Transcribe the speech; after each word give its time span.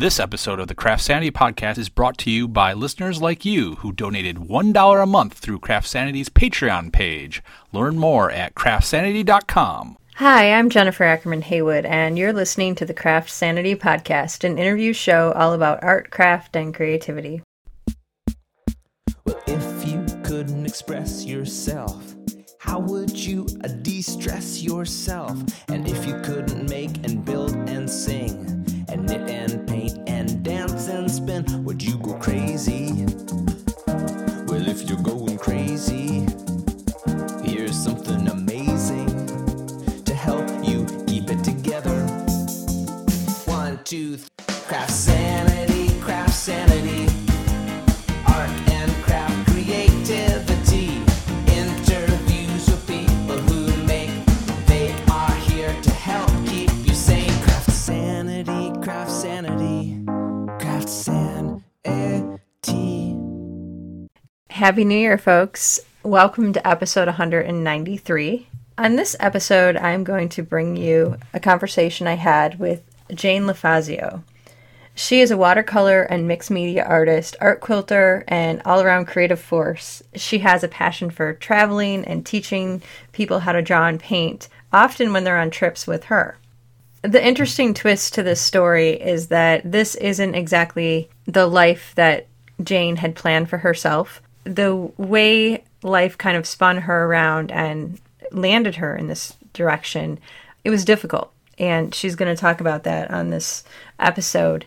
This 0.00 0.18
episode 0.18 0.60
of 0.60 0.68
the 0.68 0.74
Craft 0.74 1.02
Sanity 1.02 1.30
podcast 1.30 1.76
is 1.76 1.90
brought 1.90 2.16
to 2.20 2.30
you 2.30 2.48
by 2.48 2.72
listeners 2.72 3.20
like 3.20 3.44
you 3.44 3.74
who 3.74 3.92
donated 3.92 4.36
$1 4.36 5.02
a 5.02 5.04
month 5.04 5.34
through 5.34 5.58
Craft 5.58 5.86
Sanity's 5.86 6.30
Patreon 6.30 6.90
page. 6.90 7.42
Learn 7.70 7.98
more 7.98 8.30
at 8.30 8.54
craftsanity.com. 8.54 9.98
Hi, 10.14 10.54
I'm 10.54 10.70
Jennifer 10.70 11.04
Ackerman 11.04 11.42
Haywood, 11.42 11.84
and 11.84 12.16
you're 12.16 12.32
listening 12.32 12.74
to 12.76 12.86
the 12.86 12.94
Craft 12.94 13.28
Sanity 13.28 13.76
podcast, 13.76 14.42
an 14.42 14.56
interview 14.56 14.94
show 14.94 15.32
all 15.32 15.52
about 15.52 15.84
art, 15.84 16.10
craft, 16.10 16.56
and 16.56 16.74
creativity. 16.74 17.42
Well, 19.26 19.38
if 19.46 19.86
you 19.86 20.02
couldn't 20.22 20.64
express 20.64 21.26
yourself, 21.26 22.14
how 22.58 22.78
would 22.78 23.10
you 23.10 23.46
uh, 23.64 23.68
de 23.68 24.00
stress 24.00 24.62
yourself? 24.62 25.38
And 25.68 25.86
if 25.86 26.06
you 26.06 26.18
couldn't 26.22 26.70
make 26.70 26.96
and 27.04 27.22
build 27.22 27.54
and 27.68 27.90
sing, 27.90 28.60
and 28.90 29.06
knit 29.06 29.30
and 29.30 29.66
paint 29.68 29.69
and 29.69 29.69
dance 30.66 30.88
and 30.88 31.10
spin, 31.10 31.64
would 31.64 31.82
you 31.82 31.96
go 31.98 32.12
crazy? 32.18 33.06
Well, 34.46 34.68
if 34.68 34.82
you're 34.86 35.00
going 35.00 35.38
crazy, 35.38 36.26
here's 37.42 37.74
something 37.74 38.28
amazing 38.28 39.08
to 40.04 40.14
help 40.14 40.46
you 40.62 40.84
keep 41.06 41.30
it 41.30 41.42
together. 41.42 41.98
One, 43.46 43.80
two, 43.84 44.18
craft 44.68 44.90
sanity, 44.90 45.98
craft 46.00 46.34
sanity. 46.34 47.09
Happy 64.60 64.84
New 64.84 64.98
Year, 64.98 65.16
folks. 65.16 65.80
Welcome 66.02 66.52
to 66.52 66.68
episode 66.68 67.06
193. 67.06 68.46
On 68.76 68.94
this 68.94 69.16
episode, 69.18 69.78
I'm 69.78 70.04
going 70.04 70.28
to 70.28 70.42
bring 70.42 70.76
you 70.76 71.16
a 71.32 71.40
conversation 71.40 72.06
I 72.06 72.16
had 72.16 72.58
with 72.58 72.82
Jane 73.08 73.44
LaFazio. 73.44 74.22
She 74.94 75.22
is 75.22 75.30
a 75.30 75.38
watercolor 75.38 76.02
and 76.02 76.28
mixed 76.28 76.50
media 76.50 76.84
artist, 76.84 77.36
art 77.40 77.62
quilter, 77.62 78.22
and 78.28 78.60
all 78.66 78.82
around 78.82 79.06
creative 79.06 79.40
force. 79.40 80.02
She 80.14 80.40
has 80.40 80.62
a 80.62 80.68
passion 80.68 81.08
for 81.08 81.32
traveling 81.32 82.04
and 82.04 82.26
teaching 82.26 82.82
people 83.12 83.38
how 83.38 83.52
to 83.52 83.62
draw 83.62 83.86
and 83.86 83.98
paint, 83.98 84.50
often 84.74 85.14
when 85.14 85.24
they're 85.24 85.38
on 85.40 85.48
trips 85.48 85.86
with 85.86 86.04
her. 86.04 86.36
The 87.00 87.26
interesting 87.26 87.72
twist 87.72 88.12
to 88.12 88.22
this 88.22 88.42
story 88.42 88.90
is 88.90 89.28
that 89.28 89.62
this 89.72 89.94
isn't 89.94 90.34
exactly 90.34 91.08
the 91.24 91.46
life 91.46 91.94
that 91.94 92.26
Jane 92.62 92.96
had 92.96 93.16
planned 93.16 93.48
for 93.48 93.56
herself. 93.56 94.20
The 94.44 94.74
way 94.96 95.64
life 95.82 96.18
kind 96.18 96.36
of 96.36 96.46
spun 96.46 96.78
her 96.78 97.04
around 97.04 97.50
and 97.52 98.00
landed 98.32 98.76
her 98.76 98.96
in 98.96 99.06
this 99.08 99.34
direction, 99.52 100.18
it 100.64 100.70
was 100.70 100.84
difficult. 100.84 101.32
And 101.58 101.94
she's 101.94 102.16
going 102.16 102.34
to 102.34 102.40
talk 102.40 102.60
about 102.60 102.84
that 102.84 103.10
on 103.10 103.30
this 103.30 103.64
episode. 103.98 104.66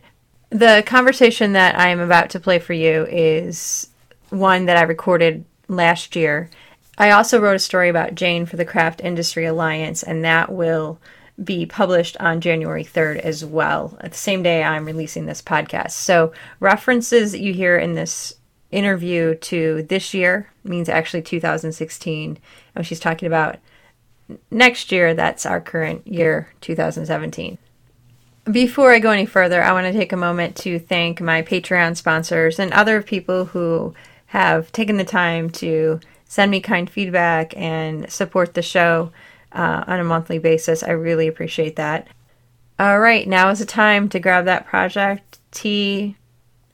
The 0.50 0.84
conversation 0.86 1.54
that 1.54 1.78
I 1.78 1.90
am 1.90 2.00
about 2.00 2.30
to 2.32 2.40
play 2.40 2.60
for 2.60 2.74
you 2.74 3.08
is 3.10 3.90
one 4.30 4.66
that 4.66 4.78
I 4.78 4.84
recorded 4.84 5.46
last 5.68 6.16
year. 6.16 6.50
I 6.98 7.12
also 7.12 7.40
wrote 7.40 7.56
a 7.56 7.60
story 7.60 7.90
about 7.90 8.16
Jane 8.16 8.46
for 8.46 8.58
the 8.58 8.66
Craft 8.66 9.02
Industry 9.02 9.46
Alliance, 9.46 10.04
and 10.04 10.24
that 10.24 10.52
will 10.52 11.00
be 11.44 11.66
published 11.66 12.16
on 12.18 12.42
January 12.42 12.84
3rd 12.84 13.18
as 13.20 13.44
well, 13.44 13.98
the 14.00 14.14
same 14.14 14.44
day 14.44 14.64
I'm 14.64 14.86
releasing 14.86 15.26
this 15.26 15.42
podcast. 15.42 15.92
So, 15.92 16.32
references 16.60 17.32
that 17.32 17.42
you 17.42 17.54
hear 17.54 17.76
in 17.76 17.96
this 17.96 18.36
interview 18.74 19.36
to 19.36 19.84
this 19.84 20.14
year 20.14 20.50
means 20.64 20.90
actually 20.90 21.22
2016. 21.22 22.38
And 22.76 22.86
she's 22.86 23.00
talking 23.00 23.28
about 23.28 23.58
next 24.52 24.92
year, 24.92 25.14
that's 25.14 25.46
our 25.46 25.62
current 25.62 26.08
year, 26.08 26.50
2017. 26.62 27.58
Before 28.52 28.92
I 28.92 29.00
go 29.00 29.12
any 29.12 29.26
further, 29.26 29.64
I 29.64 29.72
want 29.72 29.88
to 29.88 29.98
take 29.98 30.12
a 30.12 30.18
moment 30.18 30.56
to 30.58 30.80
thank 30.80 31.22
my 31.22 31.42
Patreon 31.42 31.96
sponsors 31.96 32.60
and 32.60 32.74
other 32.74 33.02
people 33.02 33.46
who 33.46 33.94
have 34.28 34.72
taken 34.72 34.98
the 34.98 35.06
time 35.06 35.50
to 35.52 36.00
send 36.26 36.52
me 36.52 36.60
kind 36.60 36.90
feedback 36.90 37.56
and 37.56 38.12
support 38.12 38.54
the 38.54 38.62
show 38.62 39.12
uh, 39.54 39.84
on 39.88 40.00
a 40.00 40.04
monthly 40.04 40.40
basis. 40.40 40.84
I 40.84 40.92
really 40.92 41.28
appreciate 41.28 41.76
that. 41.76 42.08
All 42.80 43.00
right, 43.00 43.28
now 43.28 43.50
is 43.50 43.60
the 43.60 43.66
time 43.66 44.10
to 44.10 44.20
grab 44.20 44.46
that 44.46 44.66
project, 44.66 45.40
tea, 45.52 46.18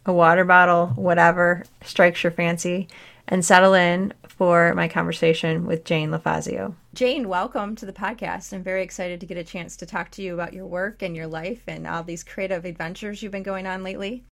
a 0.09 0.13
water 0.13 0.43
bottle, 0.43 0.87
whatever 0.95 1.63
strikes 1.83 2.23
your 2.23 2.31
fancy, 2.31 2.87
and 3.27 3.45
settle 3.45 3.75
in 3.75 4.11
for 4.27 4.73
my 4.73 4.87
conversation 4.87 5.67
with 5.67 5.85
Jane 5.85 6.09
LaFazio. 6.09 6.73
Jane, 6.95 7.29
welcome 7.29 7.75
to 7.75 7.85
the 7.85 7.93
podcast. 7.93 8.51
I'm 8.51 8.63
very 8.63 8.81
excited 8.81 9.19
to 9.19 9.27
get 9.27 9.37
a 9.37 9.43
chance 9.43 9.77
to 9.77 9.85
talk 9.85 10.09
to 10.11 10.23
you 10.23 10.33
about 10.33 10.53
your 10.53 10.65
work 10.65 11.03
and 11.03 11.15
your 11.15 11.27
life 11.27 11.61
and 11.67 11.85
all 11.85 12.03
these 12.03 12.23
creative 12.23 12.65
adventures 12.65 13.21
you've 13.21 13.31
been 13.31 13.43
going 13.43 13.67
on 13.67 13.83
lately. 13.83 14.23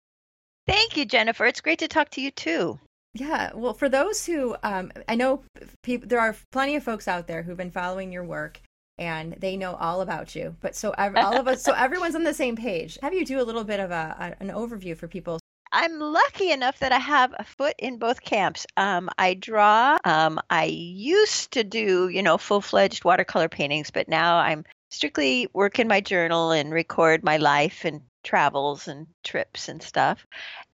Thank 0.67 0.97
you, 0.97 1.05
Jennifer. 1.05 1.45
It's 1.45 1.61
great 1.61 1.79
to 1.81 1.89
talk 1.89 2.09
to 2.11 2.23
you 2.23 2.31
too. 2.31 2.81
Yeah, 3.13 3.51
well, 3.55 3.75
for 3.75 3.89
those 3.89 4.25
who, 4.25 4.57
um, 4.63 4.93
I 5.09 5.15
know 5.15 5.43
people, 5.83 6.09
there 6.09 6.21
are 6.21 6.35
plenty 6.53 6.77
of 6.77 6.83
folks 6.83 7.07
out 7.07 7.27
there 7.27 7.43
who've 7.43 7.57
been 7.57 7.71
following 7.71 8.13
your 8.13 8.25
work 8.25 8.61
and 8.99 9.35
they 9.35 9.57
know 9.57 9.75
all 9.75 10.01
about 10.01 10.35
you. 10.35 10.57
But 10.61 10.75
so 10.75 10.93
ev- 10.93 11.17
all 11.17 11.37
of 11.37 11.47
us, 11.47 11.63
so 11.63 11.73
everyone's 11.77 12.15
on 12.15 12.25
the 12.25 12.35
same 12.35 12.57
page. 12.57 12.99
Have 13.03 13.13
you 13.13 13.27
do 13.27 13.41
a 13.41 13.45
little 13.45 13.65
bit 13.65 13.81
of 13.81 13.91
a, 13.91 14.35
a 14.41 14.43
an 14.43 14.49
overview 14.49 14.97
for 14.97 15.07
people? 15.07 15.39
I'm 15.73 15.99
lucky 15.99 16.51
enough 16.51 16.79
that 16.79 16.93
I 16.93 16.99
have 16.99 17.35
a 17.39 17.45
foot 17.45 17.75
in 17.79 17.99
both 17.99 18.21
camps. 18.21 18.67
Um, 18.77 19.11
I 19.19 19.35
draw. 19.35 19.99
Um, 20.05 20.41
I 20.49 20.65
used 20.65 21.53
to 21.53 21.65
do, 21.65 22.09
you 22.09 22.23
know, 22.23 22.39
full 22.39 22.61
fledged 22.61 23.05
watercolor 23.05 23.49
paintings, 23.49 23.91
but 23.91 24.09
now 24.09 24.39
I'm 24.39 24.65
strictly 24.91 25.49
work 25.53 25.79
in 25.79 25.89
my 25.89 26.01
journal 26.01 26.53
and 26.53 26.73
record 26.73 27.25
my 27.25 27.37
life 27.39 27.85
and 27.85 28.03
travels 28.23 28.89
and 28.89 29.07
trips 29.25 29.69
and 29.69 29.83
stuff. 29.83 30.27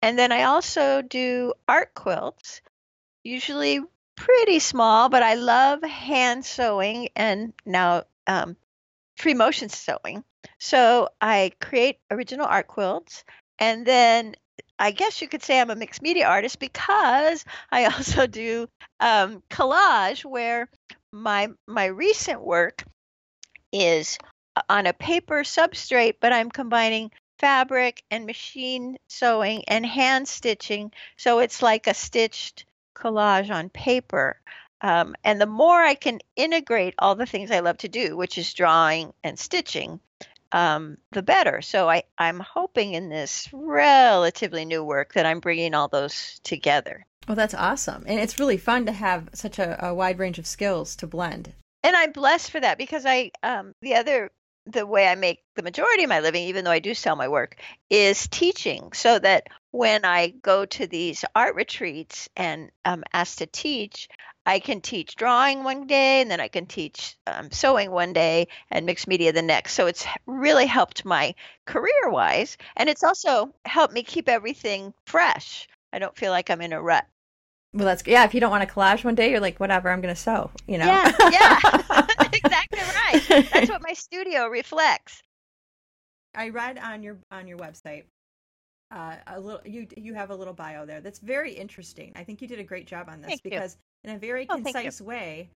And 0.03 0.19
then 0.19 0.33
I 0.33 0.45
also 0.45 1.03
do 1.03 1.55
art 1.69 1.95
quilts, 1.95 2.61
usually 3.23 3.81
pretty 4.17 4.59
small, 4.59 5.09
but 5.09 5.23
I 5.23 5.35
love 5.35 5.83
hand 5.83 6.45
sewing 6.45 7.09
and 7.17 7.53
now 7.65 8.05
um, 8.27 8.57
free 9.17 9.35
motion 9.35 9.69
sewing. 9.69 10.25
So 10.59 11.09
I 11.21 11.53
create 11.61 11.99
original 12.11 12.47
art 12.47 12.69
quilts 12.69 13.25
and 13.59 13.87
then 13.87 14.37
I 14.79 14.91
guess 14.91 15.21
you 15.21 15.29
could 15.29 15.43
say 15.43 15.61
I'm 15.61 15.71
a 15.71 15.77
mixed 15.77 16.03
media 16.03 16.27
artist 16.27 16.59
because 16.59 17.45
I 17.71 17.85
also 17.93 18.27
do 18.27 18.69
um, 19.01 19.43
collage 19.51 20.25
where 20.25 20.69
my 21.13 21.49
my 21.67 21.87
recent 21.87 22.41
work 22.41 22.85
is 23.73 24.19
on 24.69 24.87
a 24.87 24.93
paper 24.93 25.43
substrate, 25.43 26.17
but 26.21 26.33
I'm 26.33 26.51
combining 26.51 27.11
fabric 27.39 28.03
and 28.11 28.27
machine 28.27 28.99
sewing 29.09 29.65
and 29.67 29.87
hand 29.87 30.29
stitching. 30.29 30.93
So 31.17 31.39
it's 31.39 31.63
like 31.63 31.87
a 31.87 31.95
stitched 31.95 32.67
collage 32.95 33.51
on 33.51 33.71
paper. 33.71 34.41
Um, 34.83 35.15
and 35.25 35.41
the 35.41 35.47
more 35.47 35.81
I 35.81 35.95
can 35.95 36.21
integrate 36.37 36.95
all 36.99 37.15
the 37.15 37.27
things 37.27 37.51
I 37.51 37.61
love 37.61 37.79
to 37.79 37.89
do, 37.89 38.17
which 38.17 38.39
is 38.39 38.55
drawing 38.55 39.13
and 39.23 39.39
stitching, 39.39 40.01
um, 40.53 40.99
the 41.13 41.23
better. 41.23 41.63
So 41.63 41.89
I, 41.89 42.05
I'm 42.19 42.41
hoping 42.41 42.95
in 42.95 43.09
this 43.09 43.49
relatively 43.53 44.65
new 44.65 44.85
work 44.85 45.15
that 45.15 45.27
I'm 45.27 45.41
bringing 45.41 45.75
all 45.75 45.89
those 45.89 46.41
together. 46.43 47.05
Well, 47.29 47.37
that's 47.37 47.55
awesome. 47.55 48.05
And 48.07 48.19
it's 48.19 48.39
really 48.39 48.57
fun 48.57 48.87
to 48.87 48.93
have 48.93 49.29
such 49.35 49.59
a, 49.59 49.87
a 49.87 49.95
wide 49.95 50.19
range 50.19 50.39
of 50.39 50.47
skills 50.47 50.97
to 50.97 51.07
blend. 51.07 51.53
And 51.83 51.95
I'm 51.97 52.13
blessed 52.13 52.51
for 52.51 52.61
that 52.61 52.79
because 52.79 53.07
I, 53.07 53.31
um, 53.43 53.75
the 53.83 53.95
other, 53.95 54.31
the 54.67 54.87
way 54.87 55.07
I 55.07 55.15
make 55.15 55.39
the 55.57 55.63
majority 55.63 56.03
of 56.03 56.09
my 56.09 56.21
living, 56.21 56.45
even 56.49 56.65
though 56.65 56.71
I 56.71 56.81
do 56.81 56.95
sell 56.95 57.17
my 57.17 57.29
work, 57.29 57.57
is 57.89 58.29
teaching. 58.29 58.93
So 58.93 59.19
that 59.19 59.47
when 59.71 60.05
I 60.05 60.29
go 60.29 60.67
to 60.67 60.87
these 60.87 61.25
art 61.35 61.55
retreats 61.55 62.29
and 62.37 62.71
I'm 62.85 63.05
asked 63.13 63.39
to 63.39 63.47
teach, 63.47 64.09
I 64.51 64.59
can 64.59 64.81
teach 64.81 65.15
drawing 65.15 65.63
one 65.63 65.87
day 65.87 66.21
and 66.21 66.29
then 66.29 66.41
I 66.41 66.49
can 66.49 66.67
teach 66.67 67.17
um, 67.29 67.53
sewing 67.53 67.93
one 67.93 68.13
day 68.13 68.49
and 68.69 68.85
mixed 68.85 69.07
media 69.07 69.33
the 69.33 69.43
next. 69.43 69.75
So 69.75 69.87
it's 69.87 70.05
really 70.27 70.67
helped 70.67 71.05
my 71.05 71.37
career 71.67 72.09
wise. 72.09 72.57
And 72.77 72.89
it's 72.89 73.05
also 73.05 73.55
helped 73.65 73.95
me 73.95 74.03
keep 74.03 74.29
everything 74.29 74.93
fresh. 75.07 75.69
I 75.93 76.01
don't 76.01 76.17
feel 76.17 76.33
like 76.33 76.51
I'm 76.51 76.61
in 76.63 76.73
a 76.73 76.83
rut. 76.83 77.07
Well, 77.73 77.85
that's 77.87 78.03
yeah. 78.05 78.25
If 78.25 78.35
you 78.35 78.41
don't 78.41 78.51
want 78.51 78.69
to 78.69 78.75
collage 78.75 79.05
one 79.05 79.15
day, 79.15 79.31
you're 79.31 79.39
like, 79.39 79.61
whatever, 79.61 79.89
I'm 79.89 80.01
going 80.01 80.13
to 80.13 80.21
sew. 80.21 80.51
You 80.67 80.79
know. 80.79 80.87
Yeah, 80.87 81.13
yeah, 81.31 81.61
exactly 82.33 82.81
right. 82.81 83.49
That's 83.53 83.71
what 83.71 83.83
my 83.83 83.93
studio 83.93 84.49
reflects. 84.49 85.23
I 86.35 86.49
read 86.49 86.77
on 86.77 87.05
your 87.05 87.19
on 87.31 87.47
your 87.47 87.59
website 87.59 88.03
uh, 88.91 89.17
a 89.27 89.41
little. 89.41 89.61
You 89.65 89.87
you 89.97 90.15
have 90.15 90.31
a 90.31 90.35
little 90.35 90.55
bio 90.55 90.85
there 90.87 91.01
that's 91.01 91.19
very 91.21 91.53
interesting. 91.53 92.13
I 92.17 92.25
think 92.25 92.41
you 92.43 92.49
did 92.49 92.59
a 92.59 92.65
great 92.65 92.87
job 92.87 93.09
on 93.09 93.21
this 93.21 93.29
Thank 93.29 93.45
you. 93.45 93.51
because 93.51 93.77
in 94.05 94.11
a 94.15 94.19
very 94.19 94.47
Oh, 94.49 94.55
thank 94.55 94.67
you. 94.67 94.73
concise 94.83 95.01
way, 95.01 95.51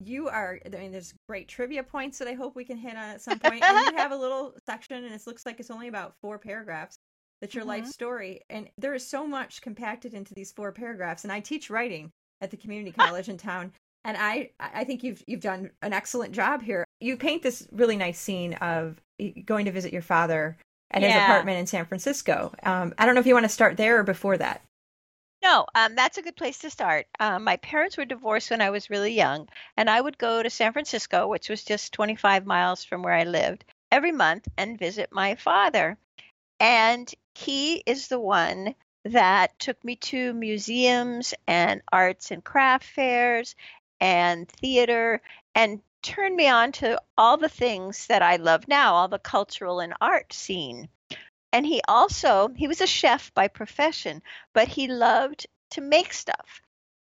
you 0.00 0.28
are. 0.28 0.58
I 0.66 0.68
mean, 0.76 0.92
there's 0.92 1.14
great 1.28 1.48
trivia 1.48 1.82
points 1.82 2.18
that 2.18 2.28
I 2.28 2.32
hope 2.34 2.56
we 2.56 2.64
can 2.64 2.76
hit 2.76 2.96
on 2.96 3.10
at 3.10 3.20
some 3.22 3.38
point. 3.38 3.62
and 3.62 3.86
you 3.92 3.96
have 3.96 4.10
a 4.12 4.16
little 4.16 4.54
section, 4.66 5.04
and 5.04 5.14
it 5.14 5.22
looks 5.26 5.46
like 5.46 5.60
it's 5.60 5.70
only 5.70 5.88
about 5.88 6.14
four 6.20 6.38
paragraphs 6.38 6.96
That's 7.40 7.54
your 7.54 7.64
life 7.64 7.84
Mhm. 7.84 7.92
story. 7.92 8.40
And 8.50 8.68
there 8.78 8.94
is 8.94 9.06
so 9.08 9.26
much 9.26 9.60
compacted 9.62 10.14
into 10.14 10.32
these 10.34 10.52
four 10.52 10.70
paragraphs. 10.72 11.24
And 11.24 11.32
I 11.32 11.40
teach 11.40 11.70
writing 11.70 12.10
at 12.40 12.50
the 12.50 12.56
community 12.56 12.92
college 12.92 13.28
in 13.28 13.36
town. 13.36 13.72
And 14.04 14.16
I, 14.16 14.50
I 14.58 14.82
think 14.84 15.04
you've 15.04 15.22
you've 15.28 15.40
done 15.40 15.70
an 15.82 15.92
excellent 15.92 16.34
job 16.34 16.62
here. 16.62 16.84
You 17.00 17.16
paint 17.16 17.42
this 17.44 17.68
really 17.70 17.96
nice 17.96 18.18
scene 18.18 18.54
of 18.54 19.00
going 19.44 19.64
to 19.66 19.70
visit 19.72 19.92
your 19.92 20.02
father 20.02 20.56
at 20.92 21.02
his 21.02 21.14
apartment 21.14 21.58
in 21.58 21.66
San 21.66 21.86
Francisco. 21.86 22.52
Um, 22.62 22.94
I 22.98 23.06
don't 23.06 23.14
know 23.14 23.20
if 23.20 23.26
you 23.26 23.34
want 23.34 23.44
to 23.44 23.50
start 23.50 23.76
there 23.76 23.98
or 23.98 24.02
before 24.02 24.36
that. 24.38 24.62
No, 25.42 25.66
um, 25.74 25.96
that's 25.96 26.18
a 26.18 26.22
good 26.22 26.36
place 26.36 26.58
to 26.58 26.70
start. 26.70 27.06
Um, 27.18 27.42
my 27.42 27.56
parents 27.56 27.96
were 27.96 28.04
divorced 28.04 28.50
when 28.50 28.60
I 28.60 28.70
was 28.70 28.90
really 28.90 29.12
young, 29.12 29.48
and 29.76 29.90
I 29.90 30.00
would 30.00 30.16
go 30.16 30.40
to 30.40 30.48
San 30.48 30.72
Francisco, 30.72 31.26
which 31.26 31.48
was 31.48 31.64
just 31.64 31.92
25 31.92 32.46
miles 32.46 32.84
from 32.84 33.02
where 33.02 33.14
I 33.14 33.24
lived, 33.24 33.64
every 33.90 34.12
month 34.12 34.46
and 34.56 34.78
visit 34.78 35.10
my 35.10 35.34
father. 35.34 35.98
And 36.60 37.12
he 37.34 37.82
is 37.86 38.06
the 38.06 38.20
one 38.20 38.76
that 39.04 39.58
took 39.58 39.82
me 39.84 39.96
to 39.96 40.32
museums 40.32 41.34
and 41.48 41.82
arts 41.90 42.30
and 42.30 42.44
craft 42.44 42.84
fairs 42.84 43.56
and 44.00 44.48
theater 44.48 45.20
and 45.56 45.80
turned 46.02 46.36
me 46.36 46.48
on 46.48 46.72
to 46.72 47.00
all 47.16 47.36
the 47.36 47.48
things 47.48 48.06
that 48.08 48.22
I 48.22 48.36
love 48.36 48.68
now, 48.68 48.94
all 48.94 49.08
the 49.08 49.18
cultural 49.18 49.80
and 49.80 49.94
art 50.00 50.32
scene. 50.32 50.88
And 51.52 51.66
he 51.66 51.80
also, 51.86 52.48
he 52.56 52.68
was 52.68 52.80
a 52.80 52.86
chef 52.86 53.32
by 53.34 53.48
profession, 53.48 54.22
but 54.54 54.68
he 54.68 54.88
loved 54.88 55.46
to 55.70 55.80
make 55.80 56.12
stuff. 56.12 56.60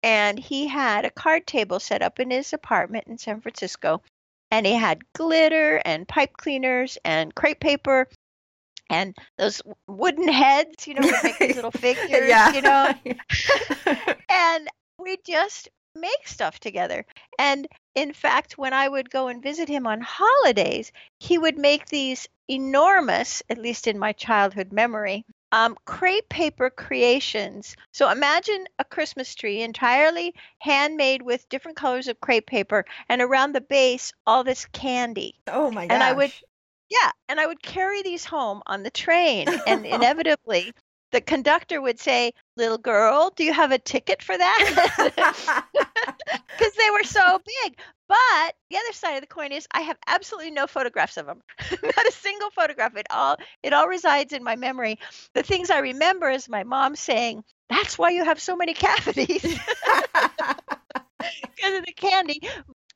And 0.02 0.38
he 0.38 0.69
had 0.69 1.05
a 1.05 1.11
card 1.11 1.46
table 1.46 1.81
set 1.81 2.02
up 2.02 2.20
in 2.20 2.31
his 2.31 2.52
apartment 2.52 3.08
in 3.08 3.19
San 3.19 3.40
Francisco. 3.40 4.02
And 4.50 4.64
he 4.64 4.75
had 4.75 5.12
glitter 5.12 5.82
and 5.84 6.08
pipe 6.08 6.32
cleaners 6.37 6.96
and 7.05 7.34
crepe 7.34 7.61
paper 7.61 8.08
and 8.91 9.14
those 9.37 9.61
wooden 9.87 10.29
heads, 10.29 10.87
you 10.87 10.94
know, 10.94 11.11
make 11.23 11.38
these 11.38 11.56
little 11.56 11.70
figures, 11.70 12.55
you 12.55 12.62
know. 12.62 12.93
and 14.29 14.69
we 14.99 15.19
just 15.26 15.69
make 16.00 16.27
stuff 16.27 16.59
together. 16.61 17.05
And 17.39 17.67
in 17.95 18.12
fact, 18.12 18.59
when 18.59 18.73
I 18.73 18.89
would 18.89 19.11
go 19.11 19.29
and 19.29 19.43
visit 19.43 19.69
him 19.69 19.87
on 19.87 20.00
holidays, 20.00 20.93
he 21.19 21.39
would 21.39 21.59
make 21.59 21.87
these 21.87 22.29
enormous, 22.49 23.43
at 23.50 23.59
least 23.59 23.87
in 23.87 23.99
my 23.99 24.12
childhood 24.12 24.73
memory, 24.73 25.25
um, 25.53 25.77
crepe 25.85 26.29
paper 26.29 26.71
creations. 26.71 27.75
So 27.93 28.09
imagine 28.11 28.67
a 28.79 28.85
Christmas 28.85 29.35
tree 29.35 29.62
entirely 29.62 30.35
handmade 30.59 31.23
with 31.23 31.49
different 31.49 31.77
colors 31.77 32.09
of 32.09 32.21
crepe 32.21 32.47
paper, 32.47 32.85
and 33.09 33.21
around 33.23 33.55
the 33.55 33.61
base, 33.61 34.12
all 34.27 34.44
this 34.44 34.67
candy. 34.67 35.35
oh 35.47 35.71
my 35.71 35.87
gosh. 35.87 35.94
And 35.94 36.03
I 36.03 36.12
would- 36.12 36.33
Yeah, 36.91 37.11
and 37.29 37.39
I 37.39 37.47
would 37.47 37.62
carry 37.62 38.03
these 38.03 38.25
home 38.25 38.62
on 38.67 38.83
the 38.83 38.91
train, 38.91 39.49
and 39.67 39.85
inevitably, 39.97 40.73
the 41.12 41.20
conductor 41.20 41.81
would 41.81 41.99
say, 41.99 42.32
"Little 42.56 42.78
girl, 42.78 43.32
do 43.34 43.44
you 43.44 43.52
have 43.52 43.72
a 43.72 43.78
ticket 43.78 44.22
for 44.22 44.37
that?" 44.37 45.64
Because 46.58 46.75
they 46.75 46.90
were 46.90 47.05
so 47.05 47.40
big. 47.64 47.78
But 48.08 48.55
the 48.70 48.78
other 48.78 48.93
side 48.93 49.14
of 49.14 49.20
the 49.20 49.26
coin 49.26 49.52
is, 49.52 49.69
I 49.70 49.82
have 49.82 49.96
absolutely 50.06 50.50
no 50.50 50.66
photographs 50.66 51.16
of 51.16 51.26
them. 51.26 51.40
Not 51.70 52.06
a 52.06 52.12
single 52.12 52.50
photograph. 52.50 52.96
It 52.96 53.06
all 53.10 53.37
it 53.62 53.72
all 53.72 53.87
resides 53.87 54.32
in 54.32 54.43
my 54.43 54.56
memory. 54.56 54.99
The 55.34 55.43
things 55.43 55.70
I 55.70 55.78
remember 55.78 56.28
is 56.31 56.49
my 56.49 56.64
mom 56.64 56.96
saying, 56.96 57.44
"That's 57.69 57.99
why 57.99 58.10
you 58.10 58.25
have 58.25 58.40
so 58.40 58.56
many 58.56 58.75
cavities." 58.75 59.43
because 61.58 61.78
of 61.78 61.84
the 61.87 61.93
candy. 61.96 62.40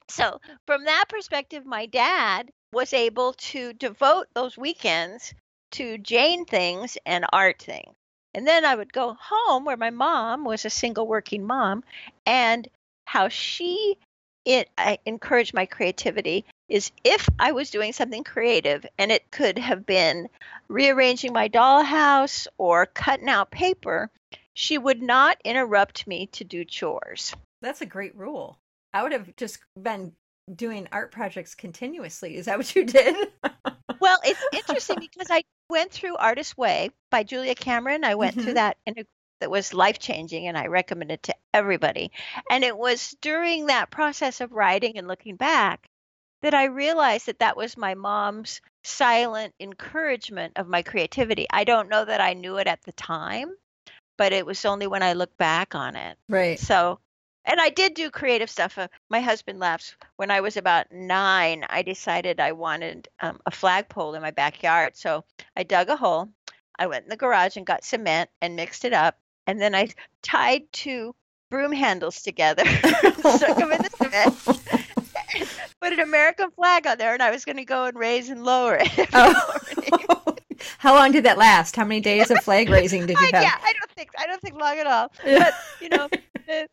So, 0.08 0.38
from 0.66 0.84
that 0.84 1.04
perspective, 1.08 1.64
my 1.64 1.86
dad 1.86 2.50
was 2.72 2.92
able 2.92 3.34
to 3.34 3.72
devote 3.74 4.26
those 4.34 4.56
weekends 4.58 5.34
to 5.72 5.98
Jane 5.98 6.44
things 6.44 6.98
and 7.06 7.24
art 7.32 7.60
things. 7.60 7.94
And 8.34 8.46
then 8.46 8.64
I 8.64 8.74
would 8.74 8.92
go 8.92 9.16
home 9.20 9.64
where 9.64 9.76
my 9.76 9.90
mom 9.90 10.44
was 10.44 10.64
a 10.64 10.70
single 10.70 11.06
working 11.06 11.46
mom 11.46 11.84
and 12.26 12.66
how 13.04 13.28
she 13.28 13.98
it 14.44 14.68
I 14.76 14.98
encouraged 15.06 15.54
my 15.54 15.66
creativity 15.66 16.44
is 16.68 16.90
if 17.04 17.28
I 17.38 17.52
was 17.52 17.70
doing 17.70 17.92
something 17.92 18.24
creative 18.24 18.84
and 18.98 19.12
it 19.12 19.30
could 19.30 19.58
have 19.58 19.86
been 19.86 20.28
rearranging 20.68 21.32
my 21.32 21.48
dollhouse 21.48 22.46
or 22.58 22.86
cutting 22.86 23.28
out 23.28 23.50
paper, 23.50 24.10
she 24.54 24.78
would 24.78 25.02
not 25.02 25.38
interrupt 25.44 26.06
me 26.06 26.26
to 26.28 26.44
do 26.44 26.64
chores. 26.64 27.34
That's 27.60 27.82
a 27.82 27.86
great 27.86 28.16
rule. 28.16 28.58
I 28.92 29.02
would 29.02 29.12
have 29.12 29.36
just 29.36 29.58
been 29.80 30.12
doing 30.52 30.88
art 30.90 31.12
projects 31.12 31.54
continuously. 31.54 32.36
Is 32.36 32.46
that 32.46 32.58
what 32.58 32.74
you 32.74 32.84
did? 32.84 33.14
Well, 34.00 34.18
it's 34.24 34.42
interesting 34.52 34.98
because 34.98 35.28
I 35.30 35.44
went 35.68 35.92
through 35.92 36.16
Artist 36.16 36.56
Way 36.58 36.90
by 37.10 37.22
Julia 37.22 37.54
Cameron. 37.54 38.04
I 38.04 38.14
went 38.14 38.36
Mhm. 38.36 38.42
through 38.42 38.54
that 38.54 38.76
and 38.86 38.98
it, 38.98 39.08
that 39.40 39.50
was 39.50 39.74
life 39.74 39.98
changing 39.98 40.46
and 40.46 40.56
I 40.56 40.66
recommend 40.66 41.10
it 41.10 41.22
to 41.24 41.34
everybody. 41.54 42.12
And 42.50 42.64
it 42.64 42.76
was 42.76 43.16
during 43.20 43.66
that 43.66 43.90
process 43.90 44.40
of 44.40 44.52
writing 44.52 44.98
and 44.98 45.08
looking 45.08 45.36
back 45.36 45.88
that 46.42 46.54
I 46.54 46.64
realized 46.64 47.26
that 47.26 47.38
that 47.40 47.56
was 47.56 47.76
my 47.76 47.94
mom's 47.94 48.60
silent 48.84 49.54
encouragement 49.60 50.54
of 50.56 50.68
my 50.68 50.82
creativity. 50.82 51.46
I 51.50 51.64
don't 51.64 51.88
know 51.88 52.04
that 52.04 52.20
I 52.20 52.34
knew 52.34 52.56
it 52.58 52.66
at 52.66 52.82
the 52.82 52.92
time, 52.92 53.56
but 54.18 54.32
it 54.32 54.46
was 54.46 54.64
only 54.64 54.86
when 54.86 55.02
I 55.02 55.12
look 55.14 55.36
back 55.36 55.74
on 55.74 55.96
it. 55.96 56.18
right. 56.28 56.58
So, 56.58 56.98
and 57.44 57.60
I 57.60 57.70
did 57.70 57.94
do 57.94 58.10
creative 58.10 58.50
stuff. 58.50 58.78
Uh, 58.78 58.88
my 59.10 59.20
husband 59.20 59.58
laughs. 59.58 59.96
When 60.16 60.30
I 60.30 60.40
was 60.40 60.56
about 60.56 60.92
nine, 60.92 61.64
I 61.68 61.82
decided 61.82 62.40
I 62.40 62.52
wanted 62.52 63.08
um, 63.20 63.40
a 63.46 63.50
flagpole 63.50 64.14
in 64.14 64.22
my 64.22 64.30
backyard. 64.30 64.96
So 64.96 65.24
I 65.56 65.62
dug 65.62 65.88
a 65.88 65.96
hole. 65.96 66.28
I 66.78 66.86
went 66.86 67.04
in 67.04 67.10
the 67.10 67.16
garage 67.16 67.56
and 67.56 67.66
got 67.66 67.84
cement 67.84 68.30
and 68.40 68.56
mixed 68.56 68.84
it 68.84 68.92
up. 68.92 69.18
And 69.46 69.60
then 69.60 69.74
I 69.74 69.88
tied 70.22 70.62
two 70.72 71.14
broom 71.50 71.72
handles 71.72 72.22
together, 72.22 72.64
stuck 72.94 73.58
them 73.58 73.72
in 73.72 73.82
the 73.82 73.90
cement, 73.96 75.48
put 75.80 75.92
an 75.92 76.00
American 76.00 76.50
flag 76.52 76.86
on 76.86 76.96
there, 76.96 77.12
and 77.12 77.22
I 77.22 77.30
was 77.30 77.44
going 77.44 77.58
to 77.58 77.64
go 77.64 77.84
and 77.84 77.98
raise 77.98 78.30
and 78.30 78.44
lower 78.44 78.78
it. 78.80 79.08
Oh. 79.14 80.36
How 80.78 80.94
long 80.94 81.10
did 81.10 81.24
that 81.24 81.38
last? 81.38 81.74
How 81.74 81.84
many 81.84 82.00
days 82.00 82.30
of 82.30 82.38
flag 82.38 82.68
raising 82.68 83.06
did 83.06 83.18
you 83.18 83.30
have? 83.32 83.42
yeah, 83.42 83.56
I 83.62 83.72
don't 83.72 83.90
think 83.96 84.10
I 84.16 84.26
don't 84.26 84.40
think 84.40 84.54
long 84.54 84.78
at 84.78 84.86
all. 84.86 85.12
But 85.24 85.54
you 85.80 85.88
know, 85.88 86.08
the, 86.46 86.68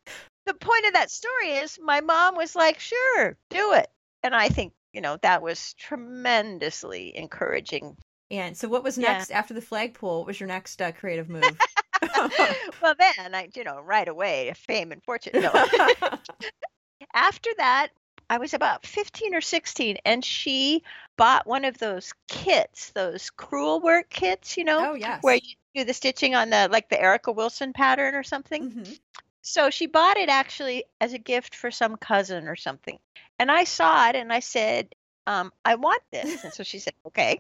the 0.50 0.56
point 0.56 0.86
of 0.88 0.94
that 0.94 1.12
story 1.12 1.51
is 1.51 1.78
my 1.80 2.01
mom 2.01 2.36
was 2.36 2.56
like, 2.56 2.80
"Sure, 2.80 3.38
do 3.50 3.74
it," 3.74 3.88
and 4.24 4.36
I 4.36 4.50
think 4.50 4.74
you 4.94 5.01
know 5.01 5.18
that 5.22 5.44
was 5.44 5.75
tremendously 5.75 7.16
encouraging. 7.16 7.96
And 8.31 8.57
so, 8.57 8.68
what 8.68 8.84
was 8.84 8.98
Yeah. 8.98 9.13
next 9.13 9.30
after 9.31 9.54
the 9.54 9.62
flagpole? 9.62 10.19
What 10.19 10.28
was 10.28 10.40
your 10.40 10.48
next 10.48 10.81
uh, 10.81 10.92
creative 10.92 11.30
move? 11.38 11.60
well, 12.82 12.96
then 12.98 13.36
I, 13.36 13.50
you 13.56 13.63
know, 13.63 13.79
right 13.82 14.08
away, 14.08 14.51
fame 14.56 14.91
and 14.91 15.03
fortune. 15.03 15.39
No. 15.39 15.51
After 17.13 17.50
that, 17.58 17.89
I 18.29 18.38
was 18.38 18.53
about 18.53 18.86
15 18.86 19.36
or 19.36 19.41
16, 19.41 19.98
and 20.06 20.24
she 20.24 20.84
bought 21.18 21.48
one 21.48 21.65
of 21.65 21.77
those 21.77 22.13
kits, 22.27 22.91
those 22.91 23.29
crewel 23.29 23.82
work 23.82 24.10
kits, 24.10 24.58
you 24.58 24.63
know, 24.63 24.91
oh 24.91 24.94
yes. 24.96 25.24
where 25.24 25.36
you 25.36 25.56
do 25.75 25.84
the 25.84 25.94
stitching 25.94 26.36
on 26.36 26.50
the 26.50 26.68
like 26.72 26.89
the 26.89 27.00
Erica 27.01 27.32
Wilson 27.32 27.74
pattern 27.74 28.15
or 28.15 28.24
something. 28.24 28.72
Mhm. 28.72 29.00
So 29.41 29.69
she 29.69 29.88
bought 29.88 30.17
it 30.17 30.29
actually 30.29 30.86
as 31.00 31.13
a 31.13 31.17
gift 31.17 31.55
for 31.55 31.72
some 31.72 31.98
cousin 31.98 32.48
or 32.48 32.55
something. 32.55 33.00
And 33.38 33.51
I 33.51 33.63
saw 33.63 34.10
it 34.10 34.15
and 34.15 34.31
I 34.34 34.39
said, 34.39 34.93
um, 35.27 35.51
I 35.63 35.75
want 35.75 36.01
this. 36.12 36.43
And 36.43 36.53
so 36.53 36.63
she 36.63 36.79
said, 36.79 36.93
okay. 37.08 37.39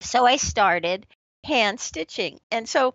So 0.00 0.26
I 0.26 0.36
started 0.36 1.06
hand 1.44 1.80
stitching. 1.80 2.38
And 2.50 2.68
so 2.68 2.94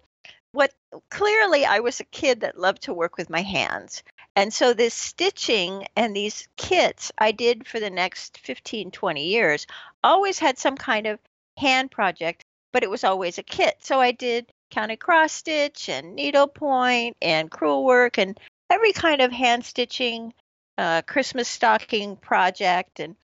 what 0.54 0.74
clearly 1.10 1.66
I 1.66 1.80
was 1.80 2.00
a 2.00 2.06
kid 2.06 2.42
that 2.42 2.60
loved 2.60 2.84
to 2.84 2.94
work 2.94 3.18
with 3.18 3.30
my 3.30 3.42
hands. 3.42 4.04
And 4.36 4.54
so 4.54 4.74
this 4.74 4.94
stitching 4.94 5.88
and 5.96 6.16
these 6.16 6.48
kits 6.58 7.12
I 7.18 7.32
did 7.32 7.68
for 7.68 7.80
the 7.80 7.90
next 7.90 8.38
15, 8.40 8.92
20 8.92 9.26
years 9.26 9.68
always 10.04 10.40
had 10.40 10.58
some 10.58 10.78
kind 10.78 11.08
of 11.08 11.20
hand 11.58 11.92
project, 11.92 12.44
but 12.72 12.84
it 12.84 12.90
was 12.90 13.04
always 13.04 13.38
a 13.38 13.44
kit. 13.44 13.78
So 13.82 14.00
I 14.00 14.12
did 14.12 14.52
counted 14.74 14.98
cross 14.98 15.32
stitch 15.32 15.88
and 15.88 16.16
needlepoint 16.16 17.16
and 17.22 17.52
crewel 17.52 17.86
work 17.86 18.18
and 18.18 18.40
every 18.72 18.92
kind 18.92 19.22
of 19.22 19.32
hand 19.32 19.64
stitching, 19.64 20.34
uh, 20.80 21.04
Christmas 21.04 21.48
stocking 21.48 22.16
project, 22.18 23.00
and 23.00 23.16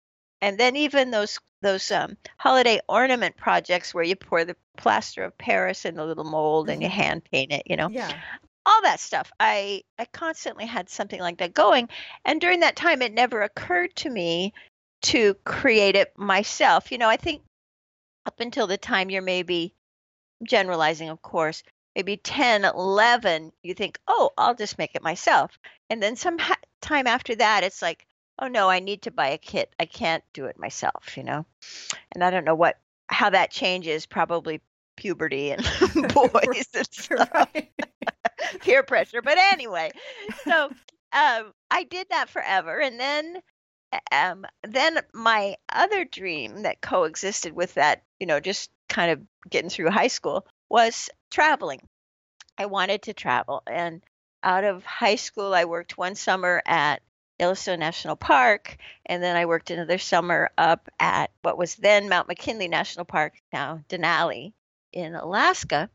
and 0.42 0.60
then 0.60 0.76
even 0.76 1.10
those 1.10 1.40
those 1.62 1.92
um, 1.92 2.16
holiday 2.38 2.80
ornament 2.88 3.36
projects 3.36 3.94
where 3.94 4.04
you 4.04 4.16
pour 4.16 4.46
the 4.46 4.56
plaster 4.78 5.24
of 5.24 5.38
Paris 5.38 5.86
in 5.86 5.98
a 5.98 6.06
little 6.06 6.24
mold 6.24 6.70
and 6.70 6.84
you 6.84 6.88
Mhm. 6.88 6.94
hand 6.94 7.24
paint 7.32 7.52
it, 7.52 7.64
you 7.66 7.76
know 7.76 7.90
Yeah. 7.90 8.20
all 8.66 8.82
that 8.84 9.00
stuff. 9.00 9.32
I 9.40 9.84
I 9.98 10.06
constantly 10.06 10.68
had 10.68 10.88
something 10.88 11.20
like 11.20 11.40
that 11.40 11.56
going, 11.56 11.90
and 12.26 12.40
during 12.40 12.60
that 12.60 12.76
time, 12.76 13.02
it 13.02 13.12
never 13.12 13.42
occurred 13.42 13.96
to 13.98 14.10
me 14.10 14.54
to 15.02 15.34
create 15.46 15.96
it 15.96 16.16
myself. 16.16 16.92
You 16.92 17.00
know, 17.00 17.10
I 17.10 17.18
think 17.18 17.42
up 18.28 18.40
until 18.40 18.68
the 18.68 18.78
time 18.78 19.10
you're 19.10 19.24
maybe 19.24 19.74
generalizing, 20.44 21.10
of 21.10 21.22
course, 21.22 21.64
maybe 21.96 22.18
10, 22.18 22.66
11, 22.66 23.52
you 23.64 23.74
think, 23.74 24.00
oh, 24.08 24.32
I'll 24.38 24.56
just 24.56 24.78
make 24.78 24.96
it 24.96 25.04
myself, 25.04 25.58
and 25.90 26.02
then 26.02 26.16
some 26.16 26.38
ha- 26.38 26.56
time 26.82 27.08
after 27.08 27.36
that, 27.36 27.64
it's 27.64 27.82
like, 27.82 28.06
oh 28.40 28.48
no, 28.48 28.70
I 28.70 28.80
need 28.80 29.04
to 29.04 29.12
buy 29.12 29.30
a 29.30 29.38
kit. 29.38 29.74
I 29.80 29.86
can't 29.86 30.24
do 30.34 30.46
it 30.46 30.58
myself. 30.58 31.18
You 31.18 31.24
know, 31.24 31.46
and 32.14 32.24
I 32.24 32.32
don't 32.32 32.46
know 32.46 32.56
what 32.56 32.78
how 33.08 33.30
that 33.30 33.52
changes. 33.52 34.06
Probably 34.06 34.62
puberty 34.98 35.52
and 35.52 35.64
boys 36.14 36.68
and 36.74 36.88
stuff, 36.92 37.52
peer 38.62 38.84
pressure. 38.84 39.22
But 39.22 39.38
anyway, 39.38 39.92
so 40.46 40.66
um, 40.66 41.54
I 41.70 41.84
did 41.90 42.08
that 42.10 42.30
forever, 42.30 42.80
and 42.80 43.00
then 43.00 43.42
um, 44.12 44.46
then 44.64 45.00
my 45.14 45.56
other 45.72 46.06
dream 46.06 46.64
that 46.64 46.82
coexisted 46.82 47.54
with 47.54 47.74
that, 47.76 48.04
you 48.20 48.28
know, 48.28 48.40
just 48.40 48.70
kind 48.90 49.12
of 49.12 49.22
getting 49.50 49.70
through 49.70 49.90
high 49.90 50.08
school 50.08 50.46
was 50.70 51.10
traveling. 51.32 51.82
I 52.58 52.66
wanted 52.66 53.04
to 53.04 53.14
travel, 53.14 53.64
and 53.66 54.04
out 54.44 54.64
of 54.64 54.84
high 54.84 55.16
school, 55.16 55.54
I 55.54 55.66
worked 55.66 55.98
one 55.98 56.16
summer 56.16 56.62
at 56.66 57.02
Yellowstone 57.40 57.80
National 57.80 58.18
Park, 58.18 58.78
and 59.06 59.24
then 59.24 59.38
I 59.38 59.46
worked 59.46 59.72
another 59.72 59.98
summer 59.98 60.50
up 60.58 60.90
at 61.00 61.32
what 61.42 61.58
was 61.58 61.76
then 61.76 62.10
Mount 62.10 62.28
McKinley 62.28 62.68
National 62.68 63.06
Park, 63.06 63.34
now 63.54 63.82
Denali 63.88 64.52
in 64.92 65.16
Alaska, 65.16 65.90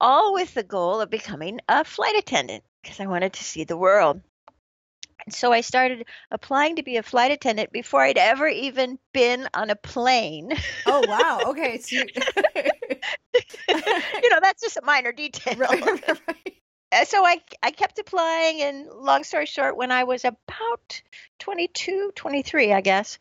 all 0.00 0.34
with 0.34 0.54
the 0.54 0.62
goal 0.62 1.00
of 1.00 1.10
becoming 1.10 1.60
a 1.68 1.84
flight 1.84 2.16
attendant 2.16 2.62
because 2.82 3.00
I 3.00 3.06
wanted 3.06 3.32
to 3.34 3.44
see 3.44 3.64
the 3.64 3.76
world. 3.76 4.20
And 5.26 5.34
so 5.34 5.52
I 5.52 5.60
started 5.60 6.06
applying 6.30 6.76
to 6.76 6.82
be 6.82 6.96
a 6.96 7.02
flight 7.02 7.30
attendant 7.30 7.72
before 7.72 8.02
I'd 8.02 8.18
ever 8.18 8.48
even 8.48 8.98
been 9.12 9.48
on 9.54 9.70
a 9.70 9.76
plane. 9.76 10.52
Oh 10.86 11.04
wow. 11.08 11.40
Okay. 11.46 11.78
So 11.78 11.96
you... 11.96 12.06
you 13.68 14.30
know, 14.30 14.38
that's 14.42 14.62
just 14.62 14.76
a 14.76 14.82
minor 14.82 15.12
detail. 15.12 15.56
right, 15.56 15.84
right, 15.86 16.08
right. 16.08 16.56
Uh, 16.92 17.04
so 17.04 17.24
I 17.24 17.40
I 17.62 17.70
kept 17.70 17.98
applying 17.98 18.60
and 18.62 18.86
long 18.88 19.24
story 19.24 19.46
short 19.46 19.76
when 19.76 19.90
I 19.90 20.04
was 20.04 20.24
about 20.24 21.02
22, 21.38 22.12
23, 22.14 22.72
I 22.72 22.80
guess, 22.82 23.18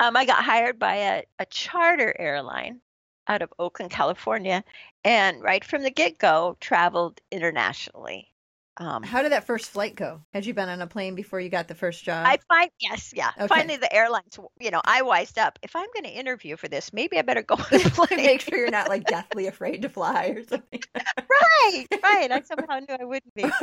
um, 0.00 0.16
I 0.16 0.24
got 0.24 0.44
hired 0.44 0.78
by 0.78 0.94
a, 0.94 1.22
a 1.38 1.46
charter 1.46 2.14
airline 2.18 2.80
out 3.26 3.42
of 3.42 3.52
Oakland, 3.58 3.90
California, 3.90 4.64
and 5.04 5.42
right 5.42 5.64
from 5.64 5.82
the 5.82 5.90
get-go 5.90 6.56
traveled 6.60 7.20
internationally. 7.30 8.32
Um, 8.80 9.02
How 9.02 9.22
did 9.22 9.32
that 9.32 9.44
first 9.44 9.70
flight 9.70 9.96
go? 9.96 10.20
Had 10.32 10.46
you 10.46 10.54
been 10.54 10.68
on 10.68 10.80
a 10.80 10.86
plane 10.86 11.16
before 11.16 11.40
you 11.40 11.48
got 11.48 11.66
the 11.66 11.74
first 11.74 12.04
job? 12.04 12.24
I 12.26 12.38
find 12.48 12.70
yes, 12.78 13.12
yeah. 13.14 13.30
Okay. 13.36 13.48
Finally, 13.48 13.78
the 13.78 13.92
airlines, 13.92 14.38
you 14.60 14.70
know, 14.70 14.80
I 14.84 15.02
wised 15.02 15.36
up. 15.36 15.58
If 15.62 15.74
I'm 15.74 15.88
going 15.92 16.04
to 16.04 16.10
interview 16.10 16.56
for 16.56 16.68
this, 16.68 16.92
maybe 16.92 17.18
I 17.18 17.22
better 17.22 17.42
go 17.42 17.56
on 17.56 17.66
a 17.72 17.90
plane. 17.90 18.24
Make 18.24 18.40
sure 18.40 18.56
you're 18.56 18.70
not 18.70 18.88
like 18.88 19.04
deathly 19.04 19.48
afraid 19.48 19.82
to 19.82 19.88
fly 19.88 20.26
or 20.36 20.44
something. 20.44 20.80
right, 20.94 21.86
right. 22.02 22.30
I 22.30 22.42
somehow 22.42 22.78
knew 22.78 22.96
I 23.00 23.04
wouldn't 23.04 23.34
be. 23.34 23.44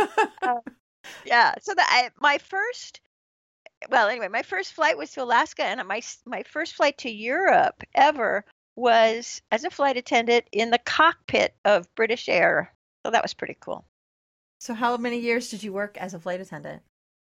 Yeah. 1.23 1.53
So 1.61 1.71
that 1.75 1.87
I, 1.87 2.09
my 2.19 2.39
first, 2.39 2.99
well, 3.91 4.09
anyway, 4.09 4.27
my 4.27 4.41
first 4.41 4.73
flight 4.73 4.97
was 4.97 5.11
to 5.11 5.23
Alaska, 5.23 5.63
and 5.63 5.87
my 5.87 6.01
my 6.25 6.41
first 6.41 6.73
flight 6.73 6.97
to 6.99 7.11
Europe 7.11 7.83
ever 7.93 8.43
was 8.75 9.39
as 9.51 9.63
a 9.63 9.69
flight 9.69 9.97
attendant 9.97 10.45
in 10.51 10.71
the 10.71 10.79
cockpit 10.79 11.55
of 11.63 11.93
British 11.93 12.27
Air. 12.27 12.73
So 13.05 13.11
that 13.11 13.23
was 13.23 13.35
pretty 13.35 13.55
cool. 13.59 13.85
So 14.59 14.73
how 14.73 14.97
many 14.97 15.19
years 15.19 15.49
did 15.49 15.63
you 15.63 15.71
work 15.73 15.97
as 15.97 16.13
a 16.13 16.19
flight 16.19 16.41
attendant? 16.41 16.83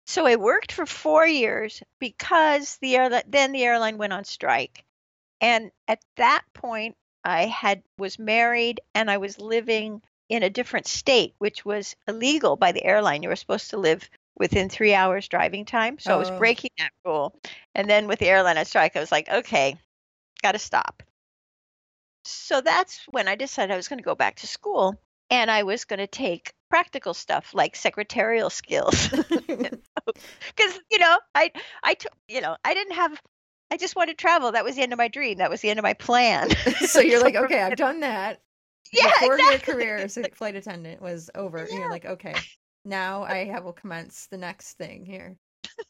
So 0.05 0.27
I 0.27 0.35
worked 0.35 0.71
for 0.71 0.85
four 0.85 1.25
years 1.25 1.81
because 1.97 2.77
the 2.77 2.97
airline 2.97 3.23
then 3.27 3.51
the 3.51 3.63
airline 3.63 3.97
went 3.97 4.13
on 4.13 4.25
strike, 4.25 4.85
and 5.41 5.71
at 5.87 6.03
that 6.17 6.45
point 6.53 6.97
I 7.23 7.47
had 7.47 7.83
was 7.97 8.19
married 8.19 8.81
and 8.95 9.09
I 9.11 9.17
was 9.17 9.39
living 9.39 10.03
in 10.29 10.43
a 10.43 10.49
different 10.49 10.87
state, 10.87 11.35
which 11.39 11.65
was 11.65 11.95
illegal 12.07 12.57
by 12.57 12.71
the 12.73 12.83
airline. 12.85 13.23
You 13.23 13.29
were 13.29 13.35
supposed 13.37 13.71
to 13.71 13.77
live 13.77 14.09
within 14.35 14.69
three 14.69 14.93
hours 14.93 15.27
driving 15.29 15.65
time, 15.65 15.99
so 15.99 16.13
I 16.13 16.17
was 16.17 16.31
Oh. 16.31 16.37
breaking 16.37 16.71
that 16.79 16.93
rule. 17.05 17.35
And 17.75 17.89
then 17.89 18.07
with 18.07 18.19
the 18.19 18.29
airline 18.29 18.57
on 18.57 18.65
strike, 18.65 18.95
I 18.95 18.99
was 19.01 19.11
like, 19.11 19.29
okay, 19.29 19.77
got 20.43 20.53
to 20.53 20.59
stop. 20.59 21.03
So 22.25 22.61
that's 22.61 23.05
when 23.09 23.27
I 23.27 23.35
decided 23.35 23.71
I 23.71 23.77
was 23.77 23.87
going 23.87 23.99
to 23.99 24.03
go 24.03 24.15
back 24.15 24.37
to 24.37 24.47
school 24.47 24.95
and 25.29 25.49
I 25.51 25.63
was 25.63 25.85
going 25.85 25.99
to 25.99 26.07
take 26.07 26.53
practical 26.71 27.13
stuff 27.13 27.53
like 27.53 27.75
secretarial 27.75 28.49
skills. 28.49 29.09
Because 30.55 30.79
you 30.89 30.97
know 30.97 31.19
i 31.35 31.51
i 31.83 31.93
took 31.93 32.11
you 32.27 32.41
know 32.41 32.55
i 32.65 32.73
didn't 32.73 32.93
have 32.95 33.21
i 33.69 33.77
just 33.77 33.95
wanted 33.95 34.17
to 34.17 34.21
travel. 34.21 34.51
That 34.53 34.63
was 34.63 34.75
the 34.75 34.81
end 34.81 34.93
of 34.93 34.97
my 34.97 35.09
dream. 35.09 35.37
That 35.37 35.49
was 35.49 35.61
the 35.61 35.69
end 35.69 35.79
of 35.79 35.83
my 35.83 35.93
plan. 35.93 36.49
So 36.87 36.99
you're 36.99 37.21
like, 37.21 37.35
okay, 37.35 37.61
I've 37.61 37.77
done 37.77 37.99
that. 37.99 38.41
yeah 38.91 39.11
the 39.19 39.25
four-year 39.25 39.59
career 39.59 39.97
as 39.97 40.17
a 40.17 40.23
flight 40.29 40.55
attendant 40.55 41.01
was 41.01 41.29
over. 41.35 41.57
And 41.57 41.69
you're 41.69 41.89
like, 41.89 42.05
okay, 42.05 42.33
now 42.83 43.23
I 43.23 43.45
have 43.45 43.63
will 43.63 43.73
commence 43.73 44.27
the 44.31 44.37
next 44.37 44.77
thing 44.77 45.05
here. 45.05 45.37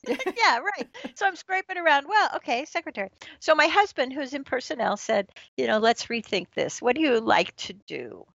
yeah 0.07 0.59
right. 0.59 0.87
So 1.15 1.25
i'm 1.25 1.35
scraping 1.35 1.77
around. 1.77 2.07
Well 2.09 2.29
okay 2.37 2.65
secretary. 2.65 3.09
So 3.39 3.55
my 3.55 3.67
husband 3.67 4.13
who's 4.13 4.33
in 4.33 4.43
personnel 4.43 4.97
said 4.97 5.29
you 5.57 5.67
know 5.67 5.77
let's 5.77 6.07
rethink 6.07 6.47
this. 6.55 6.81
What 6.81 6.95
do 6.95 7.01
you 7.01 7.19
like 7.21 7.55
to 7.67 7.73
do? 7.87 8.25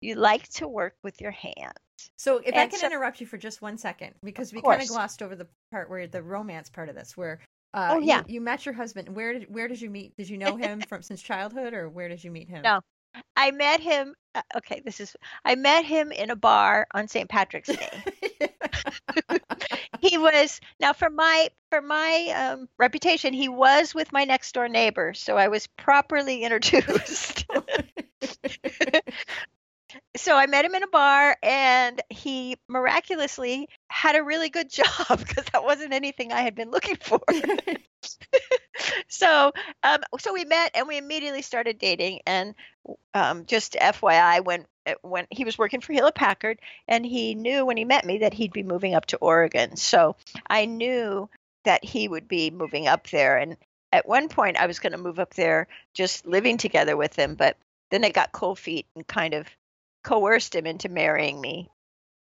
You 0.00 0.14
like 0.14 0.48
to 0.54 0.68
work 0.68 0.94
with 1.02 1.20
your 1.20 1.32
hands 1.32 1.85
So 2.16 2.38
if 2.38 2.54
I 2.54 2.66
can 2.66 2.78
so- 2.80 2.86
interrupt 2.86 3.20
you 3.20 3.26
for 3.26 3.38
just 3.38 3.62
one 3.62 3.78
second, 3.78 4.14
because 4.22 4.52
we 4.52 4.60
kind 4.62 4.82
of 4.82 4.88
glossed 4.88 5.22
over 5.22 5.34
the 5.36 5.46
part 5.70 5.88
where 5.90 6.06
the 6.06 6.22
romance 6.22 6.68
part 6.70 6.88
of 6.88 6.94
this, 6.94 7.16
where 7.16 7.40
uh, 7.74 7.90
Oh, 7.92 7.98
you- 7.98 8.06
yeah. 8.06 8.22
you, 8.26 8.40
met 8.40 8.64
your 8.66 8.74
husband. 8.74 9.14
Where 9.14 9.32
did 9.34 9.52
where 9.52 9.68
did 9.68 9.80
you 9.80 9.90
meet? 9.90 10.16
Did 10.16 10.28
you 10.28 10.38
know 10.38 10.56
him 10.64 10.80
from 10.80 11.02
since 11.02 11.20
childhood, 11.22 11.74
or 11.74 11.88
where 11.88 12.08
did 12.08 12.22
you 12.24 12.30
meet 12.30 12.48
him? 12.48 12.62
No. 12.62 12.80
i 13.34 13.50
met 13.50 13.80
him 13.80 14.14
uh, 14.34 14.42
okay 14.58 14.82
this 14.84 15.00
is 15.00 15.16
i 15.42 15.54
met 15.54 15.86
him 15.86 16.12
in 16.12 16.28
a 16.28 16.36
bar 16.36 16.86
on 16.92 17.08
st 17.08 17.30
patrick's 17.30 17.70
day 17.70 18.04
he 20.00 20.18
was 20.18 20.60
now 20.80 20.92
for 20.92 21.08
my 21.08 21.48
for 21.70 21.80
my 21.80 22.32
um, 22.36 22.68
reputation 22.78 23.32
he 23.32 23.48
was 23.48 23.94
with 23.94 24.12
my 24.12 24.24
next 24.24 24.52
door 24.52 24.68
neighbor 24.68 25.14
so 25.14 25.34
i 25.38 25.48
was 25.48 25.66
properly 25.78 26.42
introduced 26.44 27.46
so 30.16 30.36
i 30.36 30.46
met 30.46 30.64
him 30.64 30.74
in 30.74 30.82
a 30.82 30.88
bar 30.88 31.36
and 31.42 32.02
he 32.10 32.56
miraculously 32.68 33.68
had 33.88 34.16
a 34.16 34.22
really 34.22 34.48
good 34.48 34.70
job 34.70 35.18
because 35.18 35.44
that 35.52 35.64
wasn't 35.64 35.92
anything 35.92 36.32
i 36.32 36.40
had 36.40 36.54
been 36.54 36.70
looking 36.70 36.96
for. 36.96 37.20
So 39.08 39.52
um 39.82 40.00
so 40.18 40.32
we 40.32 40.44
met 40.44 40.72
and 40.74 40.86
we 40.86 40.98
immediately 40.98 41.42
started 41.42 41.78
dating 41.78 42.20
and 42.26 42.54
um 43.14 43.46
just 43.46 43.74
fyi 43.74 44.44
when 44.44 44.66
uh, 44.86 44.94
when 45.02 45.26
he 45.30 45.44
was 45.44 45.58
working 45.58 45.80
for 45.80 45.92
hewlett 45.92 46.14
packard 46.14 46.60
and 46.86 47.04
he 47.04 47.34
knew 47.34 47.64
when 47.64 47.76
he 47.76 47.84
met 47.84 48.04
me 48.04 48.18
that 48.18 48.34
he'd 48.34 48.52
be 48.52 48.62
moving 48.62 48.94
up 48.94 49.06
to 49.06 49.16
oregon. 49.16 49.76
So 49.76 50.16
i 50.48 50.66
knew 50.66 51.28
that 51.64 51.84
he 51.84 52.06
would 52.06 52.28
be 52.28 52.50
moving 52.50 52.86
up 52.86 53.08
there 53.10 53.38
and 53.38 53.56
at 53.92 54.06
one 54.06 54.28
point 54.28 54.58
i 54.58 54.66
was 54.66 54.78
going 54.78 54.92
to 54.92 54.98
move 54.98 55.18
up 55.18 55.34
there 55.34 55.66
just 55.94 56.26
living 56.26 56.58
together 56.58 56.96
with 56.96 57.16
him 57.16 57.34
but 57.34 57.56
then 57.90 58.04
it 58.04 58.12
got 58.12 58.32
cold 58.32 58.58
feet 58.58 58.86
and 58.94 59.06
kind 59.06 59.34
of 59.34 59.46
coerced 60.06 60.54
him 60.54 60.66
into 60.66 60.88
marrying 60.88 61.40
me 61.40 61.68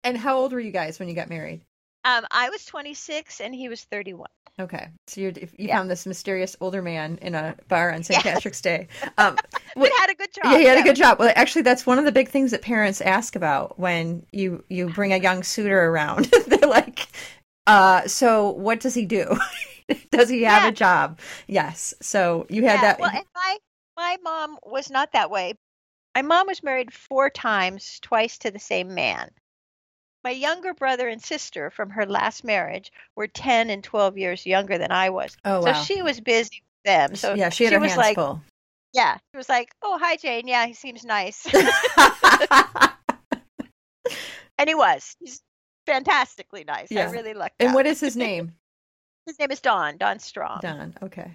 and 0.03 0.17
how 0.17 0.37
old 0.37 0.53
were 0.53 0.59
you 0.59 0.71
guys 0.71 0.99
when 0.99 1.09
you 1.09 1.15
got 1.15 1.29
married? 1.29 1.61
um 2.05 2.25
i 2.31 2.49
was 2.49 2.65
26 2.65 3.41
and 3.41 3.53
he 3.53 3.69
was 3.69 3.83
31 3.85 4.27
Okay, 4.59 4.89
so 5.07 5.21
you're, 5.21 5.31
you 5.31 5.47
Yeah. 5.57 5.77
found 5.77 5.89
this 5.89 6.05
mysterious 6.05 6.55
older 6.61 6.81
man 6.81 7.17
in 7.21 7.35
a 7.35 7.55
bar 7.67 7.91
on 7.93 8.03
St. 8.03 8.21
Patrick's 8.21 8.61
Day. 8.61 8.87
Um, 9.17 9.37
had 9.97 10.09
a 10.09 10.15
good 10.15 10.31
job 10.33 10.51
yeah, 10.51 10.57
he 10.59 10.65
had 10.65 10.77
a 10.77 10.83
good 10.83 10.95
job. 10.95 11.19
Well, 11.19 11.31
actually, 11.35 11.61
that's 11.63 11.85
one 11.85 11.97
of 11.99 12.05
the 12.05 12.11
big 12.11 12.27
things 12.29 12.51
that 12.51 12.61
parents 12.61 13.01
ask 13.01 13.35
about 13.35 13.79
when 13.79 14.25
you 14.31 14.63
you 14.69 14.89
bring 14.89 15.13
a 15.13 15.17
young 15.17 15.41
suitor 15.43 15.85
around. 15.89 16.25
They're 16.47 16.69
like, 16.69 17.07
uh, 17.65 18.07
"So 18.07 18.51
what 18.51 18.79
does 18.81 18.93
he 18.93 19.05
do? 19.05 19.37
does 20.11 20.29
he 20.29 20.43
have 20.43 20.63
Yeah. 20.63 20.69
a 20.69 20.71
job?" 20.73 21.19
Yes. 21.47 21.93
So 22.01 22.45
you 22.49 22.63
had 22.63 22.75
yeah, 22.75 22.81
that. 22.81 22.99
Well, 22.99 23.11
and 23.13 23.25
my 23.35 23.57
my 23.95 24.17
mom 24.23 24.57
was 24.63 24.89
not 24.89 25.13
that 25.13 25.31
way. 25.31 25.53
My 26.15 26.21
mom 26.21 26.47
was 26.47 26.61
married 26.63 26.93
four 26.93 27.29
times, 27.29 27.99
twice 28.01 28.37
to 28.39 28.51
the 28.51 28.59
same 28.59 28.93
man. 28.93 29.31
My 30.23 30.31
younger 30.31 30.73
brother 30.73 31.07
and 31.07 31.21
sister 31.21 31.71
from 31.71 31.89
her 31.91 32.05
last 32.05 32.43
marriage 32.43 32.91
were 33.15 33.27
10 33.27 33.69
and 33.69 33.83
12 33.83 34.17
years 34.17 34.45
younger 34.45 34.77
than 34.77 34.91
I 34.91 35.09
was. 35.09 35.35
oh 35.45 35.63
so 35.63 35.73
she 35.73 36.01
was 36.01 36.19
busy 36.19 36.61
with 36.61 36.83
them. 36.93 37.15
So 37.15 37.33
yeah, 37.33 37.49
she 37.49 37.63
had 37.63 37.73
her 37.73 37.79
was 37.79 37.91
hands 37.91 37.97
like, 37.97 38.15
full. 38.15 38.41
yeah, 38.93 39.17
she 39.31 39.37
was 39.37 39.49
like, 39.49 39.73
"Oh, 39.81 39.97
hi 39.99 40.17
Jane. 40.17 40.47
Yeah, 40.47 40.67
he 40.67 40.73
seems 40.73 41.03
nice." 41.03 41.45
and 44.57 44.69
he 44.69 44.75
was. 44.75 45.15
He's 45.19 45.41
fantastically 45.87 46.63
nice. 46.65 46.91
Yeah. 46.91 47.07
I 47.07 47.11
really 47.11 47.33
lucked 47.33 47.55
and 47.59 47.69
out. 47.69 47.75
what 47.75 47.85
is 47.87 47.99
his 47.99 48.15
name? 48.27 48.53
His 49.25 49.39
name 49.39 49.51
is 49.51 49.61
Don, 49.61 49.97
Don 49.97 50.19
Strong. 50.19 50.59
Don. 50.61 50.93
Okay. 51.01 51.31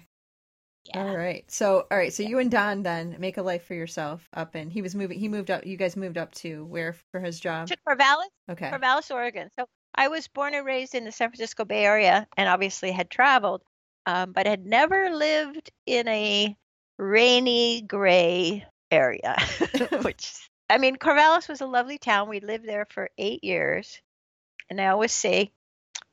Yeah. 0.87 1.03
All 1.03 1.15
right. 1.17 1.43
So 1.51 1.85
all 1.91 1.97
right. 1.97 2.13
So 2.13 2.23
you 2.23 2.39
and 2.39 2.49
Don 2.49 2.83
then 2.83 3.15
make 3.19 3.37
a 3.37 3.41
life 3.41 3.65
for 3.65 3.73
yourself 3.73 4.27
up 4.33 4.55
and 4.55 4.71
he 4.71 4.81
was 4.81 4.95
moving. 4.95 5.19
He 5.19 5.27
moved 5.27 5.51
up. 5.51 5.65
You 5.65 5.77
guys 5.77 5.95
moved 5.97 6.17
up 6.17 6.33
to 6.35 6.65
where 6.65 6.95
for 7.11 7.19
his 7.19 7.39
job? 7.39 7.67
To 7.67 7.77
Corvallis, 7.87 8.29
Okay. 8.49 8.69
Corvallis, 8.69 9.11
Oregon. 9.11 9.49
So 9.57 9.65
I 9.95 10.07
was 10.07 10.27
born 10.27 10.53
and 10.53 10.65
raised 10.65 10.95
in 10.95 11.05
the 11.05 11.11
San 11.11 11.29
Francisco 11.29 11.65
Bay 11.65 11.83
Area 11.83 12.27
and 12.37 12.47
obviously 12.47 12.91
had 12.91 13.09
traveled, 13.09 13.63
um, 14.05 14.31
but 14.31 14.45
had 14.47 14.65
never 14.65 15.09
lived 15.09 15.71
in 15.85 16.07
a 16.07 16.55
rainy, 16.97 17.81
gray 17.81 18.65
area, 18.91 19.35
which, 20.03 20.49
I 20.69 20.77
mean, 20.77 20.95
Corvallis 20.97 21.49
was 21.49 21.61
a 21.61 21.65
lovely 21.65 21.97
town. 21.97 22.29
We 22.29 22.39
lived 22.39 22.67
there 22.67 22.85
for 22.89 23.09
eight 23.17 23.43
years. 23.43 23.99
And 24.69 24.79
I 24.81 24.87
always 24.87 25.13
say, 25.13 25.51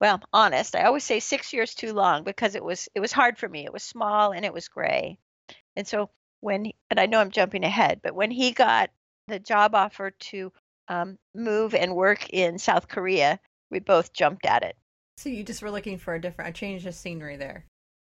well, 0.05 0.21
honest, 0.35 0.77
I 0.77 0.83
always 0.83 1.03
say 1.03 1.19
six 1.19 1.55
years 1.55 1.75
too 1.75 1.95
long 1.95 2.25
because 2.25 2.55
it 2.55 2.63
was 2.63 2.91
it 2.95 3.01
was 3.01 3.11
hard 3.11 3.39
for 3.39 3.49
me. 3.49 3.65
It 3.65 3.73
was 3.73 3.83
small 3.83 4.33
and 4.33 4.45
it 4.45 4.53
was 4.53 4.69
gray. 4.69 5.17
And 5.77 5.89
so 5.89 6.11
when 6.41 6.73
and 6.91 7.01
I 7.01 7.07
know 7.07 7.21
I'm 7.21 7.31
jumping 7.31 7.65
ahead, 7.65 8.01
but 8.03 8.15
when 8.15 8.31
he 8.31 8.53
got 8.53 8.91
the 9.29 9.39
job 9.39 9.75
offer 9.75 10.11
to 10.11 10.53
um, 10.89 11.17
move 11.35 11.75
and 11.75 11.97
work 11.97 12.29
in 12.29 12.59
South 12.59 12.87
Korea, 12.87 13.41
we 13.71 13.79
both 13.79 14.13
jumped 14.13 14.45
at 14.45 14.63
it. 14.63 14.77
So 15.17 15.31
you 15.31 15.43
just 15.43 15.63
were 15.63 15.71
looking 15.71 15.97
for 15.97 16.15
a 16.15 16.21
different, 16.21 16.51
a 16.51 16.53
change 16.53 16.85
of 16.85 16.95
scenery 16.95 17.39
there. 17.39 17.65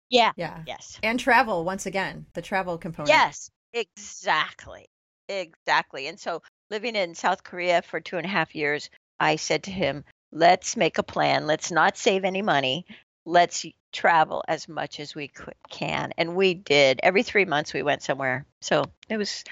Yeah. 0.10 0.31
Yeah. 0.38 0.63
Yes. 0.65 0.98
And 1.03 1.19
travel 1.19 1.65
once 1.65 1.88
again, 1.88 2.25
the 2.36 2.41
travel 2.41 2.77
component. 2.77 3.10
Yes. 3.10 3.51
Exactly. 3.74 4.86
Exactly. 5.27 6.07
And 6.07 6.17
so 6.17 6.41
living 6.69 6.95
in 6.95 7.15
South 7.15 7.43
Korea 7.43 7.81
for 7.81 8.00
two 8.00 8.15
and 8.15 8.25
a 8.25 8.29
half 8.29 8.55
years, 8.55 8.89
I 9.19 9.36
said 9.36 9.63
to 9.63 9.71
him, 9.71 10.05
let's 10.32 10.78
make 10.78 10.98
a 10.98 11.04
plan. 11.04 11.48
Let's 11.48 11.72
not 11.72 11.98
save 11.98 12.24
any 12.24 12.42
money. 12.42 12.86
Let's 13.26 13.66
travel 13.92 14.44
as 14.48 14.68
much 14.68 15.00
as 15.00 15.14
we 15.14 15.32
can. 15.70 16.12
And 16.18 16.36
we 16.36 16.54
did. 16.54 17.00
Every 17.04 17.24
three 17.24 17.46
months 17.46 17.74
we 17.74 17.84
went 17.84 18.02
somewhere. 18.02 18.46
So 18.62 18.86
it 19.10 19.18
was, 19.18 19.44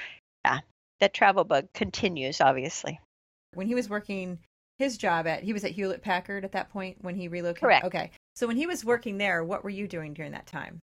yeah, 0.45 0.59
that 0.99 1.13
travel 1.13 1.43
bug 1.43 1.67
continues, 1.73 2.41
obviously. 2.41 2.99
When 3.53 3.67
he 3.67 3.75
was 3.75 3.89
working 3.89 4.39
his 4.77 4.97
job 4.97 5.27
at, 5.27 5.43
he 5.43 5.53
was 5.53 5.65
at 5.65 5.71
Hewlett 5.71 6.01
Packard 6.01 6.45
at 6.45 6.53
that 6.53 6.71
point 6.71 6.97
when 7.01 7.15
he 7.15 7.27
relocated. 7.27 7.61
Correct. 7.61 7.85
Okay. 7.85 8.11
So 8.35 8.47
when 8.47 8.57
he 8.57 8.67
was 8.67 8.85
working 8.85 9.17
there, 9.17 9.43
what 9.43 9.63
were 9.63 9.69
you 9.69 9.87
doing 9.87 10.13
during 10.13 10.31
that 10.31 10.47
time? 10.47 10.79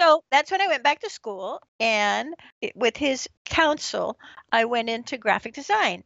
So 0.00 0.22
that's 0.30 0.50
when 0.50 0.60
I 0.60 0.68
went 0.68 0.84
back 0.84 1.00
to 1.00 1.10
school, 1.10 1.60
and 1.80 2.32
it, 2.62 2.76
with 2.76 2.96
his 2.96 3.28
counsel, 3.44 4.16
I 4.52 4.64
went 4.64 4.88
into 4.88 5.18
graphic 5.18 5.54
design, 5.54 6.04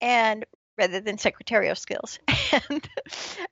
and 0.00 0.46
rather 0.78 1.00
than 1.00 1.18
secretarial 1.18 1.76
skills, 1.76 2.18
and 2.68 2.88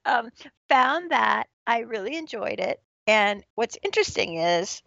um, 0.05 0.31
found 0.69 1.11
that 1.11 1.49
I 1.67 1.81
really 1.81 2.17
enjoyed 2.17 2.59
it. 2.59 2.81
And 3.07 3.45
what's 3.55 3.79
interesting 3.83 4.37
is, 4.37 4.83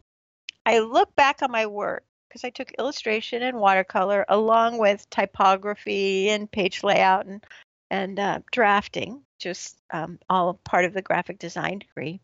I 0.66 0.80
look 0.80 1.16
back 1.16 1.42
on 1.42 1.52
my 1.52 1.66
work 1.66 2.04
because 2.28 2.44
I 2.44 2.50
took 2.50 2.72
illustration 2.74 3.44
and 3.44 3.58
watercolor 3.58 4.26
along 4.28 4.78
with 4.78 5.10
typography 5.10 6.30
and 6.30 6.52
page 6.52 6.84
layout 6.84 7.26
and 7.26 7.44
and 7.92 8.20
uh, 8.20 8.40
drafting, 8.52 9.22
just 9.40 9.78
um, 9.92 10.20
all 10.30 10.56
part 10.56 10.86
of 10.86 10.94
the 10.94 11.02
graphic 11.02 11.40
design 11.40 11.80
degree. 11.80 12.20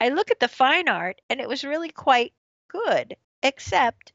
I 0.00 0.10
look 0.10 0.30
at 0.30 0.40
the 0.40 0.48
fine 0.48 0.88
art 0.88 1.20
and 1.28 1.40
it 1.40 1.48
was 1.48 1.64
really 1.64 1.90
quite 1.90 2.32
good, 2.68 3.16
except 3.42 4.12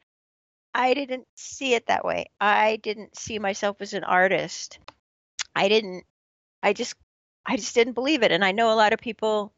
I 0.73 0.93
didn't 0.93 1.27
see 1.35 1.73
it 1.73 1.87
that 1.87 2.05
way. 2.05 2.27
I 2.39 2.77
didn't 2.77 3.17
see 3.17 3.39
myself 3.39 3.81
as 3.81 3.93
an 3.93 4.03
artist. 4.03 4.79
I 5.59 5.67
didn't 5.67 6.05
I 6.63 6.73
just 6.73 6.95
I 7.45 7.55
just 7.57 7.75
didn't 7.75 7.93
believe 7.93 8.23
it 8.23 8.31
and 8.31 8.43
I 8.45 8.51
know 8.51 8.71
a 8.71 8.75
lot 8.75 8.93
of 8.93 8.99
people 8.99 9.53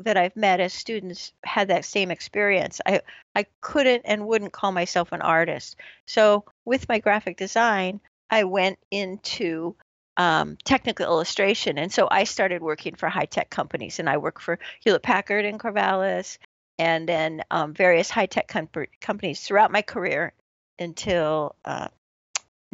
that 0.00 0.16
I've 0.16 0.36
met 0.36 0.60
as 0.60 0.72
students 0.72 1.32
had 1.44 1.68
that 1.68 1.84
same 1.84 2.10
experience. 2.10 2.80
I 2.86 3.00
I 3.34 3.46
couldn't 3.60 4.02
and 4.04 4.26
wouldn't 4.26 4.52
call 4.52 4.72
myself 4.72 5.12
an 5.12 5.22
artist. 5.22 5.76
So 6.06 6.44
with 6.64 6.88
my 6.88 6.98
graphic 6.98 7.36
design, 7.36 8.00
I 8.30 8.44
went 8.44 8.78
into 8.90 9.76
um, 10.16 10.56
technical 10.64 11.06
illustration. 11.06 11.78
And 11.78 11.92
so 11.92 12.08
I 12.10 12.24
started 12.24 12.62
working 12.62 12.94
for 12.94 13.08
high 13.08 13.26
tech 13.26 13.50
companies, 13.50 13.98
and 13.98 14.08
I 14.08 14.18
worked 14.18 14.42
for 14.42 14.58
Hewlett 14.82 15.02
Packard 15.02 15.44
and 15.44 15.58
Corvallis, 15.58 16.38
and 16.78 17.08
then 17.08 17.42
um, 17.50 17.74
various 17.74 18.10
high 18.10 18.26
tech 18.26 18.48
com- 18.48 18.68
companies 19.00 19.40
throughout 19.40 19.72
my 19.72 19.82
career 19.82 20.32
until 20.78 21.56
uh, 21.64 21.88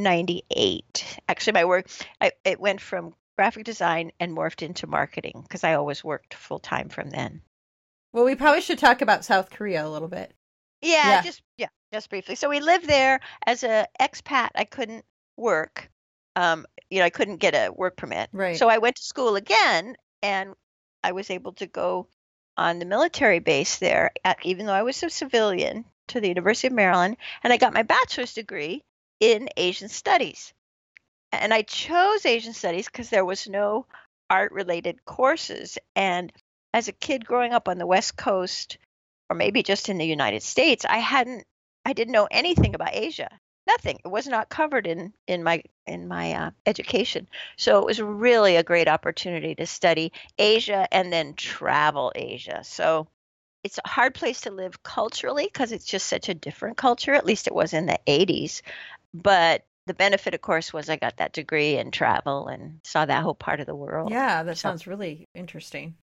98. 0.02 1.20
Actually, 1.28 1.52
my 1.52 1.64
work, 1.64 1.86
I, 2.20 2.32
it 2.44 2.60
went 2.60 2.80
from 2.80 3.14
graphic 3.36 3.64
design 3.64 4.12
and 4.20 4.36
morphed 4.36 4.62
into 4.62 4.86
marketing 4.86 5.40
because 5.42 5.64
I 5.64 5.74
always 5.74 6.04
worked 6.04 6.34
full 6.34 6.58
time 6.58 6.88
from 6.88 7.10
then. 7.10 7.40
Well, 8.12 8.24
we 8.24 8.34
probably 8.34 8.60
should 8.60 8.78
talk 8.78 9.02
about 9.02 9.24
South 9.24 9.50
Korea 9.50 9.86
a 9.86 9.88
little 9.88 10.08
bit. 10.08 10.32
Yeah, 10.82 11.08
Yeah. 11.08 11.22
just 11.22 11.42
yeah, 11.56 11.68
just 11.92 12.10
briefly. 12.10 12.34
So 12.34 12.48
we 12.48 12.60
lived 12.60 12.86
there 12.86 13.20
as 13.46 13.62
a 13.62 13.86
expat. 14.00 14.50
I 14.54 14.64
couldn't 14.64 15.04
work. 15.36 15.90
Um, 16.36 16.66
you 16.90 16.98
know, 16.98 17.04
I 17.04 17.10
couldn't 17.10 17.36
get 17.36 17.54
a 17.54 17.70
work 17.70 17.96
permit. 17.96 18.28
Right. 18.32 18.56
So 18.56 18.68
I 18.68 18.78
went 18.78 18.96
to 18.96 19.02
school 19.02 19.36
again, 19.36 19.96
and 20.22 20.54
I 21.02 21.12
was 21.12 21.30
able 21.30 21.52
to 21.54 21.66
go 21.66 22.08
on 22.56 22.78
the 22.78 22.84
military 22.84 23.38
base 23.38 23.78
there, 23.78 24.10
at, 24.24 24.38
even 24.44 24.66
though 24.66 24.72
I 24.72 24.82
was 24.82 25.02
a 25.02 25.10
civilian, 25.10 25.84
to 26.08 26.20
the 26.20 26.28
University 26.28 26.66
of 26.66 26.72
Maryland, 26.72 27.16
and 27.42 27.52
I 27.52 27.56
got 27.56 27.72
my 27.72 27.82
bachelor's 27.84 28.34
degree 28.34 28.82
in 29.20 29.48
Asian 29.56 29.88
Studies. 29.88 30.52
And 31.32 31.54
I 31.54 31.62
chose 31.62 32.26
Asian 32.26 32.54
Studies 32.54 32.86
because 32.86 33.10
there 33.10 33.24
was 33.24 33.46
no 33.46 33.86
art-related 34.28 35.04
courses. 35.04 35.78
And 35.94 36.32
as 36.74 36.88
a 36.88 36.92
kid 36.92 37.24
growing 37.24 37.52
up 37.52 37.68
on 37.68 37.78
the 37.78 37.86
West 37.86 38.16
Coast, 38.16 38.78
or 39.28 39.36
maybe 39.36 39.62
just 39.62 39.88
in 39.88 39.98
the 39.98 40.06
United 40.06 40.42
States, 40.42 40.84
I 40.84 40.98
hadn't, 40.98 41.44
I 41.84 41.92
didn't 41.92 42.12
know 42.12 42.28
anything 42.30 42.74
about 42.74 42.94
Asia. 42.94 43.28
Nothing. 43.66 43.98
It 44.04 44.08
was 44.08 44.26
not 44.26 44.48
covered 44.48 44.86
in 44.86 45.12
in 45.28 45.44
my 45.44 45.62
in 45.86 46.08
my 46.08 46.32
uh, 46.32 46.50
education. 46.66 47.28
So 47.56 47.78
it 47.78 47.84
was 47.84 48.00
really 48.00 48.56
a 48.56 48.64
great 48.64 48.88
opportunity 48.88 49.54
to 49.54 49.66
study 49.66 50.12
Asia 50.38 50.88
and 50.90 51.12
then 51.12 51.34
travel 51.34 52.10
Asia. 52.16 52.62
So 52.64 53.06
it's 53.62 53.78
a 53.78 53.88
hard 53.88 54.14
place 54.14 54.40
to 54.42 54.50
live 54.50 54.82
culturally 54.82 55.44
because 55.44 55.72
it's 55.72 55.84
just 55.84 56.06
such 56.06 56.28
a 56.28 56.34
different 56.34 56.78
culture. 56.78 57.12
At 57.12 57.26
least 57.26 57.46
it 57.46 57.54
was 57.54 57.72
in 57.72 57.86
the 57.86 58.00
80s. 58.06 58.62
But 59.14 59.64
the 59.86 59.94
benefit, 59.94 60.34
of 60.34 60.40
course, 60.40 60.72
was 60.72 60.88
I 60.88 60.96
got 60.96 61.16
that 61.16 61.32
degree 61.32 61.76
and 61.76 61.92
travel 61.92 62.46
and 62.48 62.80
saw 62.84 63.04
that 63.06 63.22
whole 63.22 63.34
part 63.34 63.60
of 63.60 63.66
the 63.66 63.74
world. 63.74 64.10
Yeah, 64.10 64.42
that 64.42 64.56
So- 64.58 64.68
sounds 64.68 64.86
really 64.86 65.26
interesting. 65.34 65.94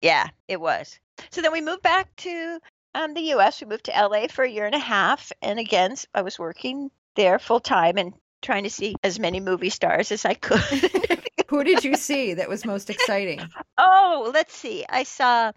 Yeah, 0.00 0.28
it 0.48 0.60
was. 0.60 0.98
So 1.30 1.42
then 1.42 1.52
we 1.52 1.60
moved 1.60 1.82
back 1.82 2.14
to 2.16 2.58
um, 2.94 3.14
the 3.14 3.20
U.S. 3.36 3.60
We 3.60 3.68
moved 3.68 3.84
to 3.84 3.96
L.A. 3.96 4.28
for 4.28 4.44
a 4.44 4.50
year 4.50 4.66
and 4.66 4.74
a 4.74 4.78
half, 4.80 5.30
and 5.40 5.58
again, 5.58 5.94
I 6.14 6.22
was 6.22 6.38
working 6.38 6.90
there 7.16 7.38
full 7.38 7.60
time 7.60 7.96
and 7.98 8.12
trying 8.42 8.64
to 8.64 8.70
see 8.70 8.96
as 9.04 9.20
many 9.20 9.38
movie 9.38 9.70
stars 9.70 10.10
as 10.10 10.24
I 10.24 10.34
could. 10.34 10.60
Who 11.48 11.62
did 11.62 11.84
you 11.84 11.94
see 12.08 12.34
that 12.34 12.48
was 12.48 12.64
most 12.64 12.90
exciting? 12.90 13.40
oh, 13.78 14.30
let's 14.34 14.54
see. 14.54 14.84
I 14.88 15.04
saw, 15.04 15.52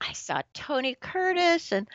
I 0.00 0.12
saw 0.12 0.42
Tony 0.54 0.96
Curtis 1.00 1.70
and 1.72 1.86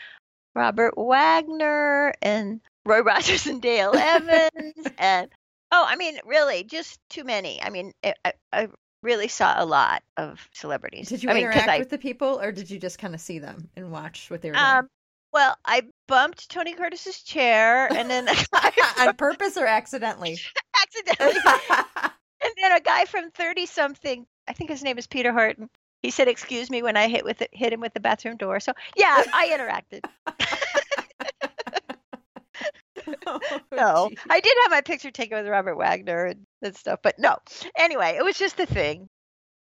Robert 0.55 0.93
Wagner 0.97 2.13
and 2.21 2.61
Roy 2.89 3.01
Rogers 3.01 3.47
and 3.47 3.61
Dale 3.61 3.93
Evans 3.97 4.87
and 4.97 5.29
oh, 5.71 5.85
I 5.87 5.95
mean, 5.95 6.17
really, 6.25 6.63
just 6.63 6.99
too 7.09 7.23
many. 7.23 7.61
I 7.61 7.69
mean, 7.69 7.93
I, 8.03 8.13
I- 8.25 8.33
I 8.51 8.67
really 9.01 9.27
saw 9.29 9.61
a 9.61 9.65
lot 9.65 10.03
of 10.17 10.49
celebrities. 10.53 11.07
Did 11.07 11.23
you 11.23 11.29
I 11.29 11.37
interact 11.37 11.69
I, 11.69 11.79
with 11.79 11.89
the 11.89 11.97
people 11.97 12.39
or 12.41 12.51
did 12.51 12.69
you 12.69 12.79
just 12.79 12.99
kind 12.99 13.13
of 13.15 13.21
see 13.21 13.39
them 13.39 13.69
and 13.77 13.91
watch 13.91 14.29
what 14.29 14.41
they 14.41 14.49
were 14.49 14.55
doing? 14.55 14.65
Um, 14.65 14.87
well, 15.31 15.55
I 15.63 15.83
bumped 16.07 16.49
Tony 16.49 16.73
Curtis's 16.73 17.21
chair, 17.21 17.91
and 17.93 18.09
then 18.09 18.27
On 18.99 19.15
purpose 19.15 19.57
or 19.57 19.65
accidentally? 19.67 20.39
accidentally, 20.81 21.39
and 22.41 22.51
then 22.61 22.71
a 22.71 22.79
guy 22.79 23.05
from 23.05 23.29
thirtysomething, 23.31 24.25
I 24.47 24.53
think 24.53 24.71
his 24.71 24.83
name 24.83 24.97
is 24.97 25.05
Peter 25.05 25.31
Horton. 25.31 25.69
He 26.01 26.09
said, 26.09 26.27
"Excuse 26.27 26.69
me," 26.71 26.81
when 26.81 26.97
I 26.97 27.09
hit 27.09 27.23
with 27.23 27.41
it, 27.41 27.49
hit 27.51 27.71
him 27.71 27.79
with 27.81 27.93
the 27.93 27.99
bathroom 27.99 28.37
door. 28.37 28.59
So 28.59 28.71
yeah, 28.95 29.23
I 29.33 29.55
interacted. 29.55 30.05
Oh, 33.27 33.39
No, 33.71 34.07
geez. 34.09 34.19
I 34.29 34.39
did 34.39 34.57
have 34.63 34.71
my 34.71 34.81
picture 34.81 35.11
taken 35.11 35.37
with 35.37 35.47
Robert 35.47 35.75
Wagner 35.75 36.25
and, 36.25 36.45
and 36.61 36.75
stuff, 36.75 36.99
but 37.03 37.19
no. 37.19 37.37
Anyway, 37.77 38.15
it 38.17 38.23
was 38.23 38.37
just 38.37 38.59
a 38.59 38.65
thing. 38.65 39.07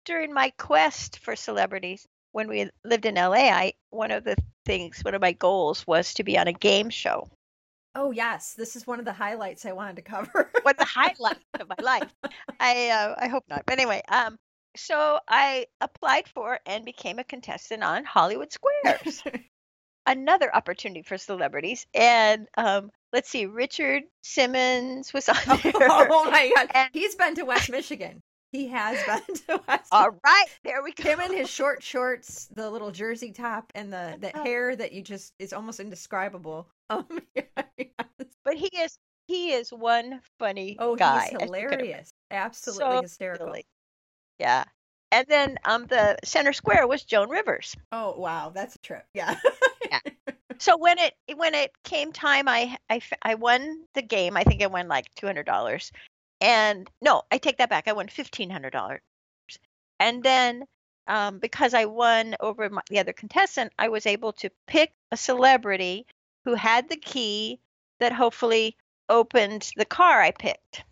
During 0.04 0.32
my 0.32 0.50
quest 0.58 1.18
for 1.20 1.36
celebrities, 1.36 2.06
when 2.32 2.48
we 2.48 2.70
lived 2.84 3.06
in 3.06 3.14
LA, 3.14 3.50
I 3.50 3.74
one 3.90 4.10
of 4.10 4.24
the 4.24 4.36
things, 4.66 5.00
one 5.02 5.14
of 5.14 5.20
my 5.20 5.32
goals 5.32 5.86
was 5.86 6.14
to 6.14 6.24
be 6.24 6.38
on 6.38 6.48
a 6.48 6.52
game 6.52 6.90
show. 6.90 7.28
Oh 7.94 8.10
yes, 8.10 8.54
this 8.54 8.74
is 8.74 8.86
one 8.86 8.98
of 8.98 9.04
the 9.04 9.12
highlights 9.12 9.66
I 9.66 9.72
wanted 9.72 9.96
to 9.96 10.02
cover. 10.02 10.50
What 10.62 10.78
the 10.78 10.84
highlight 10.84 11.38
of 11.60 11.68
my 11.68 11.76
life? 11.82 12.10
I 12.58 12.88
uh, 12.88 13.14
I 13.18 13.28
hope 13.28 13.44
not. 13.48 13.64
But 13.66 13.74
anyway, 13.78 14.02
um, 14.08 14.38
so 14.76 15.18
I 15.28 15.66
applied 15.80 16.28
for 16.28 16.58
and 16.64 16.84
became 16.84 17.18
a 17.18 17.24
contestant 17.24 17.82
on 17.82 18.04
Hollywood 18.04 18.52
Squares. 18.52 19.22
Another 20.06 20.54
opportunity 20.54 21.02
for 21.02 21.18
celebrities, 21.18 21.86
and 21.94 22.48
um, 22.56 22.90
let's 23.12 23.28
see, 23.28 23.46
Richard 23.46 24.02
Simmons 24.22 25.12
was 25.12 25.28
on 25.28 25.36
there. 25.62 25.72
oh 25.74 26.30
my 26.30 26.52
god, 26.56 26.68
And- 26.74 26.90
he's 26.92 27.14
been 27.14 27.34
to 27.36 27.44
West 27.44 27.70
Michigan. 27.70 28.20
He 28.52 28.68
has 28.68 29.02
been 29.06 29.36
to 29.48 29.62
West. 29.66 29.88
All 29.92 30.10
right, 30.24 30.44
there 30.62 30.82
we 30.82 30.92
go. 30.92 31.04
Him 31.04 31.20
in 31.20 31.32
his 31.34 31.48
short 31.48 31.82
shorts, 31.82 32.48
the 32.54 32.70
little 32.70 32.90
jersey 32.90 33.32
top, 33.32 33.72
and 33.74 33.90
the 33.92 34.16
the 34.20 34.30
Oh. 34.36 34.44
hair 34.44 34.76
that 34.76 34.92
you 34.92 35.00
just 35.02 35.32
is 35.38 35.52
almost 35.52 35.80
indescribable. 35.80 36.68
Um, 36.90 37.06
yes. 37.34 37.46
But 38.44 38.54
he 38.56 38.68
is 38.76 38.98
he 39.26 39.52
is 39.52 39.70
one 39.72 40.20
funny 40.38 40.76
Oh, 40.78 40.94
guy. 40.94 41.20
he's 41.20 41.24
as 41.28 41.32
you 41.32 41.38
can 41.38 41.48
imagine. 41.48 41.70
hilarious. 41.78 42.10
Absolutely 42.30 42.84
So 42.96 43.00
hysterical. 43.02 43.46
silly. 43.46 43.64
Yeah. 44.38 44.64
And 45.10 45.26
then 45.26 45.56
um 45.64 45.86
the 45.86 46.18
center 46.22 46.52
square 46.52 46.86
was 46.86 47.02
Joan 47.04 47.30
Rivers. 47.30 47.74
Oh 47.92 48.14
wow, 48.18 48.50
that's 48.54 48.74
a 48.76 48.78
trip. 48.80 49.06
Yeah. 49.14 49.36
So 50.62 50.76
when 50.76 50.96
it 51.00 51.14
when 51.34 51.56
it 51.56 51.72
came 51.82 52.12
time, 52.12 52.46
I 52.46 52.76
I 52.88 53.00
I 53.20 53.34
won 53.34 53.82
the 53.94 54.02
game. 54.02 54.36
I 54.36 54.44
think 54.44 54.62
I 54.62 54.68
won 54.68 54.86
like 54.86 55.12
two 55.16 55.26
hundred 55.26 55.44
dollars, 55.44 55.90
and 56.40 56.88
no, 57.00 57.22
I 57.32 57.38
take 57.38 57.58
that 57.58 57.68
back. 57.68 57.88
I 57.88 57.92
won 57.94 58.06
fifteen 58.06 58.48
hundred 58.48 58.70
dollars, 58.70 59.00
and 59.98 60.22
then 60.22 60.64
um, 61.08 61.40
because 61.40 61.74
I 61.74 61.86
won 61.86 62.36
over 62.38 62.70
my, 62.70 62.82
the 62.88 63.00
other 63.00 63.12
contestant, 63.12 63.72
I 63.76 63.88
was 63.88 64.06
able 64.06 64.34
to 64.34 64.50
pick 64.68 64.92
a 65.10 65.16
celebrity 65.16 66.06
who 66.44 66.54
had 66.54 66.88
the 66.88 66.96
key 66.96 67.58
that 67.98 68.12
hopefully 68.12 68.76
opened 69.08 69.68
the 69.74 69.84
car 69.84 70.22
I 70.22 70.30
picked. 70.30 70.84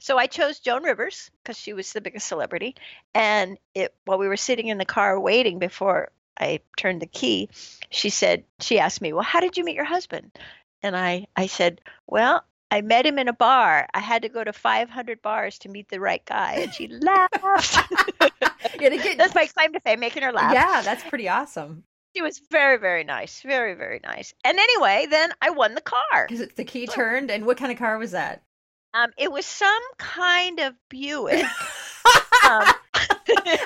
So 0.00 0.16
I 0.16 0.26
chose 0.26 0.58
Joan 0.60 0.84
Rivers 0.84 1.30
because 1.42 1.58
she 1.58 1.74
was 1.74 1.92
the 1.92 2.00
biggest 2.00 2.26
celebrity. 2.26 2.76
And 3.14 3.58
it 3.74 3.94
while 4.06 4.16
we 4.16 4.28
were 4.28 4.38
sitting 4.38 4.68
in 4.68 4.78
the 4.78 4.86
car 4.86 5.20
waiting 5.20 5.58
before 5.58 6.12
I 6.40 6.60
turned 6.76 7.02
the 7.02 7.06
key, 7.06 7.48
she 7.90 8.10
said 8.10 8.44
she 8.60 8.78
asked 8.78 9.00
me, 9.00 9.12
"Well, 9.12 9.22
how 9.22 9.40
did 9.40 9.56
you 9.56 9.64
meet 9.64 9.76
your 9.76 9.84
husband?" 9.84 10.32
And 10.82 10.96
I 10.96 11.26
I 11.36 11.46
said, 11.46 11.80
"Well, 12.06 12.44
I 12.70 12.80
met 12.80 13.04
him 13.06 13.18
in 13.18 13.28
a 13.28 13.32
bar. 13.32 13.86
I 13.92 14.00
had 14.00 14.22
to 14.22 14.28
go 14.28 14.42
to 14.42 14.52
500 14.52 15.20
bars 15.22 15.58
to 15.60 15.68
meet 15.68 15.88
the 15.88 16.00
right 16.00 16.24
guy." 16.24 16.54
And 16.54 16.74
she 16.74 16.88
laughed. 17.00 17.76
Yeah, 18.80 18.88
get- 18.88 19.18
That's 19.18 19.34
my 19.34 19.46
claim 19.46 19.72
to 19.74 19.80
fame, 19.80 20.00
making 20.00 20.22
her 20.22 20.32
laugh. 20.32 20.54
yeah, 20.54 20.82
that's 20.82 21.04
pretty 21.04 21.28
awesome. 21.28 21.84
She 22.16 22.22
was 22.22 22.40
very, 22.50 22.78
very 22.78 23.04
nice. 23.04 23.40
Very, 23.42 23.74
very 23.74 24.00
nice. 24.02 24.34
And 24.44 24.58
anyway, 24.58 25.06
then 25.08 25.30
I 25.40 25.50
won 25.50 25.74
the 25.74 25.80
car. 25.80 26.26
Because 26.28 26.46
the 26.56 26.64
key 26.64 26.86
turned, 26.86 27.30
and 27.30 27.46
what 27.46 27.56
kind 27.56 27.72
of 27.72 27.78
car 27.78 27.96
was 27.98 28.10
that? 28.10 28.42
Um, 28.94 29.10
it 29.16 29.32
was 29.32 29.46
some 29.46 29.82
kind 29.96 30.58
of 30.60 30.74
Buick. 30.90 31.42
um, 32.50 32.64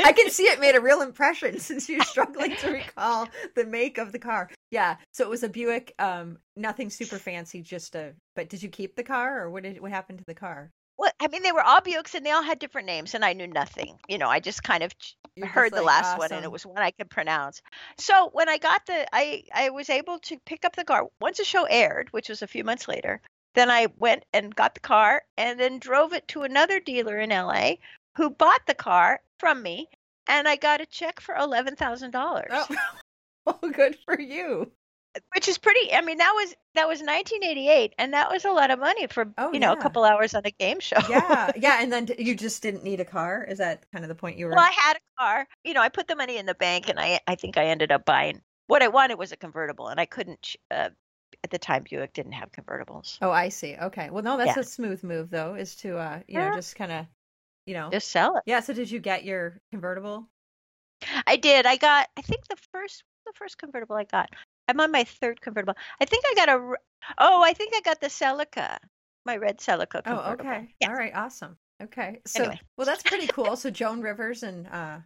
I 0.04 0.12
can 0.16 0.30
see 0.30 0.44
it 0.44 0.60
made 0.60 0.74
a 0.74 0.80
real 0.80 1.02
impression 1.02 1.58
since 1.60 1.88
you're 1.88 2.04
struggling 2.04 2.56
to 2.56 2.70
recall 2.70 3.28
the 3.54 3.64
make 3.64 3.98
of 3.98 4.12
the 4.12 4.18
car. 4.18 4.50
Yeah, 4.70 4.96
so 5.12 5.24
it 5.24 5.30
was 5.30 5.42
a 5.42 5.48
Buick. 5.48 5.94
Um, 5.98 6.38
nothing 6.56 6.90
super 6.90 7.18
fancy, 7.18 7.62
just 7.62 7.94
a. 7.94 8.14
But 8.34 8.48
did 8.48 8.62
you 8.62 8.68
keep 8.68 8.96
the 8.96 9.04
car, 9.04 9.42
or 9.42 9.50
what 9.50 9.62
did 9.62 9.80
what 9.80 9.90
happened 9.90 10.18
to 10.18 10.24
the 10.26 10.34
car? 10.34 10.70
well, 10.98 11.10
I 11.20 11.28
mean, 11.28 11.42
they 11.42 11.52
were 11.52 11.62
all 11.62 11.80
Buicks 11.80 12.14
and 12.14 12.24
they 12.24 12.30
all 12.30 12.42
had 12.42 12.58
different 12.58 12.86
names, 12.86 13.14
and 13.14 13.24
I 13.24 13.34
knew 13.34 13.46
nothing. 13.46 13.98
You 14.08 14.18
know, 14.18 14.28
I 14.28 14.40
just 14.40 14.62
kind 14.62 14.82
of 14.82 14.92
You're 15.34 15.46
heard 15.46 15.72
the 15.72 15.82
like, 15.82 15.86
last 15.86 16.18
one, 16.18 16.32
and 16.32 16.44
it 16.44 16.50
was 16.50 16.64
one 16.64 16.78
I 16.78 16.90
could 16.90 17.10
pronounce. 17.10 17.60
So 17.98 18.30
when 18.32 18.48
I 18.48 18.58
got 18.58 18.86
the, 18.86 19.06
I 19.12 19.44
I 19.54 19.70
was 19.70 19.90
able 19.90 20.18
to 20.20 20.38
pick 20.46 20.64
up 20.64 20.74
the 20.74 20.84
car 20.84 21.06
once 21.20 21.38
the 21.38 21.44
show 21.44 21.64
aired, 21.64 22.08
which 22.12 22.28
was 22.28 22.42
a 22.42 22.46
few 22.46 22.64
months 22.64 22.88
later. 22.88 23.20
Then 23.54 23.70
I 23.70 23.88
went 23.96 24.24
and 24.32 24.54
got 24.54 24.74
the 24.74 24.80
car, 24.80 25.22
and 25.36 25.60
then 25.60 25.78
drove 25.78 26.12
it 26.12 26.28
to 26.28 26.42
another 26.42 26.80
dealer 26.80 27.18
in 27.18 27.30
LA, 27.30 27.74
who 28.16 28.30
bought 28.30 28.66
the 28.66 28.74
car 28.74 29.20
from 29.38 29.62
me, 29.62 29.88
and 30.28 30.48
I 30.48 30.56
got 30.56 30.80
a 30.80 30.86
check 30.86 31.20
for 31.20 31.34
eleven 31.36 31.76
thousand 31.76 32.10
dollars. 32.12 32.50
Oh. 32.52 32.66
well, 33.46 33.72
good 33.72 33.96
for 34.04 34.18
you. 34.20 34.72
which 35.34 35.48
is 35.48 35.56
pretty 35.56 35.92
i 35.94 36.00
mean 36.02 36.18
that 36.18 36.32
was 36.34 36.54
that 36.74 36.86
was 36.86 37.00
1988 37.00 37.94
and 37.98 38.12
that 38.12 38.30
was 38.30 38.44
a 38.44 38.50
lot 38.50 38.70
of 38.70 38.78
money 38.78 39.06
for 39.06 39.32
Oh, 39.38 39.50
you 39.52 39.58
know 39.60 39.72
yeah. 39.72 39.78
a 39.78 39.82
couple 39.82 40.04
hours 40.04 40.34
on 40.34 40.42
a 40.44 40.50
game 40.50 40.78
show 40.78 40.98
Yeah, 41.08 41.52
yeah, 41.56 41.78
and 41.80 41.90
then 41.90 42.06
you 42.18 42.34
just 42.34 42.62
didn't 42.62 42.84
need 42.84 43.00
a 43.00 43.04
car. 43.04 43.42
Is 43.48 43.56
that 43.58 43.86
kind 43.92 44.04
of 44.04 44.10
the 44.10 44.14
point 44.14 44.36
you 44.36 44.44
were? 44.46 44.52
well 44.52 44.60
i 44.64 44.70
had 44.78 44.96
a 44.96 45.00
car 45.18 45.48
you 45.64 45.72
know 45.72 45.80
i 45.80 45.88
put 45.88 46.06
the 46.06 46.16
money 46.16 46.36
in 46.36 46.44
the 46.44 46.54
bank 46.54 46.90
and 46.90 47.00
i 47.00 47.18
i 47.26 47.34
think 47.34 47.56
i 47.56 47.64
ended 47.64 47.90
up 47.92 48.04
buying 48.04 48.42
what 48.66 48.82
i 48.82 48.88
wanted 48.88 49.14
was 49.18 49.32
a 49.32 49.36
convertible 49.38 49.88
and 49.88 49.98
i 49.98 50.04
couldn't 50.04 50.54
uh, 50.70 50.90
at 51.44 51.50
the 51.50 51.58
time 51.58 51.82
buick 51.88 52.12
didn't 52.12 52.32
have 52.32 52.52
convertibles 52.52 53.16
Oh, 53.22 53.30
I 53.30 53.48
see. 53.48 53.76
Okay. 53.80 54.10
Well, 54.10 54.22
no, 54.22 54.36
that's 54.36 54.56
Yeah. 54.56 54.60
a 54.60 54.64
smooth 54.64 55.02
move 55.02 55.30
though, 55.30 55.54
is 55.54 55.76
to 55.76 55.96
uh, 55.96 56.20
you 56.28 56.38
know, 56.38 56.52
just 56.54 56.76
kind 56.76 56.92
of, 56.92 57.06
you 57.66 57.74
know. 57.74 57.90
just 57.90 58.10
sell 58.10 58.36
it 58.36 58.42
Yeah. 58.46 58.60
So 58.60 58.72
did 58.72 58.90
you 58.90 58.98
get 59.00 59.24
your 59.24 59.60
convertible? 59.70 60.28
i 61.26 61.36
did 61.36 61.66
i 61.66 61.76
got 61.76 62.08
i 62.16 62.22
think 62.22 62.46
the 62.48 62.56
first 62.72 63.04
the 63.26 63.32
first 63.34 63.58
convertible 63.58 63.96
i 63.96 64.04
got 64.04 64.30
i'm 64.66 64.80
on 64.80 64.90
my 64.90 65.04
third 65.04 65.38
convertible 65.42 65.74
i 66.00 66.06
think 66.06 66.24
i 66.30 66.34
got 66.34 66.48
a 66.48 66.74
oh 67.18 67.42
i 67.42 67.52
think 67.52 67.74
i 67.76 67.80
got 67.82 68.00
the 68.00 68.06
celica 68.06 68.78
my 69.26 69.36
red 69.36 69.58
celica 69.58 70.00
Oh, 70.06 70.32
okay. 70.32 70.68
All 70.86 70.94
right. 70.94 71.12
Awesome. 71.14 71.56
Okay. 71.82 72.20
So, 72.26 72.44
Anyway. 72.44 72.60
well, 72.78 72.86
that's 72.86 73.02
pretty 73.02 73.26
cool. 73.26 73.56
So 73.56 73.70
Joan 73.70 74.00
Rivers 74.00 74.42
and 74.44 74.66
uh, 74.68 74.98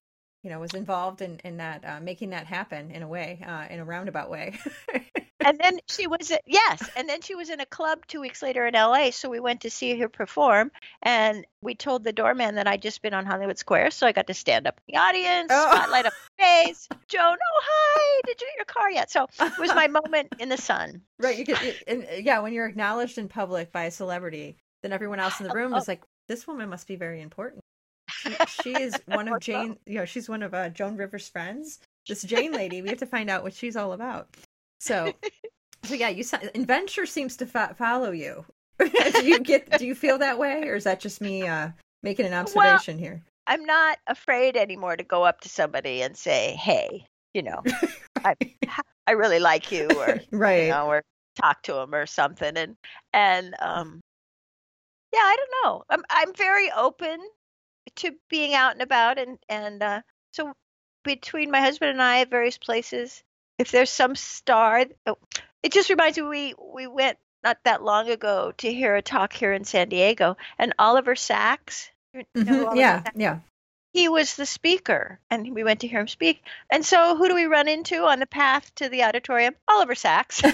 you 0.42 0.50
know, 0.50 0.58
was 0.60 0.74
involved 0.74 1.22
in 1.22 1.38
in 1.44 1.58
that 1.58 1.84
uh, 1.84 2.00
making 2.00 2.30
that 2.30 2.46
happen 2.46 2.90
in 2.90 3.02
a 3.02 3.08
way, 3.08 3.42
uh, 3.46 3.66
in 3.72 3.80
a 3.80 3.84
roundabout 3.84 4.30
way. 4.30 4.58
and 5.44 5.58
then 5.58 5.78
she 5.88 6.06
was 6.06 6.30
yes 6.46 6.82
and 6.96 7.08
then 7.08 7.22
she 7.22 7.34
was 7.34 7.48
in 7.48 7.60
a 7.60 7.66
club 7.66 7.98
two 8.06 8.20
weeks 8.20 8.42
later 8.42 8.66
in 8.66 8.74
la 8.74 9.08
so 9.10 9.30
we 9.30 9.40
went 9.40 9.62
to 9.62 9.70
see 9.70 9.98
her 9.98 10.06
perform 10.06 10.70
and 11.02 11.46
we 11.62 11.74
told 11.74 12.04
the 12.04 12.12
doorman 12.12 12.56
that 12.56 12.66
i'd 12.66 12.82
just 12.82 13.00
been 13.00 13.14
on 13.14 13.24
hollywood 13.24 13.56
square 13.58 13.90
so 13.90 14.06
i 14.06 14.12
got 14.12 14.26
to 14.26 14.34
stand 14.34 14.66
up 14.66 14.78
in 14.86 14.92
the 14.92 15.00
audience 15.00 15.48
Oh. 15.50 15.70
spotlight 15.74 16.04
up 16.04 16.12
my 16.38 16.44
face 16.44 16.86
joan 17.08 17.22
oh 17.40 17.60
hi 17.64 18.20
did 18.26 18.38
you 18.38 18.46
get 18.48 18.56
your 18.58 18.64
car 18.66 18.90
yet 18.90 19.10
so 19.10 19.26
it 19.40 19.58
was 19.58 19.74
my 19.74 19.88
moment 19.88 20.28
in 20.38 20.50
the 20.50 20.58
sun 20.58 21.00
right. 21.18 21.38
You 21.38 21.46
could, 21.46 21.74
and, 21.86 22.02
uh, 22.04 22.16
yeah, 22.16 22.40
when 22.40 22.52
you're 22.52 22.66
acknowledged 22.66 23.16
in 23.16 23.28
public 23.28 23.72
by 23.72 23.84
a 23.84 23.90
celebrity, 23.90 24.56
then 24.82 24.92
everyone 24.92 25.20
else 25.20 25.40
in 25.40 25.46
the 25.48 25.54
room 25.58 25.72
Oh. 25.72 25.78
is 25.78 25.88
like, 25.88 26.02
this 26.28 26.46
woman 26.46 26.68
must 26.68 26.86
be 26.86 26.96
very 26.96 27.22
important. 27.22 27.62
She, 28.20 28.34
she 28.62 28.82
is 28.82 28.94
one 29.06 29.28
of. 29.28 29.40
Jane. 29.40 29.76
You 29.86 29.96
know, 29.96 30.04
she's 30.04 30.28
one 30.28 30.42
of 30.42 30.54
uh, 30.54 30.68
Joan 30.70 30.96
Rivers' 30.96 31.28
friends. 31.28 31.80
This 32.08 32.22
Jane 32.22 32.52
lady, 32.52 32.82
we 32.82 32.88
have 32.88 32.98
to 32.98 33.06
find 33.06 33.30
out 33.30 33.42
what 33.42 33.54
she's 33.54 33.76
all 33.76 33.92
about. 33.92 34.28
So, 34.80 35.12
so 35.84 35.94
yeah, 35.94 36.08
you 36.08 36.24
adventure 36.54 37.06
seems 37.06 37.36
to 37.38 37.46
fo- 37.46 37.74
follow 37.74 38.10
you. 38.10 38.44
do 38.78 39.26
you 39.26 39.40
get? 39.40 39.78
Do 39.78 39.86
you 39.86 39.94
feel 39.94 40.18
that 40.18 40.38
way, 40.38 40.68
or 40.68 40.74
is 40.74 40.84
that 40.84 41.00
just 41.00 41.20
me 41.20 41.46
uh, 41.46 41.70
making 42.02 42.26
an 42.26 42.34
observation 42.34 42.98
here? 42.98 43.22
i'm 43.46 43.64
not 43.64 43.96
afraid 44.06 44.54
anymore 44.54 44.96
to 44.96 45.02
go 45.02 45.24
up 45.24 45.40
to 45.40 45.48
somebody 45.48 46.02
and 46.02 46.14
say 46.14 46.54
hey 46.60 47.06
you 47.32 47.42
know 47.42 47.62
i, 48.24 48.36
I 49.10 49.14
really 49.14 49.40
like 49.40 49.72
you 49.72 49.88
or 49.96 50.20
Right. 50.30 50.64
you 50.64 50.70
know, 50.70 50.86
or 50.86 51.02
talk 51.34 51.62
to 51.64 51.72
them 51.72 51.92
or 51.92 52.06
something. 52.06 52.56
And 52.56 52.76
and 53.12 53.54
um, 53.60 54.00
yeah, 55.12 55.18
I 55.18 55.36
don't 55.36 55.64
know. 55.64 55.82
I'm 55.90 56.04
I'm 56.08 56.32
very 56.34 56.70
open 56.70 57.18
to 57.96 58.12
being 58.28 58.54
out 58.54 58.72
and 58.72 58.82
about, 58.82 59.18
and 59.18 59.38
and 59.48 59.82
uh, 59.82 60.00
so 60.32 60.52
between 61.04 61.50
my 61.50 61.60
husband 61.60 61.90
and 61.92 62.02
I 62.02 62.20
at 62.20 62.30
various 62.30 62.58
places, 62.58 63.22
if 63.58 63.70
there's 63.70 63.90
some 63.90 64.14
star, 64.16 64.84
oh, 65.06 65.18
it 65.62 65.72
just 65.72 65.90
reminds 65.90 66.18
me 66.18 66.24
we 66.24 66.54
we 66.74 66.86
went 66.86 67.18
not 67.42 67.58
that 67.64 67.82
long 67.82 68.10
ago 68.10 68.52
to 68.58 68.72
hear 68.72 68.96
a 68.96 69.02
talk 69.02 69.32
here 69.32 69.52
in 69.52 69.64
San 69.64 69.88
Diego, 69.88 70.36
and 70.58 70.74
Oliver 70.78 71.16
Sacks. 71.16 71.90
you 72.14 72.24
know 72.34 72.52
Mhm, 72.52 72.66
Oliver 72.66 72.76
Yeah, 72.80 73.02
Sacks- 73.02 73.16
yeah. 73.16 73.38
he 73.94 74.08
was 74.08 74.36
the 74.36 74.44
speaker 74.46 75.18
and 75.30 75.54
we 75.54 75.64
went 75.64 75.80
to 75.80 75.88
hear 75.88 76.00
him 76.00 76.08
speak 76.08 76.42
and 76.70 76.84
so 76.84 77.16
who 77.16 77.28
do 77.28 77.34
we 77.34 77.44
run 77.46 77.66
into 77.68 78.04
on 78.04 78.18
the 78.20 78.26
path 78.26 78.72
to 78.76 78.88
the 78.88 79.02
auditorium 79.04 79.54
oliver 79.68 79.94
sacks 79.94 80.36
so 80.42 80.50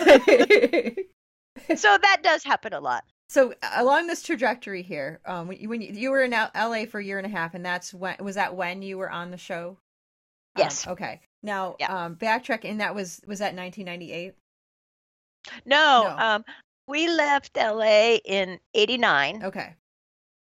that 1.98 2.20
does 2.22 2.44
happen 2.44 2.72
a 2.72 2.80
lot 2.80 3.04
so 3.28 3.54
along 3.76 4.06
this 4.06 4.22
trajectory 4.22 4.82
here, 4.82 5.20
um, 5.26 5.48
when 5.48 5.58
you, 5.60 5.68
when 5.68 5.80
you, 5.82 5.92
you 5.92 6.10
were 6.10 6.22
in 6.22 6.30
LA 6.30 6.84
for 6.86 7.00
a 7.00 7.04
year 7.04 7.18
and 7.18 7.26
a 7.26 7.30
half, 7.30 7.54
and 7.54 7.64
that's 7.64 7.92
when 7.92 8.16
was 8.20 8.36
that 8.36 8.54
when 8.54 8.82
you 8.82 8.98
were 8.98 9.10
on 9.10 9.30
the 9.30 9.36
show? 9.38 9.78
Um, 10.56 10.62
Yes. 10.62 10.86
okay. 10.86 11.20
Now, 11.42 11.76
Yeah. 11.78 12.04
um, 12.06 12.16
backtrack, 12.16 12.64
and 12.64 12.80
that 12.80 12.94
was 12.94 13.20
was 13.26 13.38
that 13.40 13.54
1998? 13.54 14.34
no, 15.64 16.02
No. 16.02 16.24
um 16.24 16.44
we 16.88 17.08
left 17.08 17.56
la 17.56 18.16
in 18.24 18.58
89 18.74 19.42
Okay. 19.44 19.74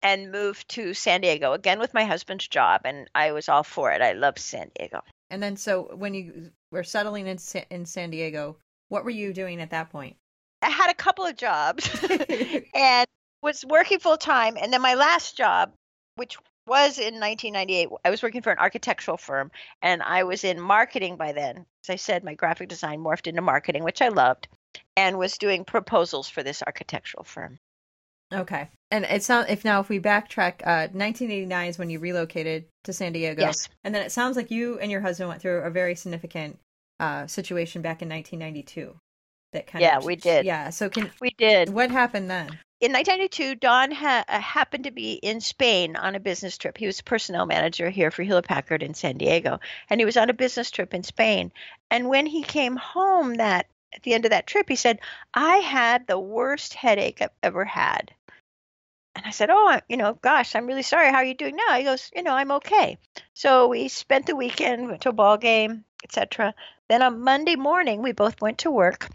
and 0.01 0.31
moved 0.31 0.67
to 0.69 0.93
san 0.93 1.21
diego 1.21 1.53
again 1.53 1.79
with 1.79 1.93
my 1.93 2.03
husband's 2.03 2.47
job 2.47 2.81
and 2.85 3.09
i 3.15 3.31
was 3.31 3.47
all 3.49 3.63
for 3.63 3.91
it 3.91 4.01
i 4.01 4.13
loved 4.13 4.39
san 4.39 4.71
diego 4.75 5.01
And 5.29 5.41
then, 5.43 5.57
so 5.57 5.95
when 5.95 6.13
you 6.13 6.51
were 6.71 6.83
settling 6.83 7.27
in 7.27 7.37
in 7.69 7.85
San 7.85 8.09
Diego, 8.11 8.57
what 8.89 9.03
were 9.03 9.09
you 9.11 9.33
doing 9.33 9.59
at 9.61 9.71
that 9.71 9.89
point? 9.89 10.15
I 10.61 10.69
had 10.69 10.89
a 10.89 10.95
couple 10.95 11.25
of 11.25 11.35
jobs 11.35 11.89
and 12.75 13.07
was 13.41 13.65
working 13.65 13.99
full 13.99 14.17
time. 14.17 14.57
And 14.59 14.71
then 14.71 14.81
my 14.81 14.95
last 14.95 15.37
job, 15.37 15.73
which 16.15 16.37
was 16.65 16.97
in 16.97 17.19
1998, 17.19 17.89
I 18.03 18.09
was 18.09 18.21
working 18.21 18.41
for 18.41 18.51
an 18.51 18.59
architectural 18.59 19.17
firm 19.17 19.51
and 19.81 20.01
I 20.03 20.23
was 20.23 20.43
in 20.43 20.59
marketing 20.59 21.15
by 21.15 21.31
then. 21.31 21.65
As 21.85 21.89
I 21.89 21.95
said, 21.95 22.23
my 22.23 22.33
graphic 22.33 22.69
design 22.69 22.99
morphed 22.99 23.27
into 23.27 23.41
marketing, 23.41 23.83
which 23.83 24.01
I 24.01 24.09
loved, 24.09 24.47
and 24.95 25.17
was 25.17 25.37
doing 25.37 25.63
proposals 25.63 26.27
for 26.27 26.43
this 26.43 26.61
architectural 26.61 27.23
firm. 27.23 27.59
Okay. 28.33 28.69
And 28.91 29.05
it's 29.05 29.29
not 29.29 29.49
if 29.49 29.63
now 29.63 29.79
if 29.79 29.87
we 29.87 30.01
backtrack, 30.01 30.61
uh, 30.63 30.91
1989 30.91 31.69
is 31.69 31.77
when 31.77 31.89
you 31.89 31.99
relocated 31.99 32.65
to 32.83 32.91
San 32.91 33.13
Diego. 33.13 33.41
Yes. 33.41 33.69
And 33.85 33.95
then 33.95 34.05
it 34.05 34.11
sounds 34.11 34.35
like 34.35 34.51
you 34.51 34.79
and 34.79 34.91
your 34.91 34.99
husband 34.99 35.29
went 35.29 35.41
through 35.41 35.59
a 35.61 35.69
very 35.69 35.95
significant 35.95 36.59
uh, 36.99 37.27
situation 37.27 37.81
back 37.81 38.01
in 38.01 38.09
1992. 38.09 38.99
That 39.57 39.67
kind 39.67 39.81
Yeah, 39.81 39.97
of 39.97 40.05
we 40.05 40.15
did. 40.15 40.45
Yeah. 40.45 40.69
So 40.69 40.87
can 40.89 41.11
We 41.19 41.31
did. 41.31 41.69
what 41.69 41.89
happened 41.89 42.29
then? 42.29 42.47
In 42.79 42.91
1992, 42.91 43.55
Don 43.55 43.89
ha- 43.89 44.23
uh, 44.27 44.39
happened 44.39 44.83
to 44.83 44.91
be 44.91 45.13
in 45.13 45.41
Spain 45.41 45.95
on 45.95 46.13
a 46.13 46.19
business 46.19 46.59
trip. 46.59 46.77
He 46.77 46.85
was 46.85 47.01
personnel 47.01 47.47
manager 47.47 47.89
here 47.89 48.11
for 48.11 48.21
Hewlett 48.21 48.45
Packard 48.45 48.83
in 48.83 48.93
San 48.93 49.17
Diego, 49.17 49.59
and 49.89 49.99
he 49.99 50.05
was 50.05 50.15
on 50.15 50.29
a 50.29 50.33
business 50.33 50.69
trip 50.69 50.93
in 50.93 51.01
Spain. 51.01 51.51
And 51.89 52.07
when 52.07 52.27
he 52.27 52.43
came 52.43 52.75
home 52.75 53.35
that 53.35 53.65
at 53.95 54.03
the 54.03 54.13
end 54.13 54.25
of 54.25 54.31
that 54.31 54.45
trip, 54.45 54.69
he 54.69 54.75
said, 54.75 54.99
"I 55.33 55.57
had 55.57 56.05
the 56.05 56.19
worst 56.19 56.75
headache 56.75 57.19
I've 57.19 57.31
ever 57.41 57.65
had." 57.65 58.13
And 59.15 59.25
I 59.25 59.31
said, 59.31 59.49
"Oh, 59.49 59.67
I- 59.67 59.81
you 59.89 59.97
know, 59.97 60.13
gosh, 60.21 60.55
I'm 60.55 60.67
really 60.67 60.83
sorry. 60.83 61.09
How 61.09 61.17
are 61.17 61.23
you 61.23 61.33
doing 61.33 61.55
now?" 61.55 61.77
He 61.77 61.83
goes, 61.83 62.11
"You 62.15 62.21
know, 62.21 62.35
I'm 62.35 62.51
okay." 62.51 62.99
So 63.33 63.67
we 63.69 63.87
spent 63.87 64.27
the 64.27 64.35
weekend, 64.35 64.87
went 64.87 65.01
to 65.01 65.09
a 65.09 65.13
ball 65.13 65.37
game, 65.37 65.83
etc. 66.03 66.53
Then 66.89 67.01
on 67.01 67.21
Monday 67.21 67.55
morning, 67.55 68.03
we 68.03 68.11
both 68.11 68.39
went 68.39 68.59
to 68.59 68.69
work. 68.69 69.09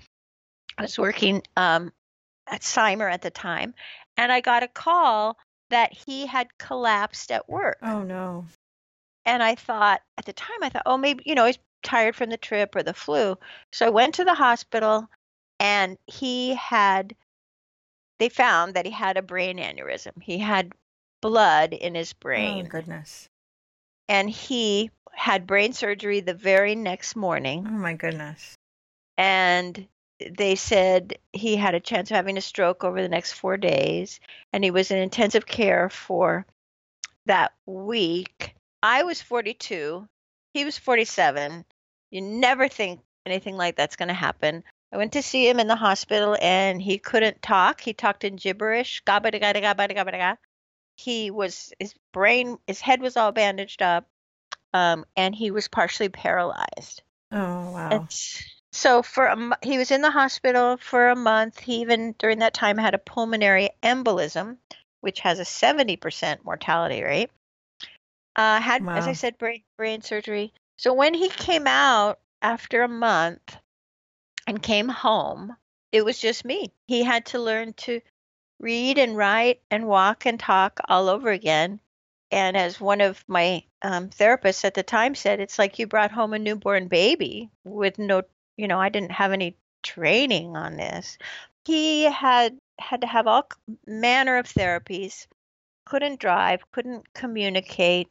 I 0.82 0.84
was 0.84 0.98
working 0.98 1.42
um, 1.56 1.92
at 2.48 2.62
Cymer 2.64 3.08
at 3.08 3.22
the 3.22 3.30
time, 3.30 3.74
and 4.16 4.32
I 4.32 4.40
got 4.40 4.62
a 4.64 4.68
call 4.68 5.38
that 5.70 5.92
he 5.92 6.26
had 6.26 6.58
collapsed 6.58 7.30
at 7.30 7.48
work. 7.48 7.78
Oh 7.82 8.02
no. 8.02 8.44
And 9.24 9.42
I 9.42 9.54
thought 9.54 10.02
at 10.18 10.24
the 10.24 10.32
time, 10.32 10.58
I 10.62 10.68
thought, 10.68 10.82
oh, 10.86 10.98
maybe 10.98 11.22
you 11.24 11.34
know 11.34 11.46
he's 11.46 11.58
tired 11.84 12.16
from 12.16 12.30
the 12.30 12.36
trip 12.36 12.74
or 12.74 12.82
the 12.82 12.94
flu. 12.94 13.38
So 13.72 13.86
I 13.86 13.90
went 13.90 14.16
to 14.16 14.24
the 14.24 14.34
hospital, 14.34 15.08
and 15.60 15.96
he 16.06 16.54
had. 16.54 17.14
they 18.18 18.28
found 18.28 18.74
that 18.74 18.86
he 18.86 18.92
had 18.92 19.16
a 19.16 19.22
brain 19.22 19.58
aneurysm. 19.58 20.20
He 20.20 20.38
had 20.38 20.72
blood 21.20 21.72
in 21.72 21.94
his 21.94 22.12
brain. 22.12 22.66
Oh, 22.66 22.68
goodness. 22.68 23.28
And 24.08 24.28
he 24.28 24.90
had 25.12 25.46
brain 25.46 25.72
surgery 25.72 26.20
the 26.20 26.34
very 26.34 26.74
next 26.74 27.14
morning. 27.16 27.66
Oh, 27.68 27.72
my 27.72 27.94
goodness. 27.94 28.56
And 29.16 29.86
they 30.30 30.54
said 30.54 31.18
he 31.32 31.56
had 31.56 31.74
a 31.74 31.80
chance 31.80 32.10
of 32.10 32.16
having 32.16 32.36
a 32.36 32.42
stroke 32.42 32.84
over 32.84 33.00
the 33.00 33.08
next 33.08 33.32
four 33.32 33.56
days. 33.56 34.20
And 34.52 34.62
he 34.62 34.70
was 34.70 34.90
in 34.90 34.98
intensive 34.98 35.46
care 35.46 35.88
for 35.88 36.46
that 37.26 37.52
week. 37.66 38.54
I 38.82 39.04
was 39.04 39.22
42. 39.22 40.06
He 40.54 40.64
was 40.64 40.78
47. 40.78 41.64
You 42.10 42.20
never 42.20 42.68
think 42.68 43.00
anything 43.24 43.56
like 43.56 43.76
that's 43.76 43.96
going 43.96 44.08
to 44.08 44.14
happen. 44.14 44.64
I 44.92 44.98
went 44.98 45.12
to 45.12 45.22
see 45.22 45.48
him 45.48 45.58
in 45.58 45.68
the 45.68 45.76
hospital 45.76 46.36
and 46.40 46.82
he 46.82 46.98
couldn't 46.98 47.40
talk. 47.40 47.80
He 47.80 47.94
talked 47.94 48.24
in 48.24 48.36
gibberish. 48.36 49.02
He 50.96 51.30
was, 51.30 51.72
his 51.78 51.94
brain, 52.12 52.58
his 52.66 52.80
head 52.80 53.00
was 53.00 53.16
all 53.16 53.32
bandaged 53.32 53.80
up 53.80 54.06
um, 54.74 55.04
and 55.16 55.34
he 55.34 55.50
was 55.50 55.68
partially 55.68 56.08
paralyzed. 56.08 57.02
Oh, 57.30 57.70
wow. 57.70 57.88
And 57.90 58.08
so 58.72 59.02
for 59.02 59.26
a, 59.26 59.58
he 59.62 59.76
was 59.76 59.90
in 59.90 60.00
the 60.00 60.10
hospital 60.10 60.78
for 60.78 61.08
a 61.08 61.16
month. 61.16 61.58
He 61.58 61.82
even 61.82 62.14
during 62.18 62.38
that 62.38 62.54
time 62.54 62.78
had 62.78 62.94
a 62.94 62.98
pulmonary 62.98 63.70
embolism, 63.82 64.56
which 65.02 65.20
has 65.20 65.38
a 65.38 65.44
70% 65.44 66.44
mortality 66.44 67.02
rate. 67.02 67.30
Uh, 68.34 68.60
had, 68.60 68.86
as 68.88 69.06
I 69.06 69.12
said, 69.12 69.36
brain 69.36 69.62
brain 69.76 70.00
surgery. 70.00 70.54
So 70.78 70.94
when 70.94 71.12
he 71.12 71.28
came 71.28 71.66
out 71.66 72.18
after 72.40 72.82
a 72.82 72.88
month 72.88 73.56
and 74.46 74.62
came 74.62 74.88
home, 74.88 75.54
it 75.92 76.02
was 76.02 76.18
just 76.18 76.44
me. 76.44 76.72
He 76.86 77.02
had 77.02 77.26
to 77.26 77.38
learn 77.38 77.74
to 77.74 78.00
read 78.58 78.96
and 78.96 79.16
write 79.16 79.60
and 79.70 79.86
walk 79.86 80.24
and 80.24 80.40
talk 80.40 80.80
all 80.88 81.10
over 81.10 81.30
again. 81.30 81.78
And 82.30 82.56
as 82.56 82.80
one 82.80 83.02
of 83.02 83.22
my 83.28 83.64
um, 83.82 84.08
therapists 84.08 84.64
at 84.64 84.72
the 84.72 84.82
time 84.82 85.14
said, 85.14 85.40
it's 85.40 85.58
like 85.58 85.78
you 85.78 85.86
brought 85.86 86.10
home 86.10 86.32
a 86.32 86.38
newborn 86.38 86.88
baby 86.88 87.50
with 87.64 87.98
no, 87.98 88.22
you 88.56 88.68
know, 88.68 88.80
I 88.80 88.88
didn't 88.88 89.12
have 89.12 89.32
any 89.32 89.56
training 89.82 90.56
on 90.56 90.76
this. 90.76 91.18
He 91.64 92.04
had 92.04 92.56
had 92.78 93.02
to 93.02 93.06
have 93.06 93.26
all 93.26 93.48
manner 93.86 94.38
of 94.38 94.46
therapies, 94.46 95.26
couldn't 95.84 96.20
drive, 96.20 96.60
couldn't 96.72 97.12
communicate. 97.14 98.08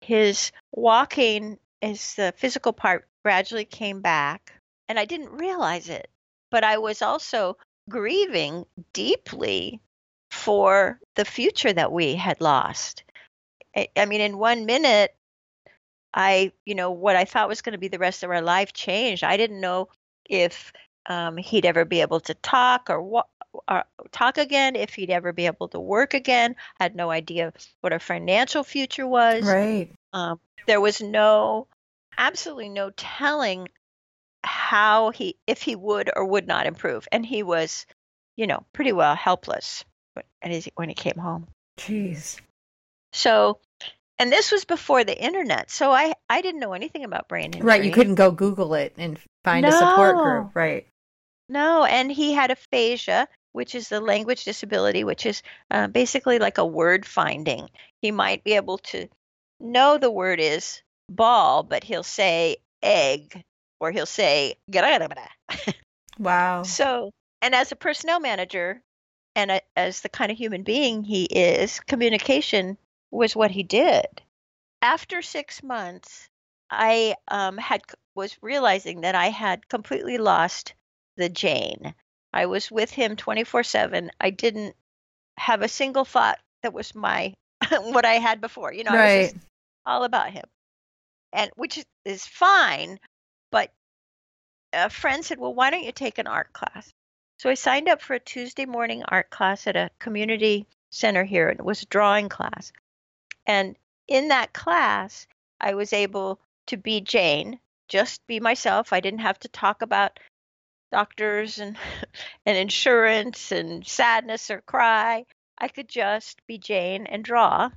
His 0.00 0.52
walking, 0.72 1.58
his 1.80 2.14
the 2.14 2.34
physical 2.36 2.72
part 2.72 3.08
gradually 3.22 3.64
came 3.64 4.00
back, 4.00 4.52
and 4.88 4.98
I 4.98 5.06
didn't 5.06 5.32
realize 5.32 5.88
it. 5.88 6.10
But 6.50 6.64
I 6.64 6.78
was 6.78 7.00
also 7.02 7.56
grieving 7.88 8.66
deeply 8.92 9.80
for 10.30 10.98
the 11.14 11.24
future 11.24 11.72
that 11.72 11.92
we 11.92 12.14
had 12.14 12.40
lost. 12.40 13.04
I, 13.74 13.88
I 13.96 14.06
mean, 14.06 14.20
in 14.20 14.38
one 14.38 14.66
minute, 14.66 15.14
I, 16.14 16.52
you 16.64 16.74
know, 16.76 16.92
what 16.92 17.16
I 17.16 17.24
thought 17.24 17.48
was 17.48 17.60
going 17.60 17.72
to 17.72 17.78
be 17.78 17.88
the 17.88 17.98
rest 17.98 18.22
of 18.22 18.30
our 18.30 18.40
life 18.40 18.72
changed. 18.72 19.24
I 19.24 19.36
didn't 19.36 19.60
know 19.60 19.88
if 20.30 20.72
um, 21.06 21.36
he'd 21.36 21.66
ever 21.66 21.84
be 21.84 22.00
able 22.00 22.20
to 22.20 22.34
talk 22.34 22.88
or 22.88 23.02
what. 23.02 23.26
Or 23.68 23.84
talk 24.10 24.36
again 24.36 24.74
if 24.74 24.94
he'd 24.94 25.10
ever 25.10 25.32
be 25.32 25.46
able 25.46 25.68
to 25.68 25.78
work 25.78 26.12
again 26.12 26.56
I 26.80 26.82
had 26.82 26.96
no 26.96 27.08
idea 27.08 27.52
what 27.82 27.92
our 27.92 28.00
financial 28.00 28.64
future 28.64 29.06
was 29.06 29.44
Right. 29.44 29.90
um, 30.12 30.40
there 30.66 30.80
was 30.80 31.00
no 31.00 31.68
absolutely 32.18 32.68
no 32.68 32.90
telling 32.96 33.68
how 34.42 35.10
he 35.10 35.36
if 35.46 35.62
he 35.62 35.76
would 35.76 36.10
or 36.16 36.26
would 36.26 36.48
not 36.48 36.66
improve 36.66 37.06
and 37.12 37.24
he 37.24 37.44
was 37.44 37.86
you 38.34 38.48
know 38.48 38.64
pretty 38.72 38.90
well 38.90 39.14
helpless 39.14 39.84
when, 40.14 40.62
when 40.74 40.88
he 40.88 40.94
came 40.96 41.16
home 41.16 41.46
Jeez. 41.78 42.40
so 43.12 43.60
and 44.18 44.30
this 44.30 44.52
was 44.52 44.64
before 44.64 45.04
the 45.04 45.20
internet 45.20 45.70
so 45.70 45.90
i 45.90 46.12
i 46.28 46.40
didn't 46.40 46.60
know 46.60 46.72
anything 46.72 47.04
about 47.04 47.28
brain 47.28 47.46
injury 47.46 47.62
Right. 47.62 47.84
You 47.84 47.92
couldn't 47.92 48.14
go 48.16 48.30
Google 48.30 48.74
it 48.74 48.94
and 48.96 49.18
find 49.44 49.66
a 49.66 49.72
support 49.72 50.16
group. 50.16 50.50
Right. 50.54 50.86
no 51.48 51.84
and 51.84 52.10
he 52.10 52.32
had 52.32 52.50
aphasia 52.50 53.28
which 53.52 53.74
is 53.74 53.88
the 53.88 54.00
language 54.00 54.44
disability 54.44 55.04
which 55.04 55.26
is 55.26 55.42
uh, 55.70 55.86
basically 55.86 56.38
like 56.38 56.58
a 56.58 56.66
word 56.66 57.06
finding 57.06 57.68
he 58.02 58.10
might 58.10 58.44
be 58.44 58.54
able 58.54 58.78
to 58.78 59.08
know 59.60 59.98
the 59.98 60.10
word 60.10 60.40
is 60.40 60.82
ball 61.08 61.62
but 61.62 61.84
he'll 61.84 62.02
say 62.02 62.56
egg 62.82 63.42
or 63.80 63.90
he'll 63.90 64.06
say. 64.06 64.54
Wow. 66.18 66.62
So, 66.62 67.10
and 67.42 67.54
as 67.54 67.72
a 67.72 67.76
personnel 67.76 68.20
manager 68.20 68.80
and 69.34 69.50
a, 69.50 69.60
as 69.76 70.00
the 70.00 70.08
kind 70.08 70.30
of 70.30 70.38
human 70.38 70.62
being 70.62 71.02
he 71.02 71.24
is, 71.24 71.80
communication 71.80 72.78
was 73.14 73.36
what 73.36 73.50
he 73.50 73.62
did. 73.62 74.22
After 74.82 75.22
six 75.22 75.62
months, 75.62 76.28
I 76.70 77.14
um, 77.28 77.56
had 77.56 77.82
was 78.14 78.36
realizing 78.42 79.02
that 79.02 79.14
I 79.14 79.28
had 79.28 79.68
completely 79.68 80.18
lost 80.18 80.74
the 81.16 81.28
Jane. 81.28 81.94
I 82.32 82.46
was 82.46 82.70
with 82.70 82.90
him 82.90 83.16
24/7. 83.16 84.10
I 84.20 84.30
didn't 84.30 84.76
have 85.38 85.62
a 85.62 85.68
single 85.68 86.04
thought 86.04 86.38
that 86.62 86.72
was 86.72 86.94
my 86.94 87.34
what 87.80 88.04
I 88.04 88.14
had 88.14 88.40
before. 88.40 88.72
You 88.72 88.84
know, 88.84 88.90
I 88.90 88.94
was 88.94 89.02
right. 89.02 89.32
just 89.32 89.36
all 89.86 90.04
about 90.04 90.30
him, 90.30 90.44
and 91.32 91.50
which 91.56 91.78
is, 91.78 91.84
is 92.04 92.26
fine. 92.26 92.98
But 93.50 93.72
a 94.72 94.90
friend 94.90 95.24
said, 95.24 95.38
"Well, 95.38 95.54
why 95.54 95.70
don't 95.70 95.84
you 95.84 95.92
take 95.92 96.18
an 96.18 96.26
art 96.26 96.52
class?" 96.52 96.92
So 97.38 97.50
I 97.50 97.54
signed 97.54 97.88
up 97.88 98.02
for 98.02 98.14
a 98.14 98.20
Tuesday 98.20 98.66
morning 98.66 99.02
art 99.06 99.30
class 99.30 99.66
at 99.66 99.76
a 99.76 99.90
community 99.98 100.66
center 100.90 101.24
here, 101.24 101.48
and 101.48 101.60
it 101.60 101.66
was 101.66 101.82
a 101.82 101.86
drawing 101.86 102.28
class. 102.28 102.72
And 103.46 103.76
in 104.08 104.28
that 104.28 104.52
class, 104.52 105.26
I 105.60 105.74
was 105.74 105.92
able 105.92 106.40
to 106.66 106.76
be 106.76 107.00
Jane, 107.00 107.58
just 107.88 108.26
be 108.26 108.40
myself. 108.40 108.92
I 108.92 109.00
didn't 109.00 109.20
have 109.20 109.38
to 109.40 109.48
talk 109.48 109.82
about 109.82 110.18
doctors 110.90 111.58
and 111.58 111.76
and 112.46 112.56
insurance 112.56 113.52
and 113.52 113.86
sadness 113.86 114.50
or 114.50 114.60
cry. 114.60 115.26
I 115.58 115.68
could 115.68 115.88
just 115.88 116.44
be 116.46 116.58
Jane 116.58 117.06
and 117.06 117.24
draw. 117.24 117.70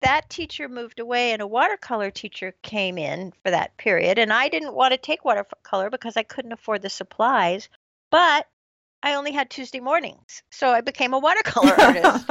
That 0.00 0.30
teacher 0.30 0.68
moved 0.68 1.00
away 1.00 1.32
and 1.32 1.42
a 1.42 1.46
watercolor 1.46 2.10
teacher 2.10 2.54
came 2.62 2.98
in 2.98 3.32
for 3.42 3.50
that 3.50 3.76
period 3.76 4.18
and 4.18 4.32
I 4.32 4.48
didn't 4.48 4.74
want 4.74 4.92
to 4.92 4.98
take 4.98 5.24
watercolor 5.24 5.90
because 5.90 6.16
I 6.16 6.22
couldn't 6.22 6.52
afford 6.52 6.82
the 6.82 6.90
supplies, 6.90 7.68
but 8.10 8.46
I 9.02 9.14
only 9.14 9.32
had 9.32 9.50
Tuesday 9.50 9.80
mornings. 9.80 10.42
So 10.50 10.70
I 10.70 10.80
became 10.80 11.14
a 11.14 11.18
watercolor 11.18 11.74
artist 11.80 12.26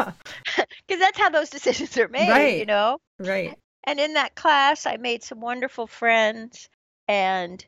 because 0.87 0.99
that's 1.01 1.17
how 1.17 1.29
those 1.29 1.49
decisions 1.57 1.97
are 1.97 2.07
made, 2.07 2.29
Right. 2.29 2.59
you 2.59 2.65
know. 2.65 2.99
right. 3.19 3.57
And 3.83 3.99
in 3.99 4.13
that 4.13 4.35
class, 4.35 4.85
I 4.85 4.97
made 4.97 5.23
some 5.23 5.39
wonderful 5.39 5.87
friends 5.87 6.69
and 7.07 7.65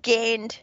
gained 0.00 0.58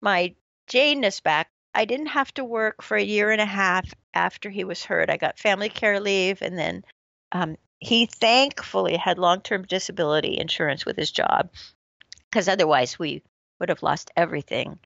my 0.00 0.34
Janeness 0.70 1.22
back. 1.22 1.50
I 1.74 1.84
didn't 1.84 2.06
have 2.06 2.32
to 2.34 2.44
work 2.44 2.82
for 2.82 2.96
a 2.96 3.02
year 3.02 3.30
and 3.30 3.40
a 3.40 3.46
half 3.46 3.92
after 4.14 4.50
he 4.50 4.64
was 4.64 4.84
hurt. 4.84 5.10
I 5.10 5.16
got 5.16 5.38
family 5.38 5.68
care 5.68 6.00
leave, 6.00 6.42
and 6.42 6.58
then 6.58 6.84
um, 7.32 7.56
he 7.78 8.06
thankfully 8.06 8.96
had 8.96 9.18
long 9.18 9.40
term 9.40 9.64
disability 9.64 10.38
insurance 10.38 10.84
with 10.84 10.96
his 10.96 11.10
job 11.10 11.50
because 12.30 12.48
otherwise 12.48 12.98
we 12.98 13.22
would 13.58 13.68
have 13.68 13.82
lost 13.82 14.10
everything. 14.16 14.78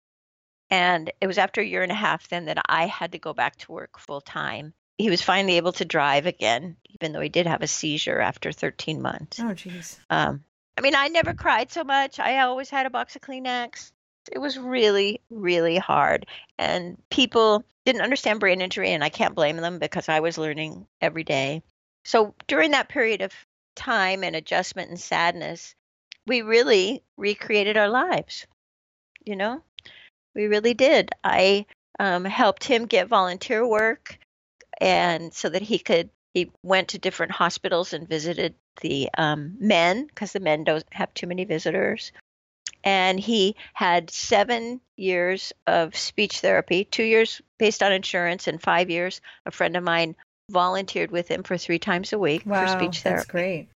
And 0.70 1.12
it 1.20 1.26
was 1.26 1.38
after 1.38 1.60
a 1.60 1.66
year 1.66 1.82
and 1.82 1.92
a 1.92 1.96
half 1.96 2.28
then 2.28 2.46
that 2.46 2.62
I 2.66 2.86
had 2.86 3.12
to 3.12 3.18
go 3.18 3.34
back 3.34 3.56
to 3.56 3.72
work 3.72 3.98
full 3.98 4.20
time. 4.22 4.72
He 4.98 5.10
was 5.10 5.22
finally 5.22 5.56
able 5.56 5.72
to 5.72 5.84
drive 5.84 6.26
again, 6.26 6.76
even 6.90 7.12
though 7.12 7.20
he 7.20 7.28
did 7.28 7.46
have 7.46 7.62
a 7.62 7.66
seizure 7.66 8.20
after 8.20 8.52
13 8.52 9.02
months. 9.02 9.40
Oh, 9.40 9.54
jeez. 9.54 9.98
Um, 10.10 10.44
I 10.76 10.80
mean, 10.80 10.94
I 10.94 11.08
never 11.08 11.34
cried 11.34 11.70
so 11.70 11.84
much. 11.84 12.18
I 12.18 12.40
always 12.40 12.70
had 12.70 12.86
a 12.86 12.90
box 12.90 13.16
of 13.16 13.22
Kleenex. 13.22 13.92
It 14.30 14.38
was 14.38 14.58
really, 14.58 15.20
really 15.30 15.76
hard. 15.76 16.26
And 16.58 16.96
people 17.10 17.64
didn't 17.84 18.02
understand 18.02 18.40
brain 18.40 18.60
injury, 18.60 18.90
and 18.90 19.02
I 19.02 19.08
can't 19.08 19.34
blame 19.34 19.56
them 19.56 19.78
because 19.78 20.08
I 20.08 20.20
was 20.20 20.38
learning 20.38 20.86
every 21.00 21.24
day. 21.24 21.62
So 22.04 22.34
during 22.46 22.72
that 22.72 22.88
period 22.88 23.22
of 23.22 23.32
time 23.74 24.22
and 24.24 24.36
adjustment 24.36 24.90
and 24.90 25.00
sadness, 25.00 25.74
we 26.26 26.42
really 26.42 27.02
recreated 27.16 27.76
our 27.76 27.88
lives. 27.88 28.46
You 29.24 29.36
know, 29.36 29.62
we 30.34 30.46
really 30.46 30.74
did. 30.74 31.10
I 31.22 31.66
um, 31.98 32.24
helped 32.24 32.64
him 32.64 32.86
get 32.86 33.08
volunteer 33.08 33.66
work, 33.66 34.18
and 34.82 35.32
so 35.32 35.48
that 35.48 35.62
he 35.62 35.78
could. 35.78 36.10
He 36.34 36.50
went 36.62 36.88
to 36.88 36.98
different 36.98 37.32
hospitals 37.32 37.92
and 37.92 38.08
visited 38.08 38.54
the 38.80 39.10
um, 39.18 39.54
men 39.60 40.06
because 40.06 40.32
the 40.32 40.40
men 40.40 40.64
don't 40.64 40.84
have 40.90 41.12
too 41.12 41.26
many 41.26 41.44
visitors. 41.44 42.10
And 42.84 43.20
he 43.20 43.54
had 43.74 44.10
seven 44.10 44.80
years 44.96 45.52
of 45.66 45.94
speech 45.94 46.40
therapy, 46.40 46.84
two 46.84 47.04
years 47.04 47.42
based 47.58 47.82
on 47.82 47.92
insurance, 47.92 48.48
and 48.48 48.60
five 48.60 48.88
years. 48.88 49.20
A 49.44 49.50
friend 49.50 49.76
of 49.76 49.84
mine 49.84 50.16
volunteered 50.50 51.10
with 51.10 51.28
him 51.28 51.42
for 51.42 51.58
three 51.58 51.78
times 51.78 52.12
a 52.14 52.18
week 52.18 52.44
Wow. 52.46 52.60
for 52.60 52.66
speech 52.66 53.02
therapy 53.02 53.18
That's 53.18 53.30
great. 53.30 53.68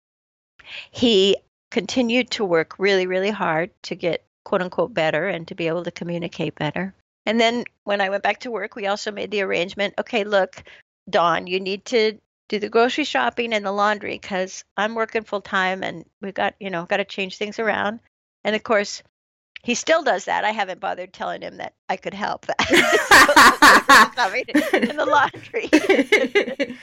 he 0.91 1.37
continued 1.71 2.31
to 2.31 2.45
work 2.45 2.79
really, 2.79 3.05
really 3.05 3.31
hard 3.31 3.69
to 3.83 3.95
get 3.95 4.23
quote 4.45 4.61
unquote 4.61 4.93
better 4.93 5.27
and 5.27 5.47
to 5.49 5.55
be 5.55 5.67
able 5.67 5.83
to 5.83 5.91
communicate 5.91 6.55
better. 6.55 6.93
And 7.25 7.39
then 7.39 7.65
when 7.83 8.01
I 8.01 8.09
went 8.09 8.23
back 8.23 8.39
to 8.41 8.51
work, 8.51 8.75
we 8.75 8.87
also 8.87 9.11
made 9.11 9.31
the 9.31 9.41
arrangement. 9.41 9.95
Okay, 9.99 10.23
look, 10.23 10.63
Don, 11.09 11.47
you 11.47 11.59
need 11.59 11.85
to 11.85 12.19
do 12.47 12.59
the 12.59 12.69
grocery 12.69 13.03
shopping 13.03 13.53
and 13.53 13.65
the 13.65 13.71
laundry 13.71 14.19
because 14.19 14.63
I'm 14.77 14.95
working 14.95 15.23
full 15.23 15.41
time 15.41 15.83
and 15.83 16.05
we've 16.21 16.33
got 16.33 16.55
you 16.59 16.69
know 16.69 16.85
got 16.85 16.97
to 16.97 17.05
change 17.05 17.37
things 17.37 17.59
around. 17.59 17.99
And 18.43 18.55
of 18.55 18.63
course, 18.63 19.01
he 19.63 19.73
still 19.73 20.03
does 20.03 20.25
that. 20.25 20.45
I 20.45 20.51
haven't 20.51 20.79
bothered 20.79 21.11
telling 21.11 21.41
him 21.41 21.57
that 21.57 21.73
I 21.89 21.97
could 21.97 22.13
help 22.13 22.45
that 22.45 22.59
in 24.73 24.95
the 24.95 25.05
laundry. 25.05 25.69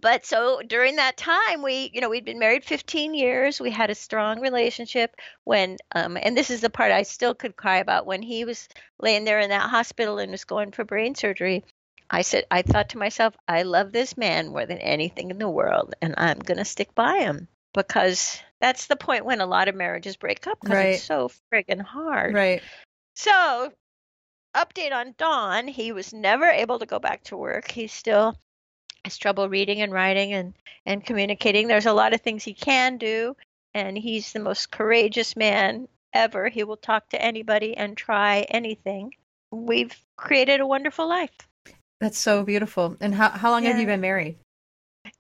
but 0.00 0.24
so 0.24 0.60
during 0.66 0.96
that 0.96 1.16
time 1.16 1.62
we 1.62 1.90
you 1.94 2.00
know 2.00 2.10
we'd 2.10 2.24
been 2.24 2.38
married 2.38 2.64
15 2.64 3.14
years 3.14 3.58
we 3.58 3.70
had 3.70 3.88
a 3.88 3.94
strong 3.94 4.40
relationship 4.40 5.16
when 5.44 5.78
um 5.94 6.18
and 6.20 6.36
this 6.36 6.50
is 6.50 6.60
the 6.60 6.68
part 6.68 6.92
i 6.92 7.02
still 7.02 7.34
could 7.34 7.56
cry 7.56 7.78
about 7.78 8.04
when 8.04 8.20
he 8.20 8.44
was 8.44 8.68
laying 9.00 9.24
there 9.24 9.40
in 9.40 9.48
that 9.48 9.70
hospital 9.70 10.18
and 10.18 10.30
was 10.30 10.44
going 10.44 10.72
for 10.72 10.84
brain 10.84 11.14
surgery 11.14 11.64
i 12.10 12.22
said 12.22 12.44
i 12.50 12.62
thought 12.62 12.88
to 12.90 12.98
myself 12.98 13.34
i 13.46 13.62
love 13.62 13.92
this 13.92 14.16
man 14.16 14.48
more 14.48 14.66
than 14.66 14.78
anything 14.78 15.30
in 15.30 15.38
the 15.38 15.48
world 15.48 15.94
and 16.02 16.14
i'm 16.16 16.38
going 16.38 16.58
to 16.58 16.64
stick 16.64 16.94
by 16.94 17.18
him 17.18 17.48
because 17.74 18.40
that's 18.60 18.86
the 18.86 18.96
point 18.96 19.24
when 19.24 19.40
a 19.40 19.46
lot 19.46 19.68
of 19.68 19.74
marriages 19.74 20.16
break 20.16 20.46
up 20.46 20.58
because 20.60 20.76
Right. 20.76 20.94
it's 20.94 21.04
so 21.04 21.30
friggin' 21.52 21.80
hard 21.80 22.34
right. 22.34 22.62
so, 23.14 23.72
update 24.56 24.92
on 24.92 25.14
Don. 25.18 25.68
He 25.68 25.92
was 25.92 26.12
never 26.12 26.46
able 26.46 26.78
to 26.78 26.86
go 26.86 26.98
back 26.98 27.22
to 27.24 27.36
work. 27.36 27.70
He 27.70 27.86
still 27.86 28.36
has 29.04 29.16
trouble 29.18 29.48
reading 29.48 29.82
and 29.82 29.92
writing 29.92 30.32
and, 30.32 30.54
and 30.86 31.04
communicating. 31.04 31.68
There's 31.68 31.86
a 31.86 31.92
lot 31.92 32.14
of 32.14 32.20
things 32.20 32.42
he 32.44 32.54
can 32.54 32.96
do, 32.96 33.36
and 33.74 33.96
he's 33.96 34.32
the 34.32 34.40
most 34.40 34.70
courageous 34.70 35.36
man 35.36 35.86
ever. 36.12 36.48
He 36.48 36.64
will 36.64 36.76
talk 36.76 37.08
to 37.10 37.22
anybody 37.22 37.76
and 37.76 37.96
try 37.96 38.46
anything. 38.48 39.14
We've 39.50 39.96
created 40.16 40.60
a 40.60 40.66
wonderful 40.66 41.08
life. 41.08 41.47
That's 42.00 42.18
so 42.18 42.42
beautiful. 42.44 42.96
And 43.00 43.14
how 43.14 43.30
how 43.30 43.50
long 43.50 43.64
have 43.64 43.78
you 43.78 43.86
been 43.86 44.00
married? 44.00 44.36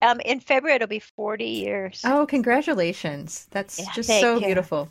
Um, 0.02 0.20
in 0.20 0.40
February, 0.40 0.76
it'll 0.76 0.88
be 0.88 1.00
40 1.00 1.44
years. 1.44 2.02
Oh, 2.04 2.26
congratulations. 2.26 3.46
That's 3.50 3.78
Yeah, 3.78 3.92
just 3.92 4.08
so 4.08 4.38
you. 4.38 4.46
beautiful. 4.46 4.90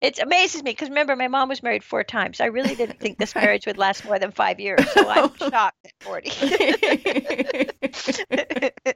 It 0.00 0.18
amazes 0.18 0.62
me 0.62 0.72
because 0.72 0.88
remember, 0.90 1.16
my 1.16 1.28
mom 1.28 1.48
was 1.48 1.62
married 1.62 1.82
four 1.82 2.04
times. 2.04 2.40
I 2.40 2.46
really 2.46 2.74
didn't 2.74 3.00
think 3.00 3.18
this 3.18 3.34
marriage 3.40 3.64
would 3.66 3.78
last 3.78 4.04
more 4.04 4.18
than 4.18 4.32
five 4.32 4.60
years, 4.60 4.86
so 4.90 5.08
I'm 5.08 5.34
shocked 5.38 5.76
at 5.84 5.92
40. 6.00 6.30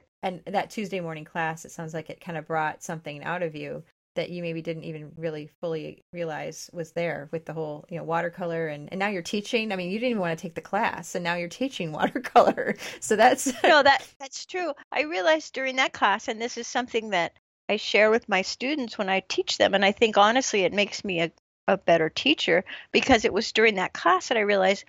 and 0.23 0.41
that 0.45 0.69
Tuesday 0.69 0.99
morning 0.99 1.25
class, 1.25 1.65
it 1.65 1.71
sounds 1.71 1.95
like 1.95 2.09
it 2.11 2.21
kind 2.21 2.37
of 2.37 2.45
brought 2.45 2.83
something 2.83 3.23
out 3.23 3.41
of 3.41 3.55
you 3.55 3.83
that 4.15 4.29
you 4.29 4.41
maybe 4.41 4.61
didn't 4.61 4.83
even 4.83 5.11
really 5.15 5.49
fully 5.61 6.03
realize 6.11 6.69
was 6.73 6.91
there 6.91 7.29
with 7.31 7.45
the 7.45 7.53
whole, 7.53 7.85
you 7.89 7.97
know, 7.97 8.03
watercolor 8.03 8.67
and, 8.67 8.89
and 8.91 8.99
now 8.99 9.07
you're 9.07 9.21
teaching. 9.21 9.71
I 9.71 9.75
mean, 9.75 9.91
you 9.91 9.99
didn't 9.99 10.11
even 10.11 10.21
want 10.21 10.37
to 10.37 10.41
take 10.41 10.55
the 10.55 10.61
class 10.61 11.15
and 11.15 11.23
now 11.23 11.35
you're 11.35 11.47
teaching 11.47 11.91
watercolor. 11.93 12.75
So 12.99 13.15
that's 13.15 13.45
no, 13.63 13.83
that 13.83 14.05
that's 14.19 14.45
true. 14.45 14.73
I 14.91 15.03
realized 15.03 15.53
during 15.53 15.75
that 15.77 15.93
class, 15.93 16.27
and 16.27 16.41
this 16.41 16.57
is 16.57 16.67
something 16.67 17.11
that 17.11 17.33
I 17.69 17.77
share 17.77 18.09
with 18.09 18.27
my 18.27 18.41
students 18.41 18.97
when 18.97 19.09
I 19.09 19.21
teach 19.21 19.57
them, 19.57 19.73
and 19.73 19.85
I 19.85 19.91
think 19.91 20.17
honestly 20.17 20.63
it 20.63 20.73
makes 20.73 21.05
me 21.05 21.21
a, 21.21 21.31
a 21.67 21.77
better 21.77 22.09
teacher 22.09 22.65
because 22.91 23.25
it 23.25 23.33
was 23.33 23.51
during 23.51 23.75
that 23.75 23.93
class 23.93 24.29
that 24.29 24.37
I 24.37 24.41
realized 24.41 24.85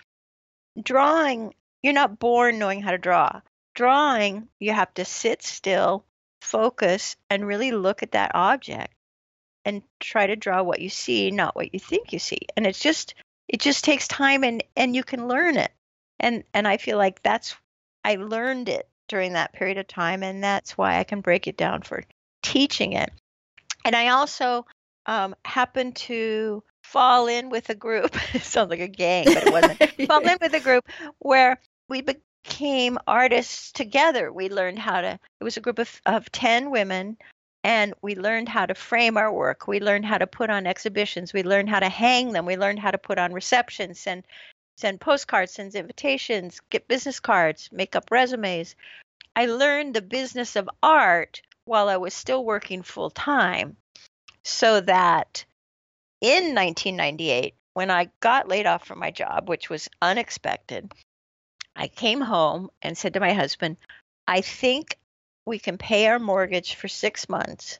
drawing, 0.82 1.54
you're 1.82 1.92
not 1.92 2.18
born 2.18 2.58
knowing 2.58 2.80
how 2.80 2.92
to 2.92 2.98
draw. 2.98 3.40
Drawing, 3.74 4.48
you 4.58 4.72
have 4.72 4.92
to 4.94 5.04
sit 5.04 5.42
still, 5.42 6.04
focus, 6.40 7.16
and 7.28 7.46
really 7.46 7.70
look 7.70 8.02
at 8.02 8.12
that 8.12 8.32
object 8.34 8.94
and 9.64 9.82
try 9.98 10.26
to 10.26 10.36
draw 10.36 10.62
what 10.62 10.80
you 10.80 10.88
see, 10.88 11.30
not 11.30 11.56
what 11.56 11.72
you 11.72 11.80
think 11.80 12.12
you 12.12 12.18
see. 12.18 12.40
And 12.56 12.66
it's 12.66 12.80
just 12.80 13.14
it 13.48 13.60
just 13.60 13.84
takes 13.84 14.08
time 14.08 14.44
and 14.44 14.62
and 14.76 14.94
you 14.94 15.04
can 15.04 15.28
learn 15.28 15.56
it. 15.56 15.72
And 16.18 16.44
and 16.54 16.66
I 16.66 16.76
feel 16.76 16.98
like 16.98 17.22
that's 17.22 17.56
I 18.04 18.16
learned 18.16 18.68
it 18.68 18.88
during 19.08 19.32
that 19.32 19.52
period 19.52 19.76
of 19.76 19.88
time, 19.88 20.22
and 20.22 20.42
that's 20.42 20.78
why 20.78 20.98
I 20.98 21.04
can 21.04 21.20
break 21.20 21.46
it 21.46 21.56
down 21.56 21.82
for 21.82 22.02
teaching 22.42 22.92
it. 22.92 23.10
And 23.84 23.96
I 23.96 24.08
also 24.08 24.66
um, 25.06 25.34
happened 25.44 25.96
to 25.96 26.62
fall 26.84 27.26
in 27.26 27.50
with 27.50 27.68
a 27.70 27.74
group. 27.74 28.16
it 28.34 28.42
sounds 28.42 28.70
like 28.70 28.80
a 28.80 28.88
gang, 28.88 29.26
but 29.26 29.46
it 29.46 29.52
wasn't. 29.52 29.82
fall 30.06 30.20
in 30.20 30.38
with 30.40 30.54
a 30.54 30.60
group 30.60 30.84
where 31.18 31.58
we 31.88 32.02
became 32.02 32.98
artists 33.06 33.72
together. 33.72 34.32
We 34.32 34.48
learned 34.48 34.78
how 34.78 35.00
to. 35.00 35.18
It 35.40 35.44
was 35.44 35.56
a 35.56 35.60
group 35.60 35.78
of 35.78 36.00
of 36.06 36.30
ten 36.32 36.70
women. 36.70 37.16
And 37.62 37.92
we 38.00 38.14
learned 38.14 38.48
how 38.48 38.66
to 38.66 38.74
frame 38.74 39.16
our 39.16 39.32
work. 39.32 39.68
We 39.68 39.80
learned 39.80 40.06
how 40.06 40.18
to 40.18 40.26
put 40.26 40.48
on 40.50 40.66
exhibitions. 40.66 41.32
We 41.32 41.42
learned 41.42 41.68
how 41.68 41.80
to 41.80 41.88
hang 41.88 42.32
them. 42.32 42.46
We 42.46 42.56
learned 42.56 42.78
how 42.78 42.90
to 42.90 42.98
put 42.98 43.18
on 43.18 43.34
receptions 43.34 44.06
and 44.06 44.24
send 44.76 45.00
postcards, 45.00 45.52
send 45.52 45.74
invitations, 45.74 46.60
get 46.70 46.88
business 46.88 47.20
cards, 47.20 47.68
make 47.70 47.94
up 47.94 48.10
resumes. 48.10 48.76
I 49.36 49.46
learned 49.46 49.94
the 49.94 50.02
business 50.02 50.56
of 50.56 50.70
art 50.82 51.42
while 51.64 51.88
I 51.88 51.98
was 51.98 52.14
still 52.14 52.44
working 52.44 52.82
full 52.82 53.10
time 53.10 53.76
so 54.42 54.80
that 54.80 55.44
in 56.20 56.54
1998, 56.54 57.54
when 57.74 57.90
I 57.90 58.10
got 58.20 58.48
laid 58.48 58.66
off 58.66 58.86
from 58.86 58.98
my 58.98 59.10
job, 59.10 59.48
which 59.48 59.70
was 59.70 59.88
unexpected, 60.02 60.92
I 61.76 61.88
came 61.88 62.20
home 62.20 62.70
and 62.82 62.96
said 62.96 63.14
to 63.14 63.20
my 63.20 63.32
husband, 63.32 63.76
I 64.26 64.40
think 64.40 64.96
we 65.46 65.58
can 65.58 65.78
pay 65.78 66.06
our 66.06 66.18
mortgage 66.18 66.74
for 66.74 66.88
six 66.88 67.28
months. 67.28 67.78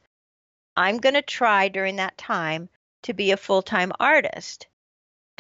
I'm 0.77 0.99
going 0.99 1.15
to 1.15 1.23
try 1.23 1.69
during 1.69 1.97
that 1.97 2.17
time 2.17 2.69
to 3.03 3.13
be 3.13 3.31
a 3.31 3.37
full 3.37 3.63
time 3.63 3.93
artist 3.99 4.67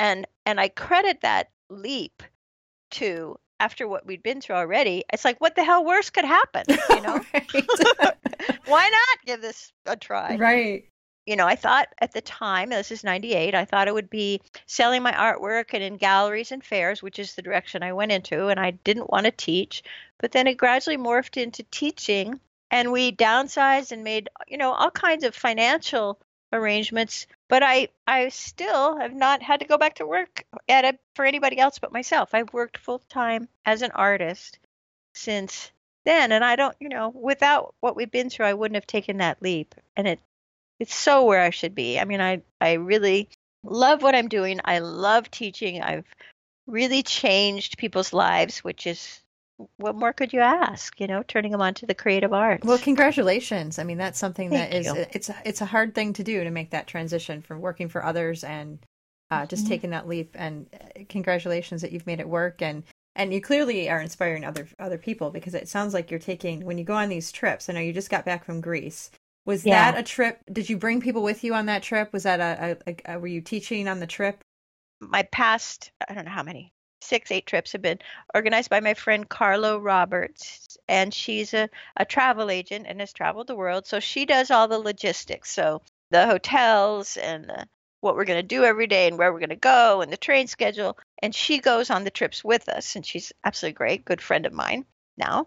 and 0.00 0.26
and 0.46 0.59
I 0.59 0.68
credit 0.68 1.20
that 1.20 1.50
leap 1.68 2.22
to 2.92 3.38
after 3.61 3.87
what 3.87 4.06
we'd 4.06 4.22
been 4.22 4.40
through 4.40 4.56
already. 4.56 5.04
It's 5.12 5.24
like 5.24 5.40
what 5.40 5.54
the 5.54 5.62
hell 5.62 5.85
worse 5.85 6.11
could 6.11 6.24
happen, 6.24 6.64
you 6.88 7.02
know? 7.02 7.20
Why 8.66 8.88
not 8.88 9.26
give 9.26 9.42
this 9.42 9.72
a 9.87 9.96
try? 9.96 10.37
right. 10.37 10.85
You 11.30 11.36
know, 11.36 11.46
I 11.46 11.54
thought 11.54 11.86
at 12.00 12.10
the 12.10 12.22
time, 12.22 12.70
this 12.70 12.90
is 12.90 13.04
98, 13.04 13.54
I 13.54 13.64
thought 13.64 13.86
it 13.86 13.94
would 13.94 14.10
be 14.10 14.40
selling 14.66 15.00
my 15.00 15.12
artwork 15.12 15.72
and 15.72 15.80
in 15.80 15.96
galleries 15.96 16.50
and 16.50 16.64
fairs, 16.64 17.04
which 17.04 17.20
is 17.20 17.36
the 17.36 17.42
direction 17.42 17.84
I 17.84 17.92
went 17.92 18.10
into, 18.10 18.48
and 18.48 18.58
I 18.58 18.72
didn't 18.72 19.10
want 19.10 19.26
to 19.26 19.30
teach, 19.30 19.84
but 20.18 20.32
then 20.32 20.48
it 20.48 20.56
gradually 20.56 20.96
morphed 20.96 21.40
into 21.40 21.62
teaching 21.70 22.40
and 22.72 22.90
we 22.90 23.12
downsized 23.12 23.92
and 23.92 24.02
made, 24.02 24.28
you 24.48 24.58
know, 24.58 24.72
all 24.72 24.90
kinds 24.90 25.22
of 25.22 25.36
financial 25.36 26.18
arrangements. 26.52 27.28
But 27.48 27.62
i 27.62 27.86
i 28.08 28.28
still 28.30 28.98
have 28.98 29.14
not 29.14 29.40
had 29.40 29.60
to 29.60 29.66
go 29.66 29.78
back 29.78 29.94
to 29.96 30.08
work 30.08 30.44
at 30.68 30.84
a, 30.84 30.98
for 31.14 31.24
anybody 31.24 31.58
else 31.58 31.78
but 31.78 31.92
myself. 31.92 32.34
I've 32.34 32.52
worked 32.52 32.76
full 32.76 32.98
time 33.08 33.48
as 33.64 33.82
an 33.82 33.92
artist 33.92 34.58
since 35.14 35.70
then 36.04 36.32
and 36.32 36.44
i 36.44 36.56
don't 36.56 36.76
you 36.80 36.88
know 36.88 37.10
without 37.10 37.74
what 37.80 37.94
we've 37.94 38.10
been 38.10 38.30
through 38.30 38.46
i 38.46 38.54
wouldn't 38.54 38.76
have 38.76 38.86
taken 38.86 39.18
that 39.18 39.40
leap. 39.42 39.74
And 39.96 40.08
it 40.08 40.20
it's 40.80 40.94
so 40.94 41.24
where 41.24 41.40
i 41.40 41.50
should 41.50 41.74
be 41.74 41.98
i 42.00 42.04
mean 42.04 42.20
i 42.20 42.42
i 42.60 42.72
really 42.72 43.28
love 43.62 44.02
what 44.02 44.14
i'm 44.14 44.28
doing 44.28 44.60
i 44.64 44.78
love 44.80 45.30
teaching 45.30 45.80
i've 45.82 46.06
really 46.66 47.02
changed 47.02 47.78
people's 47.78 48.12
lives 48.12 48.58
which 48.64 48.86
is 48.86 49.20
what 49.76 49.94
more 49.94 50.12
could 50.12 50.32
you 50.32 50.40
ask 50.40 50.98
you 51.00 51.06
know 51.06 51.22
turning 51.22 51.52
them 51.52 51.60
on 51.60 51.74
to 51.74 51.86
the 51.86 51.94
creative 51.94 52.32
arts 52.32 52.66
Well, 52.66 52.78
congratulations. 52.78 53.78
I 53.78 53.84
mean, 53.84 53.98
that's 53.98 54.18
something 54.18 54.48
that 54.50 54.70
Thank 54.70 54.86
is 54.86 54.94
you. 54.94 55.06
it's 55.12 55.28
a, 55.28 55.36
it's 55.44 55.60
a 55.60 55.66
hard 55.66 55.94
thing 55.94 56.14
to 56.14 56.24
do 56.24 56.42
to 56.44 56.50
make 56.50 56.70
that 56.70 56.86
transition 56.86 57.42
from 57.42 57.60
working 57.60 57.88
for 57.88 58.04
others 58.04 58.42
and 58.42 58.78
uh, 59.30 59.44
just 59.46 59.66
Mhm. 59.66 59.68
taking 59.68 59.90
that 59.90 60.08
leap. 60.08 60.34
And 60.34 60.66
uh, 60.74 61.02
congratulations 61.08 61.82
that 61.82 61.92
you've 61.92 62.06
made 62.06 62.20
it 62.20 62.28
work. 62.28 62.62
And 62.62 62.84
and 63.14 63.34
you 63.34 63.40
clearly 63.42 63.90
are 63.90 64.00
inspiring 64.00 64.44
other 64.44 64.66
other 64.78 64.98
people 64.98 65.30
because 65.30 65.54
it 65.54 65.68
sounds 65.68 65.92
like 65.92 66.10
you're 66.10 66.20
taking 66.20 66.64
when 66.64 66.78
you 66.78 66.84
go 66.84 66.94
on 66.94 67.10
these 67.10 67.32
trips. 67.32 67.68
I 67.68 67.74
know 67.74 67.80
you 67.80 67.92
just 67.92 68.10
got 68.10 68.24
back 68.24 68.44
from 68.44 68.60
Greece. 68.62 69.10
Was 69.46 69.66
Yeah. 69.66 69.92
that 69.92 69.98
a 69.98 70.03
trip? 70.03 70.40
Did 70.53 70.68
you 70.70 70.76
bring 70.79 71.00
people 71.00 71.22
with 71.22 71.44
you 71.44 71.55
on 71.55 71.66
that 71.66 71.83
trip? 71.83 72.12
Was 72.12 72.24
that 72.24 72.40
a, 72.40 72.79
a, 72.87 73.14
a 73.14 73.18
were 73.18 73.26
you 73.26 73.40
teaching 73.40 73.88
on 73.88 74.00
the 74.00 74.07
trip? 74.07 74.42
my 75.00 75.22
past 75.24 75.90
i 76.08 76.14
don't 76.14 76.25
know 76.25 76.31
how 76.31 76.42
many 76.42 76.73
six 77.02 77.31
eight 77.33 77.46
trips 77.46 77.73
have 77.73 77.83
been 77.83 77.98
organized 78.35 78.69
by 78.71 78.81
my 78.81 78.94
friend 78.94 79.29
carlo 79.29 79.79
roberts 79.79 80.77
and 80.88 81.14
she's 81.14 81.54
a, 81.54 81.69
a 81.96 82.04
travel 82.04 82.50
agent 82.50 82.87
and 82.88 83.00
has 83.00 83.12
traveled 83.12 83.46
the 83.46 83.54
world 83.56 83.87
so 83.87 84.00
she 84.00 84.27
does 84.27 84.50
all 84.50 84.69
the 84.69 84.79
logistics 84.79 85.50
so 85.50 85.81
the 86.10 86.27
hotels 86.27 87.17
and 87.17 87.44
the, 87.44 87.67
what 88.02 88.17
we're 88.17 88.25
going 88.25 88.38
to 88.40 88.46
do 88.46 88.64
every 88.64 88.87
day 88.87 89.08
and 89.08 89.19
where 89.19 89.33
we're 89.33 89.38
going 89.38 89.48
to 89.48 89.56
go 89.56 90.02
and 90.02 90.12
the 90.12 90.17
train 90.17 90.46
schedule 90.46 90.98
and 91.23 91.35
she 91.35 91.58
goes 91.58 91.90
on 91.90 92.04
the 92.04 92.10
trips 92.10 92.44
with 92.44 92.69
us 92.69 92.96
and 92.96 93.06
she's 93.06 93.33
absolutely 93.44 93.75
great 93.75 94.04
good 94.04 94.21
friend 94.21 94.44
of 94.44 94.52
mine 94.52 94.85
now 95.17 95.46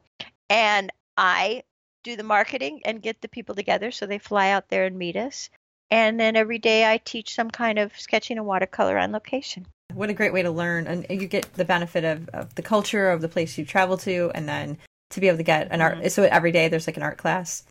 and 0.49 0.91
i 1.17 1.61
do 2.03 2.15
the 2.15 2.23
marketing 2.23 2.81
and 2.85 3.01
get 3.01 3.21
the 3.21 3.27
people 3.27 3.55
together 3.55 3.91
so 3.91 4.05
they 4.05 4.19
fly 4.19 4.49
out 4.49 4.69
there 4.69 4.85
and 4.85 4.97
meet 4.97 5.15
us 5.15 5.49
and 5.91 6.19
then 6.19 6.35
every 6.35 6.59
day 6.59 6.85
i 6.85 6.97
teach 6.97 7.35
some 7.35 7.49
kind 7.49 7.79
of 7.79 7.97
sketching 7.99 8.37
and 8.37 8.45
watercolor 8.45 8.97
on 8.97 9.11
location 9.11 9.65
What 9.93 10.09
a 10.09 10.13
great 10.13 10.33
way 10.33 10.41
to 10.41 10.49
learn, 10.51 10.87
and 10.87 11.05
you 11.09 11.27
get 11.27 11.53
the 11.53 11.65
benefit 11.65 12.03
of, 12.03 12.27
of 12.29 12.55
the 12.55 12.63
culture 12.63 13.11
of 13.11 13.21
the 13.21 13.29
place 13.29 13.57
you 13.59 13.65
travel 13.65 13.97
to, 13.97 14.31
and 14.33 14.49
then 14.49 14.77
to 15.11 15.21
be 15.21 15.27
able 15.27 15.37
to 15.37 15.43
get 15.43 15.67
an 15.69 15.81
art. 15.81 15.99
Mhm. 15.99 16.09
So 16.09 16.23
every 16.23 16.51
day 16.51 16.67
there's 16.67 16.87
like 16.87 16.97
an 16.97 17.03
art 17.03 17.19
class. 17.19 17.63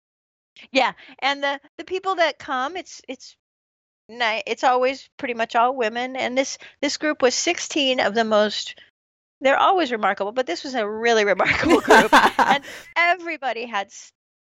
Yeah, 0.70 0.92
and 1.18 1.42
the 1.42 1.58
the 1.78 1.84
people 1.84 2.14
that 2.16 2.38
come, 2.38 2.76
it's 2.76 3.02
it's 3.08 3.34
it's 4.08 4.62
always 4.62 5.08
pretty 5.16 5.34
much 5.34 5.56
all 5.56 5.74
women, 5.74 6.14
and 6.14 6.38
this 6.38 6.58
this 6.80 6.96
group 6.96 7.22
was 7.22 7.34
16 7.34 7.98
of 7.98 8.14
the 8.14 8.24
most. 8.24 8.78
They're 9.40 9.58
always 9.58 9.90
remarkable, 9.90 10.30
but 10.30 10.46
this 10.46 10.62
was 10.62 10.74
a 10.74 10.88
really 10.88 11.24
remarkable 11.24 11.80
group, 11.80 12.12
and 12.38 12.62
everybody 12.94 13.66
had, 13.66 13.90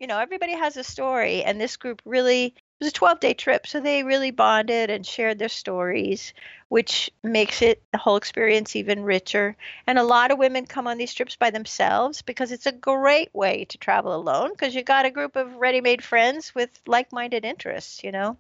you 0.01 0.07
know, 0.07 0.19
everybody 0.19 0.55
has 0.55 0.77
a 0.79 0.83
story, 0.83 1.45
and 1.45 1.61
this 1.61 1.77
group 1.77 2.01
really 2.07 2.47
it 2.47 2.85
was 2.85 2.89
a 2.89 2.95
12 2.95 3.21
day 3.21 3.35
trip, 3.35 3.67
so 3.67 3.79
they 3.79 4.03
really 4.03 4.31
bonded 4.31 4.89
and 4.89 5.05
shared 5.05 5.39
their 5.39 5.51
stories, 5.51 6.33
which 6.71 7.11
makes 7.23 7.61
it 7.61 7.83
the 7.93 7.99
whole 7.99 8.17
experience 8.17 8.75
even 8.75 9.03
richer. 9.03 9.55
And 9.87 9.99
a 9.99 10.03
lot 10.03 10.31
of 10.31 10.39
women 10.39 10.65
come 10.65 10.87
on 10.87 10.97
these 10.97 11.13
trips 11.13 11.37
by 11.37 11.51
themselves 11.51 12.23
because 12.23 12.53
it's 12.53 12.65
a 12.65 12.73
great 12.73 13.29
way 13.35 13.67
to 13.67 13.77
travel 13.77 14.15
alone 14.15 14.53
because 14.53 14.75
you 14.75 14.83
got 14.83 15.05
a 15.05 15.11
group 15.11 15.37
of 15.37 15.57
ready 15.57 15.83
made 15.83 16.03
friends 16.03 16.55
with 16.55 16.71
like 16.87 17.13
minded 17.13 17.45
interests, 17.45 18.03
you 18.03 18.13
know? 18.13 18.39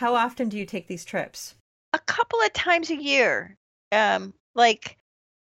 How 0.00 0.16
often 0.16 0.48
do 0.48 0.58
you 0.58 0.66
take 0.66 0.88
these 0.88 1.04
trips? 1.04 1.54
A 1.92 2.00
couple 2.00 2.40
of 2.40 2.52
times 2.52 2.90
a 2.90 3.00
year. 3.00 3.56
Um, 3.92 4.34
like 4.56 4.96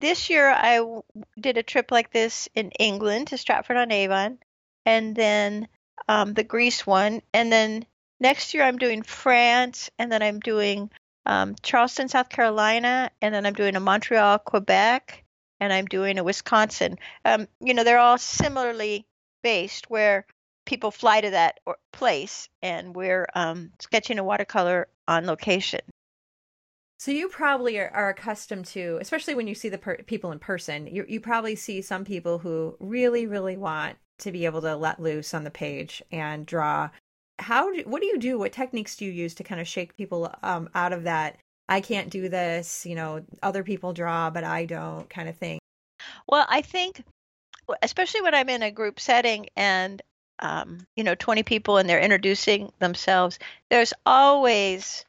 this 0.03 0.29
year, 0.29 0.49
I 0.49 0.77
w- 0.77 1.03
did 1.41 1.57
a 1.57 1.63
trip 1.63 1.91
like 1.91 2.13
this 2.13 2.51
in 2.55 2.71
England 2.73 3.29
to 3.29 3.39
Stratford 3.39 3.79
on 3.79 3.91
Avon, 3.91 4.39
and 4.87 5.15
then 5.15 5.69
um, 6.09 6.33
the 6.33 6.45
Greece 6.45 6.87
one. 6.87 7.21
And 7.35 7.53
then 7.53 7.85
next 8.21 8.55
year, 8.55 8.63
I'm 8.63 8.79
doing 8.79 9.03
France, 9.03 9.91
and 9.99 10.11
then 10.11 10.23
I'm 10.23 10.41
doing 10.41 10.91
um, 11.27 11.57
Charleston, 11.63 12.09
South 12.09 12.29
Carolina, 12.29 13.11
and 13.21 13.35
then 13.35 13.45
I'm 13.45 13.55
doing 13.55 13.77
a 13.77 13.81
Montreal, 13.81 14.39
Quebec, 14.39 15.25
and 15.61 15.73
I'm 15.73 15.87
doing 15.87 16.19
a 16.19 16.25
Wisconsin. 16.25 16.99
Um, 17.25 17.49
you 17.61 17.75
know, 17.75 17.85
they're 17.85 17.99
all 17.99 18.19
similarly 18.19 19.07
based 19.43 19.91
where 19.91 20.25
people 20.65 20.91
fly 20.91 21.21
to 21.21 21.31
that 21.31 21.61
place 21.93 22.49
and 22.61 22.95
we're 22.95 23.27
um, 23.35 23.71
sketching 23.81 24.19
a 24.19 24.25
watercolor 24.25 24.89
on 25.09 25.27
location. 25.27 25.81
So 26.99 27.11
you 27.11 27.29
probably 27.29 27.79
are, 27.79 27.91
are 27.91 28.11
accustomed 28.11 28.67
to, 28.67 28.99
especially 29.01 29.35
when 29.35 29.47
you 29.47 29.55
see 29.55 29.69
the 29.69 29.79
per- 29.79 30.03
people 30.05 30.33
in 30.33 30.39
person. 30.39 30.87
You 30.87 31.05
you 31.09 31.21
probably 31.21 31.57
see 31.57 31.83
some 31.83 32.05
people 32.05 32.39
who 32.39 32.77
really 32.81 33.27
really 33.27 33.57
want 33.57 33.99
to 34.19 34.33
be 34.33 34.47
able 34.47 34.63
to 34.63 34.77
let 34.77 35.01
loose 35.01 35.35
on 35.35 35.45
the 35.45 35.51
page 35.51 36.03
and 36.11 36.47
draw. 36.47 36.91
How 37.39 37.71
do, 37.73 37.83
what 37.83 38.01
do 38.01 38.07
you 38.07 38.19
do? 38.19 38.39
What 38.39 38.53
techniques 38.53 38.97
do 38.97 39.05
you 39.05 39.13
use 39.13 39.35
to 39.35 39.45
kind 39.45 39.61
of 39.61 39.69
shake 39.69 39.97
people 39.97 40.33
um, 40.43 40.71
out 40.75 40.93
of 40.93 41.03
that? 41.05 41.37
I 41.69 41.81
can't 41.81 42.11
do 42.11 42.29
this. 42.29 42.87
You 42.87 42.95
know, 42.95 43.25
other 43.43 43.63
people 43.63 43.93
draw, 43.93 44.31
but 44.31 44.45
I 44.45 44.65
don't, 44.65 45.09
kind 45.11 45.29
of 45.29 45.37
thing. 45.37 45.59
Well, 46.29 46.47
I 46.49 46.63
think, 46.63 47.03
especially 47.83 48.23
when 48.23 48.35
I'm 48.35 48.49
in 48.49 48.63
a 48.63 48.71
group 48.71 49.01
setting 49.01 49.47
and, 49.57 50.01
um, 50.39 50.87
you 50.97 51.05
know, 51.05 51.15
20 51.15 51.43
people 51.43 51.77
and 51.77 51.89
they're 51.89 52.01
introducing 52.01 52.73
themselves, 52.79 53.39
there's 53.71 53.93
always 54.07 55.05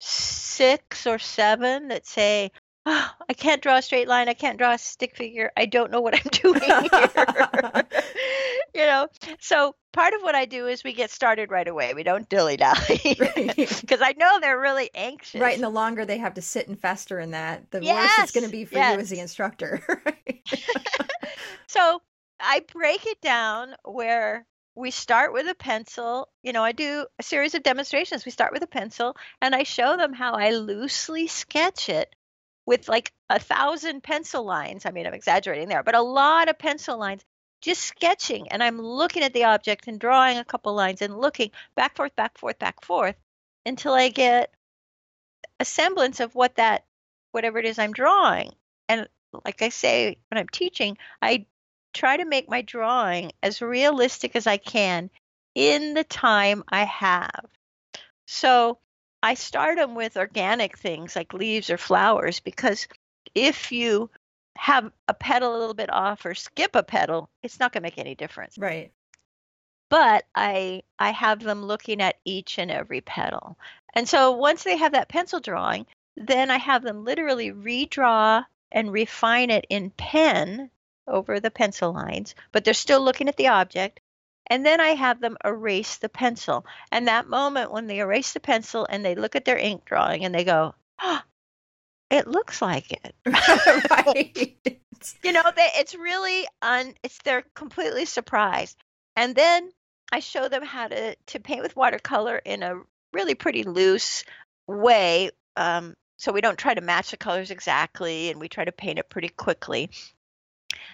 six 0.00 1.06
or 1.06 1.18
seven 1.18 1.88
that 1.88 2.06
say, 2.06 2.50
oh, 2.86 3.10
I 3.28 3.32
can't 3.34 3.62
draw 3.62 3.76
a 3.76 3.82
straight 3.82 4.08
line. 4.08 4.28
I 4.28 4.34
can't 4.34 4.58
draw 4.58 4.72
a 4.72 4.78
stick 4.78 5.16
figure. 5.16 5.52
I 5.56 5.66
don't 5.66 5.90
know 5.90 6.00
what 6.00 6.14
I'm 6.14 6.30
doing 6.32 6.60
here. 6.60 6.80
you 8.74 8.86
know, 8.86 9.08
so 9.38 9.74
part 9.92 10.14
of 10.14 10.22
what 10.22 10.34
I 10.34 10.46
do 10.46 10.66
is 10.66 10.82
we 10.82 10.92
get 10.92 11.10
started 11.10 11.50
right 11.50 11.68
away. 11.68 11.94
We 11.94 12.02
don't 12.02 12.28
dilly 12.28 12.56
dally 12.56 13.00
because 13.36 14.00
I 14.02 14.14
know 14.16 14.40
they're 14.40 14.60
really 14.60 14.90
anxious. 14.94 15.40
Right, 15.40 15.54
and 15.54 15.62
the 15.62 15.68
longer 15.68 16.04
they 16.04 16.18
have 16.18 16.34
to 16.34 16.42
sit 16.42 16.68
and 16.68 16.78
fester 16.78 17.20
in 17.20 17.30
that, 17.30 17.70
the 17.70 17.80
worse 17.80 18.10
it's 18.18 18.32
going 18.32 18.46
to 18.46 18.50
be 18.50 18.64
for 18.64 18.76
yes. 18.76 18.94
you 18.94 19.00
as 19.00 19.10
the 19.10 19.20
instructor. 19.20 19.82
So 21.70 22.02
I 22.40 22.64
break 22.72 23.06
it 23.06 23.20
down 23.20 23.76
where 23.84 24.44
we 24.80 24.90
start 24.90 25.32
with 25.32 25.46
a 25.48 25.54
pencil. 25.54 26.28
You 26.42 26.52
know, 26.52 26.64
I 26.64 26.72
do 26.72 27.06
a 27.18 27.22
series 27.22 27.54
of 27.54 27.62
demonstrations. 27.62 28.24
We 28.24 28.32
start 28.32 28.52
with 28.52 28.62
a 28.62 28.68
pencil 28.68 29.16
and 29.40 29.54
I 29.54 29.62
show 29.62 29.96
them 29.96 30.12
how 30.12 30.32
I 30.32 30.50
loosely 30.50 31.26
sketch 31.26 31.88
it 31.88 32.14
with 32.66 32.88
like 32.88 33.12
a 33.28 33.38
thousand 33.38 34.02
pencil 34.02 34.44
lines. 34.44 34.86
I 34.86 34.90
mean, 34.90 35.06
I'm 35.06 35.14
exaggerating 35.14 35.68
there, 35.68 35.82
but 35.82 35.94
a 35.94 36.02
lot 36.02 36.48
of 36.48 36.58
pencil 36.58 36.98
lines, 36.98 37.24
just 37.60 37.82
sketching. 37.82 38.48
And 38.48 38.62
I'm 38.62 38.80
looking 38.80 39.22
at 39.22 39.34
the 39.34 39.44
object 39.44 39.86
and 39.86 40.00
drawing 40.00 40.38
a 40.38 40.44
couple 40.44 40.74
lines 40.74 41.02
and 41.02 41.18
looking 41.18 41.50
back, 41.74 41.96
forth, 41.96 42.16
back, 42.16 42.38
forth, 42.38 42.58
back, 42.58 42.82
forth 42.84 43.16
until 43.66 43.92
I 43.92 44.08
get 44.08 44.52
a 45.58 45.64
semblance 45.64 46.20
of 46.20 46.34
what 46.34 46.56
that, 46.56 46.84
whatever 47.32 47.58
it 47.58 47.66
is 47.66 47.78
I'm 47.78 47.92
drawing. 47.92 48.52
And 48.88 49.08
like 49.44 49.62
I 49.62 49.68
say, 49.68 50.18
when 50.30 50.38
I'm 50.38 50.48
teaching, 50.48 50.96
I 51.20 51.46
try 51.92 52.16
to 52.16 52.24
make 52.24 52.48
my 52.48 52.62
drawing 52.62 53.32
as 53.42 53.62
realistic 53.62 54.36
as 54.36 54.46
I 54.46 54.56
can 54.56 55.10
in 55.54 55.94
the 55.94 56.04
time 56.04 56.64
I 56.68 56.84
have. 56.84 57.46
So 58.26 58.78
I 59.22 59.34
start 59.34 59.76
them 59.76 59.94
with 59.94 60.16
organic 60.16 60.78
things 60.78 61.16
like 61.16 61.34
leaves 61.34 61.70
or 61.70 61.76
flowers 61.76 62.40
because 62.40 62.88
if 63.34 63.72
you 63.72 64.10
have 64.56 64.90
a 65.08 65.14
petal 65.14 65.56
a 65.56 65.58
little 65.58 65.74
bit 65.74 65.92
off 65.92 66.24
or 66.24 66.34
skip 66.34 66.74
a 66.74 66.82
petal, 66.82 67.28
it's 67.42 67.60
not 67.60 67.72
going 67.72 67.82
to 67.82 67.86
make 67.86 67.98
any 67.98 68.14
difference. 68.14 68.56
right. 68.58 68.92
But 69.88 70.24
I 70.36 70.84
I 71.00 71.10
have 71.10 71.42
them 71.42 71.64
looking 71.64 72.00
at 72.00 72.20
each 72.24 72.58
and 72.58 72.70
every 72.70 73.00
petal. 73.00 73.58
And 73.92 74.08
so 74.08 74.32
once 74.32 74.62
they 74.62 74.76
have 74.76 74.92
that 74.92 75.08
pencil 75.08 75.40
drawing, 75.40 75.86
then 76.16 76.50
I 76.50 76.58
have 76.58 76.82
them 76.82 77.04
literally 77.04 77.50
redraw 77.50 78.44
and 78.70 78.92
refine 78.92 79.50
it 79.50 79.66
in 79.68 79.90
pen 79.90 80.70
over 81.06 81.40
the 81.40 81.50
pencil 81.50 81.92
lines, 81.92 82.34
but 82.52 82.64
they're 82.64 82.74
still 82.74 83.00
looking 83.00 83.28
at 83.28 83.36
the 83.36 83.48
object. 83.48 84.00
And 84.46 84.66
then 84.66 84.80
I 84.80 84.90
have 84.90 85.20
them 85.20 85.36
erase 85.44 85.98
the 85.98 86.08
pencil. 86.08 86.66
And 86.90 87.06
that 87.06 87.28
moment 87.28 87.70
when 87.70 87.86
they 87.86 88.00
erase 88.00 88.32
the 88.32 88.40
pencil 88.40 88.86
and 88.88 89.04
they 89.04 89.14
look 89.14 89.36
at 89.36 89.44
their 89.44 89.58
ink 89.58 89.84
drawing 89.84 90.24
and 90.24 90.34
they 90.34 90.44
go, 90.44 90.74
oh, 91.00 91.20
it 92.10 92.26
looks 92.26 92.60
like 92.60 92.90
it. 92.90 93.14
right. 93.90 94.58
You 95.22 95.32
know, 95.32 95.44
they, 95.56 95.68
it's 95.76 95.94
really 95.94 96.46
un, 96.60 96.94
it's 97.02 97.18
they're 97.24 97.44
completely 97.54 98.04
surprised. 98.04 98.76
And 99.16 99.34
then 99.34 99.70
I 100.12 100.20
show 100.20 100.48
them 100.48 100.64
how 100.64 100.88
to 100.88 101.14
to 101.14 101.40
paint 101.40 101.62
with 101.62 101.76
watercolor 101.76 102.36
in 102.36 102.62
a 102.62 102.80
really 103.12 103.34
pretty 103.34 103.62
loose 103.62 104.24
way. 104.66 105.30
Um, 105.56 105.94
so 106.16 106.32
we 106.32 106.40
don't 106.40 106.58
try 106.58 106.74
to 106.74 106.80
match 106.80 107.12
the 107.12 107.16
colors 107.16 107.50
exactly, 107.50 108.30
and 108.30 108.40
we 108.40 108.48
try 108.48 108.64
to 108.64 108.72
paint 108.72 108.98
it 108.98 109.08
pretty 109.08 109.28
quickly. 109.28 109.90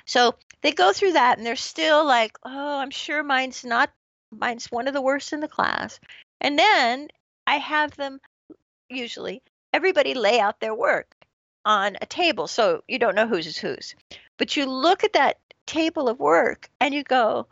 So 0.05 0.35
they 0.63 0.73
go 0.73 0.93
through 0.93 1.13
that, 1.13 1.39
and 1.39 1.47
they're 1.47 1.57
still 1.57 2.05
like, 2.05 2.37
"Oh, 2.45 2.79
I'm 2.79 2.91
sure 2.91 3.23
mine's 3.23 3.65
not. 3.65 3.91
Mine's 4.31 4.71
one 4.71 4.89
of 4.89 4.95
the 4.95 5.03
worst 5.03 5.33
in 5.33 5.41
the 5.41 5.49
class." 5.49 6.01
And 6.41 6.59
then 6.59 7.09
I 7.47 7.57
have 7.59 7.97
them 7.97 8.21
usually 8.89 9.43
everybody 9.73 10.15
lay 10.15 10.41
out 10.41 10.61
their 10.61 10.75
work 10.75 11.15
on 11.65 11.97
a 12.01 12.07
table, 12.07 12.47
so 12.47 12.83
you 12.89 12.99
don't 12.99 13.15
know 13.15 13.27
whose 13.27 13.47
is 13.47 13.59
whose. 13.59 13.95
But 14.39 14.57
you 14.57 14.67
look 14.67 15.05
at 15.05 15.15
that 15.15 15.39
table 15.67 16.09
of 16.09 16.21
work, 16.21 16.71
and 16.81 16.95
you 16.95 17.03
go, 17.03 17.49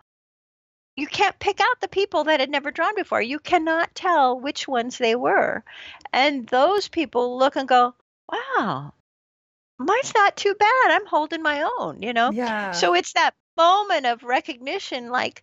you 0.96 1.06
can't 1.06 1.38
pick 1.40 1.60
out 1.60 1.80
the 1.80 1.88
people 1.88 2.24
that 2.24 2.40
had 2.40 2.50
never 2.50 2.70
drawn 2.70 2.94
before. 2.94 3.20
You 3.20 3.40
cannot 3.40 3.94
tell 3.94 4.38
which 4.38 4.68
ones 4.68 4.96
they 4.96 5.16
were. 5.16 5.64
And 6.12 6.46
those 6.46 6.88
people 6.88 7.36
look 7.36 7.56
and 7.56 7.68
go, 7.68 7.94
wow, 8.30 8.94
mine's 9.78 10.12
not 10.14 10.36
too 10.36 10.54
bad. 10.54 10.90
I'm 10.90 11.06
holding 11.06 11.42
my 11.42 11.68
own, 11.78 12.02
you 12.02 12.12
know? 12.12 12.30
Yeah. 12.32 12.72
So 12.72 12.94
it's 12.94 13.12
that 13.14 13.34
moment 13.56 14.06
of 14.06 14.22
recognition 14.22 15.10
like, 15.10 15.42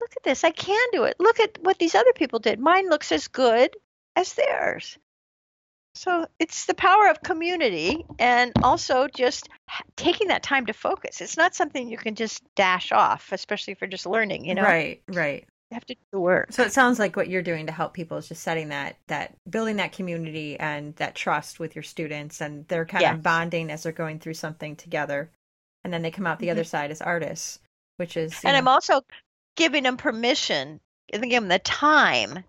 look 0.00 0.12
at 0.16 0.22
this. 0.22 0.44
I 0.44 0.50
can 0.50 0.86
do 0.92 1.04
it. 1.04 1.16
Look 1.18 1.40
at 1.40 1.58
what 1.62 1.78
these 1.78 1.94
other 1.94 2.12
people 2.12 2.38
did. 2.38 2.58
Mine 2.58 2.88
looks 2.88 3.12
as 3.12 3.28
good 3.28 3.76
as 4.16 4.34
theirs. 4.34 4.98
So 5.94 6.26
it's 6.38 6.66
the 6.66 6.74
power 6.74 7.08
of 7.08 7.22
community 7.22 8.04
and 8.18 8.52
also 8.62 9.08
just 9.08 9.48
taking 9.96 10.28
that 10.28 10.42
time 10.42 10.66
to 10.66 10.72
focus. 10.72 11.20
It's 11.20 11.36
not 11.36 11.54
something 11.54 11.88
you 11.88 11.98
can 11.98 12.14
just 12.14 12.42
dash 12.54 12.92
off, 12.92 13.32
especially 13.32 13.74
for 13.74 13.86
just 13.86 14.06
learning, 14.06 14.44
you 14.44 14.54
know? 14.54 14.62
Right, 14.62 15.02
right. 15.08 15.46
You 15.70 15.76
have 15.76 15.86
to 15.86 15.94
do 15.94 16.00
the 16.10 16.18
work. 16.20 16.52
So 16.52 16.64
it 16.64 16.72
sounds 16.72 16.98
like 16.98 17.14
what 17.14 17.28
you're 17.28 17.42
doing 17.42 17.66
to 17.66 17.72
help 17.72 17.94
people 17.94 18.16
is 18.16 18.26
just 18.28 18.42
setting 18.42 18.70
that 18.70 18.96
that 19.06 19.36
building 19.48 19.76
that 19.76 19.92
community 19.92 20.58
and 20.58 20.96
that 20.96 21.14
trust 21.14 21.60
with 21.60 21.76
your 21.76 21.84
students 21.84 22.40
and 22.40 22.66
they're 22.66 22.84
kind 22.84 23.04
of 23.06 23.22
bonding 23.22 23.70
as 23.70 23.84
they're 23.84 23.92
going 23.92 24.18
through 24.18 24.34
something 24.34 24.74
together. 24.74 25.30
And 25.84 25.92
then 25.92 26.02
they 26.02 26.10
come 26.10 26.26
out 26.26 26.40
the 26.40 26.50
other 26.50 26.64
side 26.64 26.90
as 26.90 27.00
artists, 27.00 27.60
which 27.98 28.16
is 28.16 28.32
Mm-hmm. 28.32 28.46
And 28.48 28.56
I'm 28.56 28.68
also 28.68 29.02
giving 29.56 29.84
them 29.84 29.96
permission, 29.96 30.80
giving 31.12 31.30
them 31.30 31.46
the 31.48 31.60
time, 31.60 32.42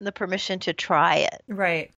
the 0.00 0.12
permission 0.12 0.60
to 0.60 0.72
try 0.72 1.16
it. 1.16 1.42
Right. 1.48 1.90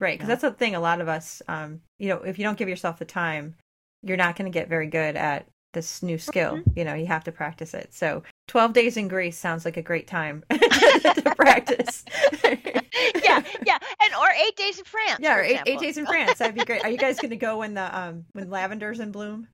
Right. 0.00 0.18
Because 0.18 0.28
Yeah. 0.28 0.34
that's 0.36 0.42
the 0.42 0.52
thing. 0.52 0.74
A 0.74 0.80
lot 0.80 1.00
of 1.02 1.08
us, 1.08 1.42
um, 1.48 1.82
you 1.98 2.08
know, 2.08 2.22
if 2.22 2.38
you 2.38 2.44
don't 2.44 2.56
give 2.58 2.68
yourself 2.68 2.98
the 2.98 3.04
time, 3.04 3.56
you're 4.02 4.16
not 4.16 4.36
going 4.36 4.50
to 4.50 4.56
get 4.58 4.68
very 4.68 4.86
good 4.86 5.16
at 5.16 5.46
this 5.78 6.02
new 6.02 6.18
skill. 6.18 6.56
Mm-hmm. 6.56 6.70
You 6.78 6.84
know, 6.84 6.94
you 6.94 7.06
have 7.06 7.24
to 7.24 7.32
practice 7.32 7.72
it. 7.72 7.94
So 7.94 8.24
12 8.48 8.72
days 8.72 8.96
in 8.96 9.06
Greece 9.06 9.38
sounds 9.38 9.64
like 9.64 9.76
a 9.76 9.82
great 9.82 10.06
time 10.08 10.42
to 10.50 11.34
practice. 11.36 12.04
yeah, 12.44 13.42
yeah, 13.64 13.78
and 14.02 14.14
or 14.20 14.28
eight 14.44 14.56
days 14.56 14.78
in 14.78 14.84
France. 14.84 15.20
yeah, 15.20 15.36
or 15.36 15.40
eight, 15.40 15.60
eight 15.66 15.78
days 15.78 15.96
in 15.96 16.06
France. 16.06 16.38
That'd 16.38 16.54
be 16.56 16.64
great. 16.64 16.84
Are 16.84 16.90
you 16.90 16.98
guys 16.98 17.20
going 17.20 17.30
to 17.30 17.36
go 17.36 17.58
when 17.58 17.74
the 17.74 17.98
um 17.98 18.24
when 18.32 18.50
lavender's 18.50 18.98
in 19.00 19.12
bloom? 19.12 19.46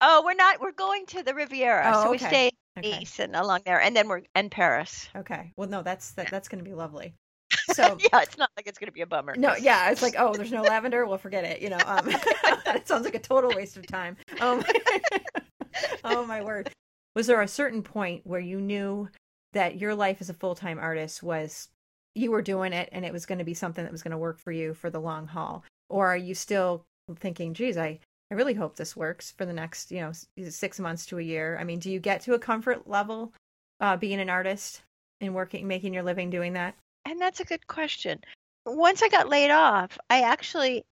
Oh, 0.00 0.22
we're 0.24 0.34
not. 0.34 0.60
We're 0.60 0.72
going 0.72 1.06
to 1.06 1.22
the 1.22 1.34
Riviera, 1.34 1.90
Oh, 1.94 2.04
so 2.04 2.10
we 2.10 2.18
stay 2.18 2.46
in 2.46 2.52
Okay. 2.78 2.90
Nice 2.90 3.18
and 3.18 3.36
along 3.36 3.60
there, 3.66 3.80
and 3.80 3.94
then 3.94 4.08
we're 4.08 4.22
in 4.34 4.48
Paris. 4.48 5.06
Okay. 5.14 5.52
Well, 5.56 5.68
no, 5.68 5.82
that's 5.82 6.12
that, 6.12 6.30
that's 6.30 6.48
going 6.48 6.64
to 6.64 6.68
be 6.68 6.74
lovely. 6.74 7.14
So 7.72 7.96
yeah, 8.12 8.20
it's 8.22 8.38
not 8.38 8.50
like 8.56 8.66
it's 8.66 8.78
going 8.78 8.88
to 8.88 8.92
be 8.92 9.02
a 9.02 9.06
bummer. 9.06 9.34
no, 9.36 9.54
yeah, 9.54 9.90
it's 9.90 10.02
like, 10.02 10.14
oh, 10.18 10.34
there's 10.34 10.52
no 10.52 10.62
lavender. 10.62 11.06
We'll 11.06 11.18
forget 11.18 11.44
it. 11.44 11.60
You 11.60 11.70
know, 11.70 11.78
um, 11.86 12.04
it 12.08 12.88
sounds 12.88 13.04
like 13.04 13.14
a 13.14 13.20
total 13.20 13.50
waste 13.54 13.76
of 13.76 13.86
time. 13.86 14.16
Um, 14.40 14.64
oh 16.04 16.24
my 16.26 16.42
word! 16.42 16.70
Was 17.14 17.26
there 17.26 17.40
a 17.40 17.48
certain 17.48 17.82
point 17.82 18.26
where 18.26 18.40
you 18.40 18.60
knew 18.60 19.08
that 19.52 19.78
your 19.78 19.94
life 19.94 20.18
as 20.20 20.30
a 20.30 20.34
full 20.34 20.54
time 20.54 20.78
artist 20.78 21.22
was 21.22 21.68
you 22.14 22.30
were 22.30 22.42
doing 22.42 22.72
it 22.72 22.88
and 22.92 23.04
it 23.04 23.12
was 23.12 23.26
going 23.26 23.38
to 23.38 23.44
be 23.44 23.54
something 23.54 23.84
that 23.84 23.92
was 23.92 24.02
going 24.02 24.12
to 24.12 24.18
work 24.18 24.38
for 24.38 24.52
you 24.52 24.74
for 24.74 24.90
the 24.90 25.00
long 25.00 25.26
haul, 25.26 25.64
or 25.88 26.08
are 26.08 26.16
you 26.16 26.34
still 26.34 26.84
thinking, 27.16 27.54
geez, 27.54 27.76
I 27.76 27.98
I 28.30 28.34
really 28.34 28.54
hope 28.54 28.76
this 28.76 28.96
works 28.96 29.30
for 29.30 29.44
the 29.44 29.52
next 29.52 29.90
you 29.90 30.00
know 30.00 30.12
six 30.48 30.80
months 30.80 31.06
to 31.06 31.18
a 31.18 31.22
year? 31.22 31.58
I 31.60 31.64
mean, 31.64 31.78
do 31.78 31.90
you 31.90 32.00
get 32.00 32.22
to 32.22 32.34
a 32.34 32.38
comfort 32.38 32.88
level 32.88 33.32
uh, 33.80 33.96
being 33.96 34.20
an 34.20 34.30
artist 34.30 34.82
and 35.20 35.34
working, 35.34 35.68
making 35.68 35.94
your 35.94 36.02
living 36.02 36.30
doing 36.30 36.54
that? 36.54 36.74
And 37.04 37.20
that's 37.20 37.40
a 37.40 37.44
good 37.44 37.66
question. 37.66 38.20
Once 38.64 39.02
I 39.02 39.08
got 39.08 39.28
laid 39.28 39.50
off, 39.50 39.98
I 40.08 40.22
actually, 40.22 40.84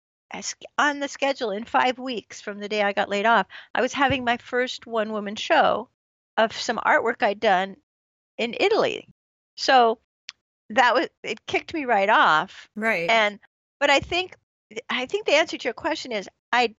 on 0.77 0.99
the 0.99 1.07
schedule 1.07 1.51
in 1.51 1.65
five 1.65 1.99
weeks 1.99 2.41
from 2.41 2.59
the 2.59 2.69
day 2.69 2.81
I 2.81 2.93
got 2.93 3.09
laid 3.09 3.25
off, 3.25 3.45
I 3.75 3.81
was 3.81 3.93
having 3.93 4.23
my 4.23 4.37
first 4.37 4.87
one 4.87 5.11
woman 5.11 5.35
show 5.35 5.89
of 6.37 6.53
some 6.53 6.77
artwork 6.77 7.21
I'd 7.21 7.39
done 7.39 7.75
in 8.37 8.55
Italy. 8.59 9.07
So 9.55 9.99
that 10.71 10.95
was, 10.95 11.09
it 11.23 11.45
kicked 11.45 11.73
me 11.73 11.85
right 11.85 12.09
off. 12.09 12.69
Right. 12.75 13.09
And, 13.09 13.39
but 13.79 13.89
I 13.89 13.99
think, 13.99 14.35
I 14.89 15.05
think 15.05 15.25
the 15.25 15.35
answer 15.35 15.57
to 15.57 15.63
your 15.63 15.73
question 15.73 16.11
is 16.11 16.29
I, 16.51 16.75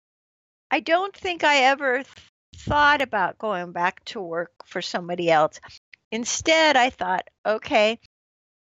I 0.69 0.79
don't 0.79 1.15
think 1.15 1.43
I 1.43 1.63
ever 1.63 1.97
th- 1.97 2.07
thought 2.55 3.01
about 3.01 3.37
going 3.37 3.71
back 3.71 4.03
to 4.05 4.21
work 4.21 4.51
for 4.65 4.81
somebody 4.81 5.29
else. 5.31 5.59
Instead, 6.11 6.75
I 6.75 6.89
thought, 6.89 7.27
okay, 7.45 7.99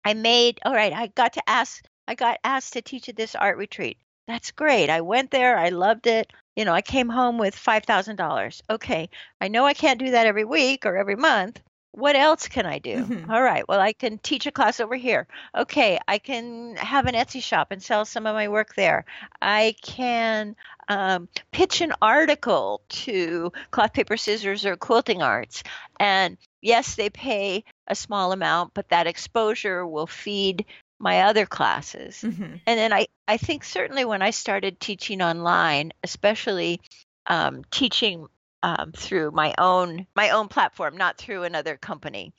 I 0.05 0.14
made 0.14 0.61
all 0.64 0.74
right, 0.74 0.92
I 0.92 1.09
got 1.09 1.34
to 1.34 1.48
ask 1.48 1.82
I 2.09 2.14
got 2.14 2.38
asked 2.44 2.72
to 2.74 2.82
teach 2.82 3.09
at 3.09 3.16
this 3.16 3.34
art 3.34 3.57
retreat. 3.57 3.98
That's 4.26 4.51
great. 4.51 4.90
I 4.90 5.01
went 5.01 5.30
there, 5.30 5.59
I 5.59 5.68
loved 5.70 6.07
it. 6.07 6.32
You 6.57 6.64
know, 6.64 6.72
I 6.74 6.82
came 6.82 7.09
home 7.09 7.38
with 7.38 7.55
$5,000. 7.55 8.61
Okay. 8.68 9.09
I 9.40 9.48
know 9.48 9.64
I 9.64 9.74
can't 9.74 9.98
do 9.98 10.11
that 10.11 10.26
every 10.26 10.44
week 10.44 10.84
or 10.86 10.96
every 10.96 11.16
month. 11.16 11.61
What 11.92 12.14
else 12.16 12.46
can 12.46 12.66
I 12.66 12.78
do? 12.78 13.05
Mhm. 13.05 13.28
All 13.30 13.42
right. 13.42 13.66
Well, 13.68 13.80
I 13.80 13.92
can 13.92 14.18
teach 14.18 14.46
a 14.46 14.53
class 14.53 14.78
over 14.78 14.94
here. 14.94 15.26
Okay, 15.57 15.98
I 16.07 16.18
can 16.18 16.76
have 16.76 17.07
an 17.07 17.14
Etsy 17.14 17.42
shop 17.42 17.72
and 17.72 17.82
sell 17.82 18.05
some 18.05 18.26
of 18.26 18.34
my 18.34 18.48
work 18.48 18.74
there. 18.76 19.05
I 19.42 19.74
can 19.82 20.55
um, 20.88 21.28
pitch 21.51 21.80
an 21.80 21.92
article 22.01 22.82
to 22.90 23.53
cloth, 23.72 23.92
paper, 23.92 24.16
scissors, 24.16 24.64
or 24.64 24.76
quilting 24.76 25.22
arts. 25.22 25.64
And 25.98 26.36
yes, 26.61 26.94
they 26.94 27.11
pay 27.11 27.64
a 27.91 27.95
small 27.95 28.32
amount, 28.32 28.72
but 28.72 28.88
that 28.88 29.07
exposure 29.07 29.86
will 29.86 30.07
feed 30.07 30.64
my 30.99 31.22
other 31.22 31.47
classes. 31.47 32.22
Mhm. 32.22 32.61
And 32.66 32.78
then 32.78 32.93
I, 32.93 33.07
I 33.26 33.36
think 33.36 33.64
certainly 33.64 34.05
when 34.05 34.22
I 34.22 34.30
started 34.30 34.80
teaching 34.80 35.22
online, 35.22 35.93
especially 36.03 36.80
um, 37.26 37.64
teaching 37.70 38.26
um, 38.62 38.93
through 38.93 39.30
my 39.30 39.55
own 39.59 40.07
my 40.14 40.30
own 40.30 40.49
platform, 40.49 40.97
not 40.97 41.18
through 41.18 41.45
another 41.45 41.76
company, 41.76 42.32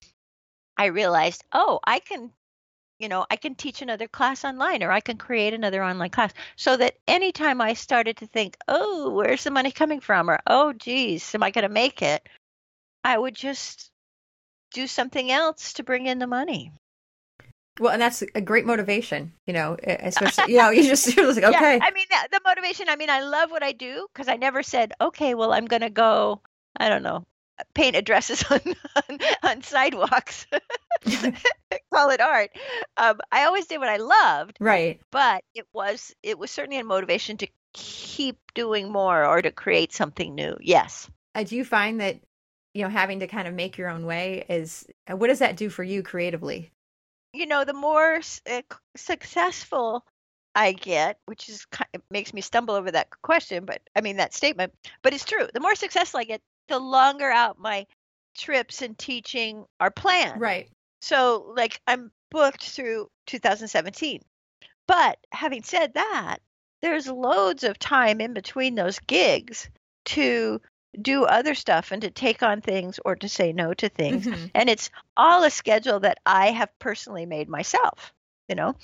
I 0.78 0.86
realized, 0.86 1.43
oh, 1.52 1.80
I 1.84 1.99
can, 1.99 2.32
you 2.99 3.10
know, 3.10 3.26
I 3.30 3.36
can 3.36 3.56
teach 3.56 3.82
another 3.82 4.08
class 4.08 4.45
online, 4.45 4.84
or 4.84 4.91
I 4.91 4.99
can 5.02 5.18
create 5.18 5.54
another 5.54 5.84
online 5.84 6.12
class. 6.12 6.34
So 6.56 6.78
that 6.78 6.97
anytime 7.08 7.62
I 7.62 7.74
started 7.74 8.18
to 8.18 8.28
think, 8.28 8.58
oh, 8.68 9.10
where's 9.10 9.43
the 9.43 9.52
money 9.52 9.72
coming 9.72 9.99
from, 9.99 10.30
or 10.30 10.39
oh, 10.45 10.74
geez, 10.74 11.34
am 11.36 11.43
I 11.43 11.52
going 11.52 11.64
to 11.64 11.70
make 11.70 12.02
it? 12.02 12.28
I 13.04 13.18
would 13.18 13.36
just 13.36 13.91
do 14.72 14.88
something 14.88 15.32
else 15.32 15.74
to 15.74 15.84
bring 15.84 16.08
in 16.08 16.20
the 16.20 16.28
money. 16.28 16.72
Well, 17.80 17.94
and 17.94 18.02
that's 18.02 18.22
a 18.36 18.42
great 18.42 18.66
motivation, 18.66 19.34
you 19.48 19.54
know, 19.54 19.78
especially, 19.84 20.54
you 20.54 20.60
know, 20.60 20.70
you 20.70 20.84
just, 20.84 21.16
you're 21.16 21.26
just 21.26 21.42
like, 21.42 21.56
okay. 21.56 21.78
Yeah, 21.78 21.86
I 21.86 21.92
mean, 21.92 22.06
the, 22.10 22.30
the 22.32 22.42
motivation, 22.46 22.90
I 22.90 22.96
mean, 22.96 23.10
I 23.10 23.22
love 23.22 23.50
what 23.50 23.64
I 23.64 23.72
do 23.72 24.08
because 24.14 24.28
I 24.28 24.36
never 24.36 24.62
said, 24.62 24.94
okay, 25.00 25.36
well, 25.36 25.54
I'm 25.54 25.66
going 25.66 25.82
to 25.82 25.90
go, 25.90 26.42
I 26.78 26.90
don't 26.90 27.04
know, 27.04 27.26
paint 27.74 27.96
addresses 27.96 28.44
on, 28.50 28.60
on, 28.96 29.20
on 29.44 29.62
sidewalks, 29.62 30.46
call 31.94 32.10
it 32.10 32.22
art. 32.22 32.52
Um, 32.98 33.20
I 33.32 33.46
always 33.46 33.68
did 33.68 33.80
what 33.80 33.90
I 33.90 33.98
loved, 33.98 34.58
right. 34.60 35.00
but 35.12 35.44
it 35.56 35.66
was, 35.74 36.14
it 36.22 36.38
was 36.38 36.52
certainly 36.52 36.80
a 36.80 36.84
motivation 36.84 37.38
to 37.38 37.48
keep 37.74 38.38
doing 38.54 38.92
more 38.92 39.26
or 39.26 39.42
to 39.42 39.52
create 39.52 39.94
something 39.94 40.36
new. 40.36 40.58
Yes. 40.60 41.10
Uh, 41.34 41.44
do 41.44 41.56
you 41.56 41.64
find 41.64 42.02
that, 42.02 42.20
you 42.74 42.84
know, 42.84 42.90
having 42.90 43.20
to 43.20 43.28
kind 43.28 43.48
of 43.48 43.54
make 43.54 43.78
your 43.78 43.90
own 43.90 44.06
way 44.06 44.46
is, 44.50 44.86
uh, 45.10 45.16
what 45.16 45.28
does 45.28 45.40
that 45.40 45.58
do 45.58 45.70
for 45.70 45.84
you 45.84 46.04
creatively? 46.04 46.72
you 47.34 47.46
know, 47.46 47.64
the 47.64 47.74
more 47.74 48.20
uh, 48.50 48.62
successful 48.96 50.06
I 50.54 50.74
get, 50.74 51.18
which 51.26 51.48
is 51.50 51.66
it 51.94 52.02
makes 52.12 52.34
me 52.34 52.42
stumble 52.42 52.76
over 52.76 52.92
that 52.92 53.10
question, 53.22 53.66
but 53.66 53.82
I 53.96 54.02
mean 54.02 54.18
that 54.18 54.34
statement, 54.34 54.74
but 55.02 55.14
it's 55.14 55.26
true. 55.26 55.48
The 55.54 55.60
more 55.60 55.76
successful 55.76 56.20
I 56.20 56.26
get, 56.26 56.42
the 56.68 56.80
longer 56.80 57.30
out 57.30 57.58
my 57.60 57.86
trips 58.38 58.82
and 58.82 58.98
teaching 58.98 59.66
are 59.80 59.92
planned. 59.92 60.42
Right. 60.42 60.70
So, 61.02 61.54
like, 61.56 61.82
I'm 61.88 62.12
booked 62.30 62.64
through 62.64 63.10
2017. 63.28 64.22
But 64.88 65.18
having 65.32 65.64
said 65.64 65.94
that, 65.94 66.38
there's 66.82 67.08
loads 67.08 67.64
of 67.64 67.80
time 67.80 68.20
in 68.20 68.34
between 68.34 68.76
those 68.76 69.00
gigs 69.00 69.70
to 70.06 70.62
do 71.00 71.24
other 71.26 71.56
stuff 71.56 71.92
and 71.92 72.02
to 72.02 72.12
take 72.12 72.44
on 72.44 72.62
things 72.62 73.00
or 73.06 73.16
to 73.16 73.30
say 73.30 73.54
no 73.54 73.74
to 73.74 73.89
things. 73.89 74.26
Mhm. 74.26 74.52
And 74.54 74.70
it's 74.70 74.89
all 75.16 75.44
a 75.44 75.50
schedule 75.50 76.00
that 76.02 76.20
I 76.26 76.52
have 76.52 76.78
personally 76.80 77.26
made 77.26 77.48
myself, 77.48 78.14
you 78.50 78.56
know? 78.56 78.76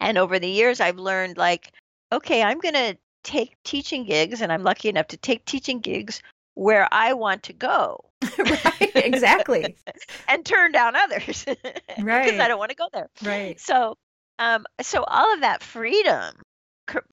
And 0.00 0.18
over 0.18 0.38
the 0.38 0.48
years, 0.48 0.80
I've 0.80 0.98
learned, 0.98 1.36
like, 1.36 1.72
okay, 2.12 2.42
I'm 2.42 2.58
going 2.58 2.74
to 2.74 2.96
take 3.22 3.56
teaching 3.64 4.04
gigs, 4.04 4.42
and 4.42 4.52
I'm 4.52 4.62
lucky 4.62 4.88
enough 4.88 5.08
to 5.08 5.16
take 5.16 5.44
teaching 5.44 5.80
gigs 5.80 6.22
where 6.54 6.88
I 6.92 7.14
want 7.14 7.44
to 7.44 7.52
go 7.52 8.04
right. 8.38 8.92
Exactly. 8.94 9.76
and 10.28 10.44
turn 10.44 10.72
down 10.72 10.96
others 10.96 11.44
right. 11.98 12.24
because 12.24 12.40
I 12.40 12.48
don't 12.48 12.58
want 12.58 12.70
to 12.70 12.76
go 12.76 12.88
there. 12.92 13.08
Right. 13.22 13.58
So, 13.60 13.96
um, 14.38 14.64
so 14.80 15.04
all 15.04 15.32
of 15.34 15.40
that 15.40 15.62
freedom, 15.62 16.34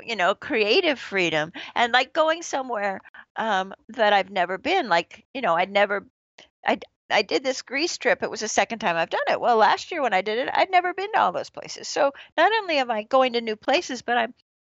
you 0.03 0.15
know, 0.15 0.35
creative 0.35 0.99
freedom, 0.99 1.51
and 1.75 1.93
like 1.93 2.13
going 2.13 2.41
somewhere 2.43 3.01
um, 3.35 3.73
that 3.89 4.13
I've 4.13 4.29
never 4.29 4.57
been. 4.57 4.89
Like, 4.89 5.25
you 5.33 5.41
know, 5.41 5.55
I'd 5.55 5.71
never, 5.71 6.05
I 6.65 6.79
I 7.09 7.21
did 7.21 7.43
this 7.43 7.61
Greece 7.61 7.97
trip. 7.97 8.23
It 8.23 8.31
was 8.31 8.39
the 8.39 8.47
second 8.47 8.79
time 8.79 8.95
I've 8.95 9.09
done 9.09 9.21
it. 9.29 9.41
Well, 9.41 9.57
last 9.57 9.91
year 9.91 10.01
when 10.01 10.13
I 10.13 10.21
did 10.21 10.39
it, 10.39 10.49
I'd 10.53 10.71
never 10.71 10.93
been 10.93 11.11
to 11.13 11.19
all 11.19 11.31
those 11.31 11.49
places. 11.49 11.87
So 11.87 12.11
not 12.37 12.51
only 12.61 12.77
am 12.77 12.91
I 12.91 13.03
going 13.03 13.33
to 13.33 13.41
new 13.41 13.55
places, 13.55 14.01
but 14.01 14.17
I'm 14.17 14.33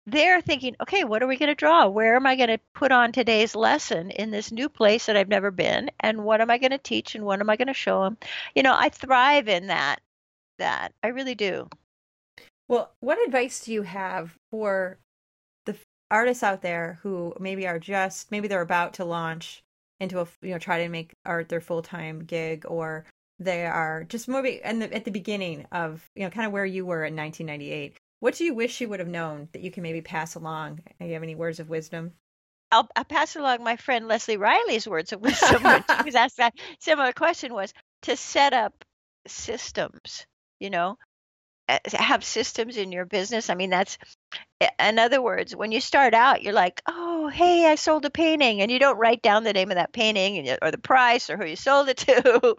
there 0.07 0.40
thinking, 0.40 0.76
okay, 0.82 1.05
what 1.05 1.22
are 1.22 1.26
we 1.26 1.36
going 1.36 1.49
to 1.49 1.55
draw? 1.55 1.86
Where 1.88 2.16
am 2.16 2.26
I 2.26 2.36
going 2.36 2.49
to 2.49 2.61
put 2.74 2.92
on 2.92 3.12
today's 3.12 3.55
lesson 3.55 4.11
in 4.11 4.30
this 4.30 4.53
new 4.53 4.68
place 4.68 5.07
that 5.07 5.16
I've 5.16 5.28
never 5.28 5.51
been? 5.51 5.90
And 6.01 6.24
what 6.24 6.40
am 6.40 6.51
I 6.51 6.59
going 6.59 6.72
to 6.72 6.78
teach? 6.78 7.14
And 7.14 7.24
what 7.24 7.40
am 7.40 7.49
I 7.49 7.57
going 7.57 7.68
to 7.68 7.74
show 7.74 8.03
them? 8.03 8.18
You 8.55 8.62
know, 8.62 8.74
I 8.76 8.88
thrive 8.90 9.49
in 9.49 9.68
that. 9.68 10.01
That 10.59 10.92
I 11.03 11.09
really 11.09 11.34
do. 11.34 11.68
Well, 12.69 12.93
what 13.01 13.25
advice 13.25 13.65
do 13.65 13.73
you 13.73 13.83
have 13.83 14.37
for 14.51 14.99
the 15.67 15.77
artists 16.11 16.43
out 16.43 16.62
there 16.62 16.99
who 17.03 17.35
maybe 17.39 17.67
are 17.67 17.79
just 17.79 18.31
maybe 18.31 18.49
they're 18.49 18.61
about 18.61 18.95
to 18.95 19.05
launch 19.05 19.62
into 20.01 20.21
a 20.21 20.27
you 20.43 20.51
know 20.51 20.59
try 20.59 20.83
to 20.83 20.89
make 20.89 21.15
art 21.25 21.49
their 21.49 21.61
full 21.61 21.83
time 21.83 22.25
gig 22.25 22.65
or 22.67 23.05
they 23.39 23.67
are 23.67 24.05
just 24.05 24.29
maybe 24.29 24.61
the, 24.65 24.95
at 24.95 25.05
the 25.05 25.11
beginning 25.11 25.67
of 25.73 26.09
you 26.15 26.23
know 26.23 26.31
kind 26.31 26.47
of 26.47 26.53
where 26.53 26.67
you 26.67 26.87
were 26.87 27.05
in 27.05 27.17
1998. 27.17 27.97
What 28.21 28.35
do 28.37 28.45
you 28.45 28.55
wish 28.55 28.81
you 28.81 28.89
would 28.89 29.01
have 29.01 29.09
known 29.09 29.49
that 29.53 29.62
you 29.62 29.71
can 29.71 29.83
maybe 29.83 30.01
pass 30.01 30.35
along? 30.35 30.77
Do 30.99 31.07
you 31.07 31.12
have 31.12 31.23
any 31.23 31.35
words 31.35 31.61
of 31.61 31.69
wisdom? 31.69 32.12
I'll, 32.73 32.89
I'll 32.97 33.05
pass 33.05 33.37
along 33.37 33.62
my 33.62 33.77
friend 33.77 34.09
Lesley 34.09 34.37
Riley's 34.37 34.89
words 34.89 35.12
of 35.12 35.21
wisdom 35.21 35.62
she 35.62 36.05
was 36.05 36.15
asked 36.15 36.39
that 36.39 36.55
similar 36.81 37.12
question 37.12 37.53
was 37.53 37.73
to 38.03 38.17
set 38.17 38.53
up 38.53 38.85
systems, 39.27 40.27
you 40.59 40.71
know, 40.71 40.97
Uh, 41.69 41.79
have 41.95 42.25
systems 42.25 42.77
in 42.77 42.93
your 42.93 43.07
business. 43.07 43.49
I 43.49 43.55
mean, 43.55 43.71
that's, 43.71 43.97
in 44.79 44.99
other 44.99 45.23
words, 45.23 45.57
when 45.57 45.73
you 45.73 45.81
start 45.81 46.12
out, 46.12 46.43
you're 46.43 46.53
like, 46.53 46.83
oh, 46.87 47.29
hey, 47.29 47.67
I 47.67 47.77
sold 47.77 48.05
a 48.05 48.11
painting, 48.11 48.61
and 48.61 48.71
you 48.71 48.79
don't 48.79 48.99
write 48.99 49.23
down 49.23 49.45
the 49.45 49.53
name 49.53 49.71
of 49.71 49.77
that 49.77 49.93
painting 49.93 50.57
or 50.61 50.71
the 50.71 50.79
price 50.79 51.31
or 51.31 51.37
who 51.37 51.47
you 51.47 51.57
sold 51.57 51.89
it 51.89 51.97
to. 51.99 52.57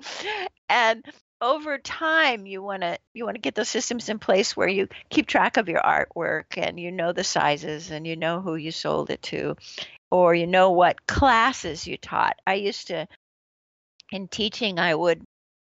and 0.70 1.06
over 1.42 1.78
time 1.78 2.46
you 2.46 2.64
want 2.64 2.82
to 2.82 2.98
you 3.14 3.26
want 3.26 3.36
to 3.36 3.42
get 3.42 3.54
those 3.56 3.68
systems 3.68 4.08
in 4.08 4.18
place 4.18 4.56
where 4.56 4.70
you 4.70 4.88
keep 5.10 5.28
track 5.28 5.58
of 5.58 5.68
your 5.68 5.82
artwork 5.82 6.58
and 6.58 6.80
you 6.80 6.94
know 6.94 7.12
the 7.12 7.26
sizes 7.26 7.92
and 7.92 8.08
you 8.08 8.16
know 8.16 8.40
who 8.40 8.56
you 8.56 8.72
sold 8.72 9.10
it 9.10 9.22
to 9.22 9.54
or 10.12 10.34
you 10.34 10.48
know 10.48 10.72
what 10.72 11.08
classes 11.08 11.88
you 11.88 11.98
taught. 11.98 12.40
I 12.46 12.56
used 12.56 12.88
to, 12.88 13.08
in 14.12 14.28
teaching, 14.28 14.80
I 14.80 14.94
would 14.96 15.24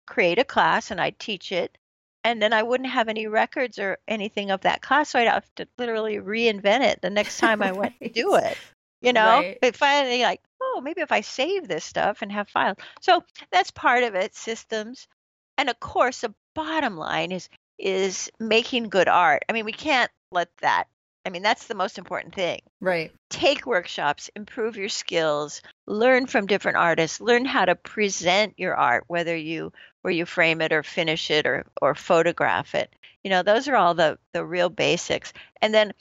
create 0.06 0.38
a 0.38 0.44
class 0.44 0.90
and 0.90 1.00
I'd 1.00 1.18
teach 1.18 1.52
it, 1.52 1.76
and 2.24 2.40
then 2.40 2.52
I 2.52 2.62
wouldn't 2.62 2.90
have 2.90 3.08
any 3.08 3.26
records 3.26 3.78
or 3.78 3.98
anything 4.08 4.50
of 4.50 4.62
that 4.62 4.82
class, 4.82 5.10
so 5.10 5.18
I'd 5.18 5.28
have 5.28 5.54
to 5.56 5.66
literally 5.78 6.16
reinvent 6.16 6.82
it 6.82 7.00
the 7.02 7.10
next 7.10 7.38
time 7.38 7.62
I 7.62 7.72
went 7.72 7.98
to 8.00 8.08
do 8.08 8.34
it. 8.36 8.58
You 9.02 9.14
know, 9.14 9.38
Right. 9.38 9.58
but 9.62 9.76
finally, 9.76 10.22
like, 10.22 10.42
oh, 10.60 10.80
maybe 10.82 11.00
if 11.00 11.10
I 11.10 11.22
save 11.22 11.66
this 11.66 11.84
stuff 11.84 12.20
and 12.20 12.30
have 12.32 12.48
files. 12.50 12.76
So 13.00 13.24
that's 13.50 13.70
part 13.70 14.04
of 14.04 14.14
it, 14.14 14.34
systems. 14.34 15.08
And 15.56 15.70
of 15.70 15.80
course, 15.80 16.20
the 16.20 16.34
bottom 16.54 16.96
line 16.96 17.32
is 17.32 17.48
is 17.78 18.30
making 18.38 18.90
good 18.90 19.08
art. 19.08 19.42
I 19.48 19.52
mean, 19.54 19.64
we 19.64 19.72
can't 19.72 20.10
let 20.32 20.48
that. 20.60 20.84
I 21.24 21.30
mean, 21.30 21.42
that's 21.42 21.66
the 21.66 21.74
most 21.74 21.98
important 21.98 22.34
thing. 22.34 22.60
Right. 22.80 23.12
Take 23.28 23.66
workshops, 23.66 24.30
improve 24.34 24.76
your 24.76 24.88
skills, 24.88 25.60
learn 25.86 26.26
from 26.26 26.46
different 26.46 26.78
artists, 26.78 27.20
learn 27.20 27.44
how 27.44 27.66
to 27.66 27.74
present 27.74 28.54
your 28.56 28.74
art, 28.74 29.04
whether 29.08 29.36
you 29.36 29.72
where 30.02 30.12
you 30.12 30.24
frame 30.24 30.62
it 30.62 30.72
or 30.72 30.82
finish 30.82 31.30
it 31.30 31.46
or 31.46 31.66
or 31.82 31.94
photograph 31.94 32.74
it. 32.74 32.94
You 33.22 33.30
know, 33.30 33.42
those 33.42 33.68
are 33.68 33.76
all 33.76 33.94
the 33.94 34.18
the 34.32 34.44
real 34.44 34.70
basics. 34.70 35.32
And 35.60 35.74
then 35.74 35.92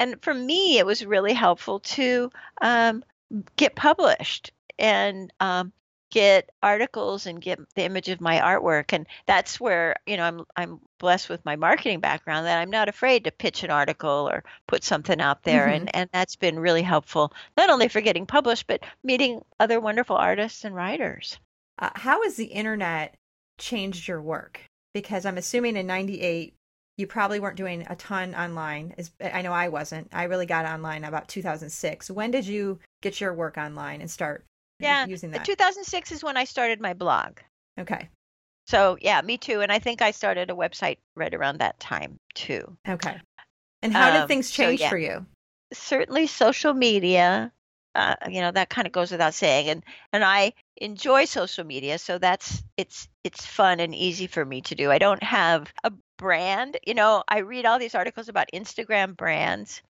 and 0.00 0.20
for 0.22 0.34
me, 0.34 0.78
it 0.78 0.86
was 0.86 1.04
really 1.04 1.34
helpful 1.34 1.80
to 1.80 2.30
um, 2.60 3.04
get 3.56 3.76
published 3.76 4.50
and 4.78 5.32
um, 5.40 5.72
get 6.14 6.50
articles 6.62 7.26
and 7.26 7.42
get 7.42 7.58
the 7.74 7.82
image 7.82 8.08
of 8.08 8.20
my 8.20 8.36
artwork 8.38 8.92
and 8.92 9.04
that's 9.26 9.58
where 9.58 9.96
you 10.06 10.16
know 10.16 10.22
I'm 10.22 10.44
I'm 10.54 10.80
blessed 11.00 11.28
with 11.28 11.44
my 11.44 11.56
marketing 11.56 11.98
background 11.98 12.46
that 12.46 12.60
I'm 12.60 12.70
not 12.70 12.88
afraid 12.88 13.24
to 13.24 13.32
pitch 13.32 13.64
an 13.64 13.70
article 13.70 14.28
or 14.30 14.44
put 14.68 14.84
something 14.84 15.20
out 15.20 15.42
there 15.42 15.66
Mhm. 15.66 15.74
and 15.74 15.96
and 15.96 16.10
that's 16.12 16.36
been 16.36 16.60
really 16.60 16.82
helpful 16.82 17.32
not 17.56 17.68
only 17.68 17.88
for 17.88 18.00
getting 18.00 18.26
published 18.26 18.68
but 18.68 18.84
meeting 19.02 19.44
other 19.58 19.80
wonderful 19.80 20.14
artists 20.14 20.64
and 20.64 20.72
writers. 20.76 21.36
Uh, 21.80 21.90
how 21.96 22.22
has 22.22 22.36
the 22.36 22.44
internet 22.44 23.16
changed 23.58 24.06
your 24.06 24.22
work? 24.22 24.60
Because 24.92 25.26
I'm 25.26 25.36
assuming 25.38 25.76
in 25.76 25.88
'98 25.88 26.54
you 26.96 27.08
probably 27.08 27.40
weren't 27.40 27.56
doing 27.56 27.84
a 27.90 27.96
ton 27.96 28.36
online. 28.36 28.94
As 28.96 29.10
I 29.20 29.42
know 29.42 29.52
I 29.52 29.66
wasn't. 29.66 30.10
I 30.12 30.24
really 30.24 30.46
got 30.46 30.64
online 30.64 31.02
about 31.02 31.26
2006. 31.26 32.08
When 32.08 32.30
did 32.30 32.46
you 32.46 32.78
get 33.02 33.20
your 33.20 33.34
work 33.34 33.58
online 33.58 34.00
and 34.00 34.08
start 34.08 34.44
Yeah, 34.80 35.06
using 35.06 35.30
The 35.30 35.38
that? 35.38 35.46
2006 35.46 36.12
is 36.12 36.24
when 36.24 36.36
I 36.36 36.44
started 36.44 36.80
my 36.80 36.94
blog. 36.94 37.38
okay. 37.78 38.08
So 38.66 38.96
yeah, 39.00 39.20
me 39.20 39.36
too 39.36 39.60
and 39.60 39.70
I 39.70 39.78
think 39.78 40.00
I 40.02 40.10
started 40.10 40.50
a 40.50 40.54
website 40.54 40.96
right 41.16 41.34
around 41.34 41.58
that 41.58 41.78
time 41.80 42.18
too. 42.34 42.76
Okay. 42.88 43.20
And 43.82 43.92
how 43.92 44.10
did 44.10 44.22
Um, 44.22 44.28
things 44.28 44.48
so 44.50 44.64
change 44.64 44.80
yeah. 44.80 44.88
for 44.88 44.98
you? 44.98 45.26
certainly 45.72 46.26
social 46.26 46.72
media 46.72 47.52
uh, 47.96 48.14
you 48.28 48.40
know 48.40 48.50
that 48.52 48.70
kind 48.70 48.86
of 48.86 48.92
goes 48.92 49.10
without 49.10 49.34
saying 49.34 49.68
and 49.68 49.82
and 50.12 50.22
i 50.24 50.52
enjoy 50.76 51.24
social 51.24 51.64
media 51.64 51.98
so 51.98 52.16
that's 52.18 52.62
it's 52.76 53.08
it's 53.24 53.44
fun 53.44 53.80
and 53.80 53.94
easy 53.94 54.26
for 54.28 54.44
me 54.44 54.60
to 54.60 54.74
do 54.76 54.90
i 54.92 54.98
don't 54.98 55.22
have 55.22 55.72
a 55.82 55.92
brand 56.18 56.76
you 56.86 56.94
know 56.94 57.24
i 57.28 57.38
read 57.38 57.66
all 57.66 57.78
these 57.78 57.94
articles 57.94 58.28
about 58.28 58.46
instagram 58.54 59.16
brands 59.16 59.82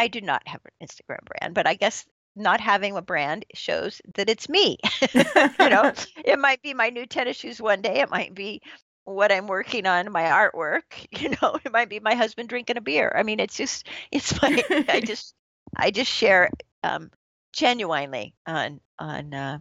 i 0.00 0.08
do 0.08 0.20
not 0.20 0.42
have 0.48 0.60
an 0.64 0.86
instagram 0.86 1.20
brand 1.26 1.54
but 1.54 1.66
i 1.68 1.74
guess 1.74 2.04
not 2.38 2.60
having 2.60 2.96
a 2.96 3.02
brand 3.02 3.44
shows 3.54 4.00
that 4.14 4.28
it's 4.28 4.48
me 4.48 4.78
you 5.14 5.24
know? 5.68 5.92
It 6.24 6.38
might 6.38 6.62
be 6.62 6.74
my 6.74 6.90
new 6.90 7.06
tennis 7.06 7.36
shoes 7.36 7.60
one 7.60 7.82
day 7.82 8.00
it 8.00 8.10
might 8.10 8.34
be 8.34 8.62
what 9.04 9.32
i'm 9.32 9.46
working 9.46 9.86
on 9.86 10.12
my 10.12 10.24
artwork 10.24 10.82
you 11.10 11.30
know? 11.30 11.58
It 11.64 11.72
might 11.72 11.88
be 11.88 12.00
my 12.00 12.14
husband 12.14 12.48
drinking 12.48 12.76
a 12.76 12.80
beer. 12.80 13.12
I 13.16 13.22
mean 13.22 13.40
it's 13.40 13.56
just 13.56 13.88
it's 14.10 14.40
my 14.40 14.62
i 14.88 15.00
just 15.00 15.34
i 15.76 15.90
just 15.90 16.10
share 16.10 16.50
um 16.82 17.10
genuinely 17.52 18.34
on 18.46 18.80
on 18.98 19.34
uh, 19.34 19.58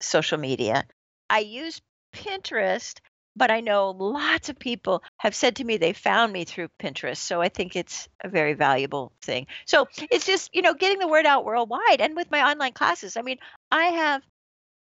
social 0.00 0.38
media. 0.38 0.84
I 1.30 1.40
use 1.40 1.80
pinterest 2.14 3.00
but 3.36 3.50
i 3.50 3.60
know 3.60 3.90
lots 3.90 4.48
of 4.48 4.58
people 4.58 5.02
have 5.18 5.34
said 5.34 5.56
to 5.56 5.64
me 5.64 5.76
they 5.76 5.92
found 5.92 6.32
me 6.32 6.44
through 6.44 6.68
pinterest 6.80 7.18
so 7.18 7.40
i 7.40 7.48
think 7.48 7.76
it's 7.76 8.08
a 8.22 8.28
very 8.28 8.54
valuable 8.54 9.12
thing 9.22 9.46
so 9.66 9.86
it's 10.10 10.26
just 10.26 10.54
you 10.54 10.62
know 10.62 10.74
getting 10.74 10.98
the 10.98 11.08
word 11.08 11.26
out 11.26 11.44
worldwide 11.44 12.00
and 12.00 12.16
with 12.16 12.30
my 12.30 12.50
online 12.50 12.72
classes 12.72 13.16
i 13.16 13.22
mean 13.22 13.38
i 13.70 13.84
have 13.86 14.22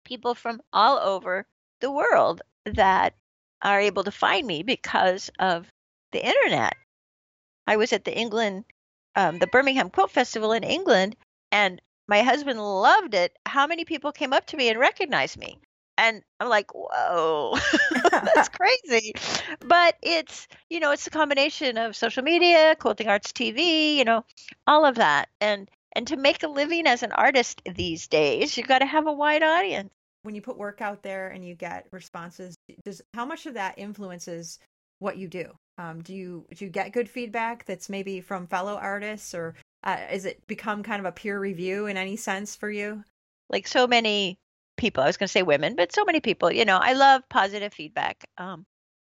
people 0.06 0.36
from 0.36 0.62
all 0.74 0.98
over 0.98 1.46
the 1.80 1.92
world 1.92 2.42
that 2.66 3.14
are 3.62 3.80
able 3.80 4.04
to 4.04 4.12
find 4.12 4.46
me 4.46 4.64
because 4.64 5.30
of 5.40 5.68
the 6.12 6.26
internet. 6.26 6.76
I 7.68 7.78
was 7.78 7.94
at 7.94 8.06
the 8.06 8.16
England, 8.16 8.66
um, 9.16 9.40
the 9.40 9.48
Birmingham 9.48 9.90
Quilt 9.90 10.12
Festival 10.12 10.52
in 10.52 10.64
England, 10.64 11.16
and 11.52 11.82
my 12.08 12.22
husband 12.22 12.60
loved 12.60 13.14
it. 13.14 13.36
How 13.46 13.68
many 13.68 13.86
people 13.86 14.12
came 14.12 14.34
up 14.34 14.46
to 14.48 14.58
me 14.58 14.70
and 14.70 14.80
recognized 14.80 15.38
me? 15.38 15.60
And 16.02 16.24
I'm 16.40 16.50
like, 16.50 16.72
whoa, 16.74 17.56
that's 18.12 18.50
crazy. 18.60 19.14
But 19.60 19.96
it's, 20.02 20.48
you 20.68 20.80
know, 20.80 20.90
it's 20.90 21.06
a 21.06 21.12
combination 21.12 21.78
of 21.78 21.96
social 21.96 22.24
media, 22.24 22.76
Quilting 22.80 23.08
Arts 23.08 23.32
TV, 23.32 23.96
you 23.98 24.04
know, 24.04 24.26
all 24.66 24.84
of 24.84 24.96
that. 24.96 25.30
And 25.40 25.70
and 25.94 26.08
to 26.08 26.18
make 26.18 26.42
a 26.42 26.48
living 26.48 26.88
as 26.88 27.04
an 27.04 27.12
artist 27.12 27.62
these 27.76 28.08
days, 28.08 28.58
you've 28.58 28.68
got 28.68 28.80
to 28.80 28.86
have 28.88 29.06
a 29.06 29.14
wide 29.14 29.44
audience. 29.44 29.92
when 30.24 30.34
you 30.34 30.42
put 30.42 30.58
work 30.58 30.82
out 30.82 31.04
there 31.04 31.30
and 31.30 31.46
you 31.46 31.54
get 31.56 31.86
responses 31.92 32.56
does 32.84 33.02
how 33.14 33.26
much 33.26 33.46
of 33.46 33.54
that 33.56 33.78
influences 33.78 34.60
what 35.00 35.18
you 35.18 35.28
do 35.28 35.52
um, 35.78 36.02
do 36.02 36.14
you 36.16 36.46
do 36.56 36.66
you 36.66 36.72
get 36.72 36.94
good 36.94 37.10
feedback 37.10 37.66
that's 37.66 37.90
maybe 37.90 38.22
from 38.22 38.48
fellow 38.48 38.76
artists 38.76 39.34
or 39.34 39.56
uh, 39.84 39.98
is 40.12 40.26
it 40.26 40.46
become 40.48 40.84
kind 40.84 41.00
of 41.00 41.06
a 41.06 41.12
peer 41.12 41.40
review 41.40 41.88
in 41.88 41.98
any 41.98 42.16
sense 42.16 42.56
for 42.56 42.70
you 42.70 43.04
like 43.50 43.68
so 43.68 43.88
many 43.88 44.38
people 44.82 45.04
i 45.04 45.08
was 45.08 45.18
going 45.18 45.28
to 45.28 45.32
say 45.32 45.44
women 45.44 45.76
but 45.76 45.94
so 45.94 46.04
many 46.04 46.20
people 46.20 46.52
you 46.52 46.66
know 46.66 46.80
i 46.82 46.94
love 46.94 47.22
positive 47.30 47.72
feedback 47.74 48.24
um, 48.38 48.66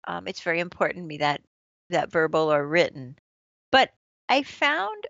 um, 0.07 0.27
it's 0.27 0.41
very 0.41 0.61
important 0.61 1.03
to 1.03 1.07
me 1.07 1.17
that 1.17 1.41
that 1.89 2.11
verbal 2.11 2.51
or 2.51 2.65
written 2.65 3.17
but 3.71 3.91
i 4.29 4.43
found 4.43 5.07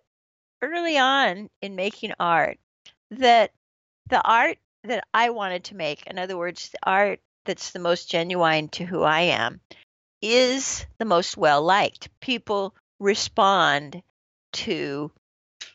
early 0.63 0.97
on 0.97 1.47
in 1.61 1.75
making 1.75 2.11
art 2.19 2.57
that 3.11 3.51
the 4.09 4.21
art 4.21 4.57
that 4.83 5.03
i 5.13 5.29
wanted 5.29 5.63
to 5.63 5.75
make 5.75 6.07
in 6.07 6.17
other 6.17 6.35
words 6.35 6.69
the 6.69 6.79
art 6.83 7.19
that's 7.45 7.71
the 7.71 7.79
most 7.79 8.09
genuine 8.09 8.67
to 8.67 8.83
who 8.83 9.03
i 9.03 9.21
am 9.21 9.61
is 10.21 10.85
the 10.97 11.05
most 11.05 11.37
well 11.37 11.61
liked. 11.61 12.09
People 12.19 12.75
respond 12.99 14.01
to 14.53 15.11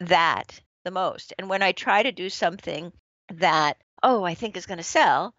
that 0.00 0.60
the 0.84 0.90
most 0.90 1.32
and 1.38 1.48
when 1.48 1.62
i 1.62 1.70
try 1.70 2.02
to 2.02 2.10
do 2.10 2.28
something 2.28 2.92
that 3.34 3.76
oh 4.02 4.22
i 4.24 4.34
think 4.34 4.56
is 4.56 4.66
going 4.66 4.78
to 4.78 4.84
sell 4.84 5.34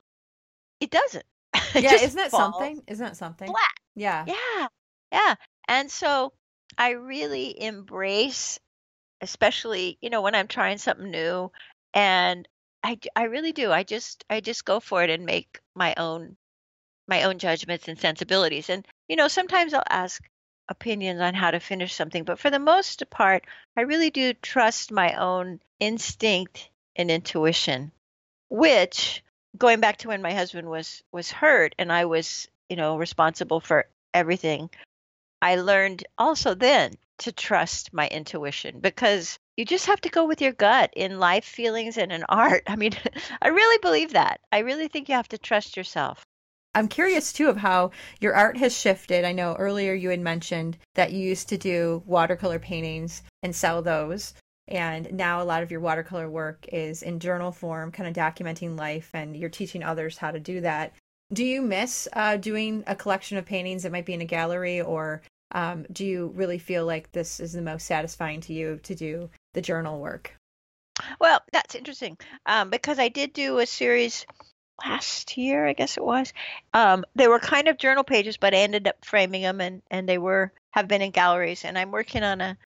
it 0.79 0.91
doesn't. 0.91 1.25
It 1.75 1.83
yeah 1.83 1.95
isn't 1.95 2.17
that 2.17 2.31
something? 2.31 2.83
Isn't 2.87 3.05
that 3.05 3.17
something? 3.17 3.47
flat. 3.47 3.71
yeah. 3.95 4.25
Yeah. 4.27 4.67
Yeah. 5.11 5.35
And 5.67 5.89
so 5.89 6.33
i 6.77 6.91
really 6.91 7.61
embrace 7.61 8.59
especially 9.21 9.97
you 10.01 10.09
know 10.09 10.21
when 10.23 10.33
i'm 10.33 10.47
trying 10.47 10.79
something 10.79 11.11
new 11.11 11.51
and 11.93 12.47
I, 12.83 12.99
I 13.15 13.23
really 13.25 13.53
do. 13.53 13.71
I 13.71 13.83
just 13.83 14.25
i 14.29 14.41
just 14.41 14.65
go 14.65 14.79
for 14.79 15.03
it 15.03 15.09
and 15.09 15.25
make 15.25 15.59
my 15.75 15.93
own 15.95 16.35
my 17.07 17.23
own 17.23 17.37
judgments 17.37 17.87
and 17.87 17.97
sensibilities. 17.97 18.69
And 18.69 18.85
you 19.07 19.15
know 19.15 19.27
sometimes 19.27 19.73
i'll 19.73 19.83
ask 19.89 20.21
opinions 20.69 21.21
on 21.21 21.33
how 21.33 21.51
to 21.51 21.59
finish 21.59 21.93
something 21.93 22.23
but 22.23 22.39
for 22.39 22.49
the 22.49 22.59
most 22.59 23.03
part 23.09 23.45
i 23.75 23.81
really 23.81 24.09
do 24.09 24.33
trust 24.33 24.91
my 24.91 25.13
own 25.15 25.59
instinct 25.79 26.69
and 26.95 27.11
intuition 27.11 27.91
which 28.53 29.23
going 29.57 29.79
back 29.79 29.97
to 29.97 30.07
when 30.07 30.21
my 30.21 30.31
husband 30.31 30.69
was 30.69 31.01
was 31.11 31.31
hurt 31.31 31.73
and 31.79 31.91
i 31.91 32.05
was 32.05 32.47
you 32.69 32.75
know 32.75 32.97
responsible 32.97 33.59
for 33.59 33.87
everything 34.13 34.69
i 35.41 35.55
learned 35.55 36.05
also 36.19 36.53
then 36.53 36.93
to 37.17 37.31
trust 37.31 37.91
my 37.93 38.07
intuition 38.09 38.79
because 38.79 39.39
you 39.57 39.65
just 39.65 39.87
have 39.87 39.99
to 39.99 40.09
go 40.09 40.25
with 40.25 40.39
your 40.39 40.51
gut 40.51 40.91
in 40.95 41.19
life 41.19 41.45
feelings 41.45 41.97
and 41.97 42.11
in 42.11 42.23
art 42.29 42.61
i 42.67 42.75
mean 42.75 42.93
i 43.41 43.47
really 43.47 43.79
believe 43.79 44.13
that 44.13 44.39
i 44.51 44.59
really 44.59 44.87
think 44.87 45.09
you 45.09 45.15
have 45.15 45.27
to 45.27 45.37
trust 45.39 45.75
yourself 45.75 46.23
I'm 46.75 46.87
curious 46.87 47.31
too 47.31 47.49
of 47.49 47.57
how 47.57 47.91
your 48.19 48.33
art 48.33 48.57
has 48.57 48.75
shifted. 48.75 49.25
I 49.25 49.31
know 49.31 49.53
earlier 49.59 49.93
you 49.93 50.09
had 50.09 50.19
mentioned 50.19 50.79
that 50.95 51.13
you 51.13 51.19
used 51.19 51.47
to 51.49 51.57
do 51.59 52.01
watercolor 52.07 52.57
paintings 52.57 53.21
and 53.43 53.55
sell 53.55 53.83
those. 53.83 54.33
And 54.67 55.11
now 55.13 55.41
a 55.41 55.43
lot 55.43 55.63
of 55.63 55.71
your 55.71 55.81
watercolor 55.81 56.29
work 56.29 56.65
is 56.71 57.03
in 57.03 57.19
journal 57.19 57.51
form, 57.51 57.91
kind 57.91 58.07
of 58.07 58.15
documenting 58.15 58.77
life, 58.77 59.09
and 59.13 59.35
you're 59.35 59.49
teaching 59.49 59.83
others 59.83 60.17
how 60.17 60.31
to 60.31 60.39
do 60.39 60.61
that. 60.61 60.93
Do 61.31 61.43
you 61.43 61.61
miss 61.61 62.07
uh, 62.13 62.37
doing 62.37 62.83
a 62.87 62.95
collection 62.95 63.37
of 63.37 63.45
paintings 63.45 63.83
that 63.83 63.91
might 63.91 64.05
be 64.05 64.13
in 64.13 64.21
a 64.21 64.25
gallery, 64.25 64.81
or 64.81 65.21
um, 65.51 65.85
do 65.91 66.05
you 66.05 66.31
really 66.35 66.59
feel 66.59 66.85
like 66.85 67.11
this 67.11 67.39
is 67.39 67.53
the 67.53 67.61
most 67.61 67.85
satisfying 67.85 68.41
to 68.41 68.53
you 68.53 68.79
to 68.83 68.95
do 68.95 69.29
the 69.53 69.61
journal 69.61 69.99
work? 69.99 70.35
Well, 71.19 71.41
that's 71.51 71.75
interesting 71.75 72.17
um, 72.45 72.69
because 72.69 72.99
I 72.99 73.09
did 73.09 73.33
do 73.33 73.59
a 73.59 73.65
series 73.65 74.25
last 74.83 75.37
year, 75.37 75.67
I 75.67 75.73
guess 75.73 75.97
it 75.97 76.03
was. 76.03 76.33
Um, 76.73 77.05
they 77.15 77.27
were 77.27 77.39
kind 77.39 77.67
of 77.67 77.77
journal 77.77 78.03
pages, 78.03 78.37
but 78.37 78.53
I 78.53 78.57
ended 78.57 78.87
up 78.87 79.03
framing 79.03 79.41
them, 79.41 79.61
and 79.61 79.81
and 79.89 80.07
they 80.07 80.17
were 80.17 80.51
have 80.71 80.87
been 80.87 81.01
in 81.01 81.11
galleries. 81.11 81.65
And 81.65 81.77
I'm 81.77 81.91
working 81.91 82.23
on 82.23 82.41
a 82.41 82.57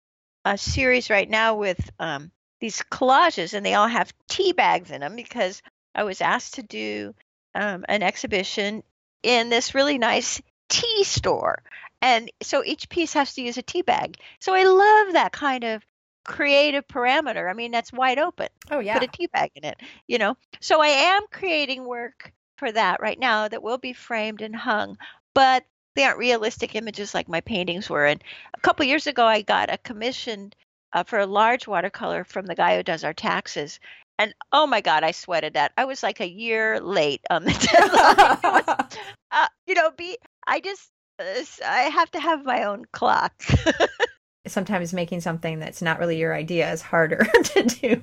a 0.47 0.57
series 0.57 1.11
right 1.11 1.29
now 1.29 1.57
with 1.57 1.91
um, 1.99 2.31
these 2.61 2.81
collages, 2.91 3.53
and 3.53 3.67
they 3.67 3.75
all 3.75 3.89
have 3.89 4.13
tea 4.29 4.53
bags 4.53 4.93
in 4.93 5.01
them 5.01 5.17
because 5.17 5.61
I 5.95 6.05
was 6.05 6.21
asked 6.21 6.55
to 6.55 6.63
do 6.63 7.15
um, 7.55 7.85
an 7.89 8.03
exhibition 8.03 8.85
in 9.25 9.51
this 9.51 9.75
really 9.75 9.99
nice 9.99 10.41
tea 10.69 11.03
store. 11.03 11.63
And 12.01 12.31
so 12.43 12.63
each 12.65 12.89
piece 12.89 13.15
has 13.15 13.35
to 13.35 13.43
use 13.43 13.59
a 13.59 13.63
tea 13.63 13.83
bag. 13.83 14.19
So 14.41 14.55
I 14.55 14.63
love 14.63 15.15
that 15.15 15.33
kind 15.33 15.65
of 15.65 15.85
creative 16.25 16.87
parameter. 16.87 17.51
I 17.51 17.55
mean, 17.55 17.73
that's 17.73 17.93
wide 17.93 18.19
open. 18.19 18.49
Oh 18.71 18.79
yeah, 18.79 18.99
Put 18.99 19.09
a 19.09 19.13
tea 19.13 19.27
bag 19.27 19.51
in 19.57 19.65
it, 19.65 19.81
you 20.07 20.19
know. 20.19 20.37
So 20.61 20.81
I 20.81 20.89
am 20.89 21.23
creating 21.31 21.85
work 21.85 22.33
for 22.59 22.71
that 22.71 23.01
right 23.01 23.19
now 23.19 23.49
that 23.49 23.65
will 23.65 23.79
be 23.79 23.93
framed 23.93 24.43
and 24.43 24.55
hung. 24.55 24.97
But 25.35 25.65
they 25.97 26.05
aren't 26.05 26.19
realistic 26.19 26.77
images 26.77 27.15
like 27.15 27.29
my 27.29 27.41
paintings 27.41 27.91
were. 27.91 28.07
And 28.07 28.23
a 28.55 28.61
couple 28.61 28.85
years 28.87 29.07
ago, 29.09 29.25
I 29.25 29.43
got 29.43 29.73
a 29.73 29.79
commission 29.79 30.53
uh, 30.93 31.03
for 31.03 31.19
a 31.19 31.27
large 31.27 31.67
watercolor 31.67 32.23
from 32.23 32.47
the 32.47 32.55
guy 32.55 32.77
who 32.77 32.83
does 32.85 33.03
our 33.03 33.15
taxes. 33.15 33.81
And 34.19 34.35
oh 34.53 34.67
my 34.67 34.81
God, 34.81 35.03
I 35.03 35.11
sweated 35.11 35.55
that. 35.55 35.73
I 35.77 35.85
was 35.85 36.03
like 36.03 36.21
a 36.21 36.29
year 36.29 36.81
late 36.81 37.23
on 37.29 37.45
the 37.45 37.53
deadline. 37.73 38.67
was, 38.67 38.99
uh, 39.33 39.47
you 39.67 39.75
know, 39.75 39.91
be 39.91 40.17
I 40.47 40.61
just 40.61 40.91
uh, 41.19 41.25
I 41.65 41.83
have 41.83 42.11
to 42.13 42.21
have 42.21 42.45
my 42.45 42.65
own 42.65 42.85
clock. 42.93 43.43
Sometimes 44.47 44.93
making 44.93 45.21
something 45.21 45.59
that's 45.59 45.83
not 45.83 45.99
really 45.99 46.19
your 46.19 46.35
idea 46.35 46.71
is 46.73 46.83
harder 46.83 47.25
to 47.45 47.63
do. 47.63 48.03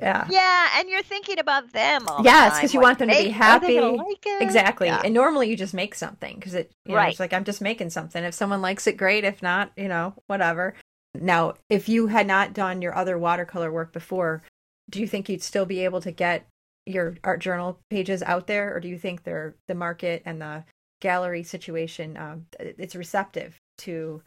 Yeah. 0.00 0.26
Yeah, 0.30 0.68
and 0.76 0.88
you're 0.88 1.02
thinking 1.02 1.38
about 1.38 1.72
them 1.72 2.06
all. 2.08 2.22
Yes, 2.22 2.56
because 2.56 2.72
you 2.74 2.80
want 2.80 2.98
them 2.98 3.08
to 3.08 3.14
be 3.14 3.28
happy. 3.30 3.80
Like 3.80 4.24
exactly. 4.40 4.86
Yeah. 4.88 5.02
And 5.04 5.14
normally 5.14 5.48
you 5.50 5.56
just 5.56 5.74
make 5.74 5.94
something 5.94 6.36
because 6.36 6.54
it, 6.54 6.70
you 6.84 6.92
know, 6.92 6.98
Right. 6.98 7.10
it's 7.10 7.20
like 7.20 7.32
I'm 7.32 7.44
just 7.44 7.60
making 7.60 7.90
something. 7.90 8.22
If 8.22 8.34
someone 8.34 8.62
likes 8.62 8.86
it, 8.86 8.96
great. 8.96 9.24
If 9.24 9.42
not, 9.42 9.72
you 9.76 9.88
know, 9.88 10.14
whatever. 10.26 10.74
Now, 11.14 11.54
if 11.68 11.88
you 11.88 12.08
had 12.08 12.26
not 12.26 12.52
done 12.52 12.82
your 12.82 12.94
other 12.94 13.18
watercolor 13.18 13.72
work 13.72 13.92
before, 13.92 14.42
do 14.90 15.00
you 15.00 15.08
think 15.08 15.28
you'd 15.28 15.42
still 15.42 15.66
be 15.66 15.84
able 15.84 16.00
to 16.02 16.10
get 16.12 16.46
your 16.86 17.16
art 17.24 17.40
journal 17.40 17.78
pages 17.90 18.22
out 18.22 18.46
there, 18.46 18.74
or 18.74 18.80
do 18.80 18.88
you 18.88 18.96
think 18.98 19.22
they're 19.24 19.54
the 19.66 19.74
market 19.74 20.22
and 20.24 20.40
the 20.40 20.64
gallery 21.00 21.44
situation 21.44 22.16
um, 22.16 22.46
it's 22.58 22.96
receptive 22.96 23.56
to 23.76 24.20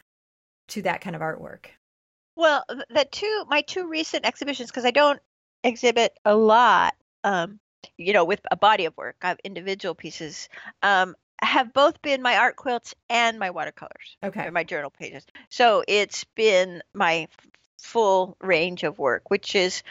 to 0.72 0.82
that 0.84 1.02
kind 1.02 1.16
of 1.16 1.22
artwork? 1.22 1.68
Well, 2.36 2.64
the 2.68 3.08
two 3.12 3.46
my 3.50 3.62
two 3.62 3.88
recent 3.88 4.26
exhibitions 4.26 4.70
because 4.70 4.86
I 4.86 4.92
don't 4.92 5.20
exhibit 5.64 6.18
a 6.26 6.36
lot, 6.36 6.96
um, 7.24 7.60
you 7.98 8.14
know, 8.14 8.26
with 8.26 8.42
a 8.50 8.56
body 8.56 8.86
of 8.86 8.96
work. 8.98 9.18
I 9.22 9.30
have 9.30 9.40
individual 9.44 9.96
pieces. 9.96 10.50
Um, 10.82 11.16
have 11.42 11.74
both 11.74 12.02
been 12.02 12.22
my 12.22 12.38
art 12.38 12.56
quilts 12.56 12.94
and 13.10 13.40
my 13.40 13.50
watercolors. 13.50 14.18
Okay. 14.24 14.50
my 14.52 14.64
journal 14.64 14.92
pages. 14.92 15.26
So 15.50 15.84
it's 15.88 16.24
been 16.36 16.82
my 16.94 17.28
full 17.82 18.38
range 18.42 18.84
of 18.84 19.00
work, 19.00 19.30
which 19.30 19.56
is, 19.56 19.82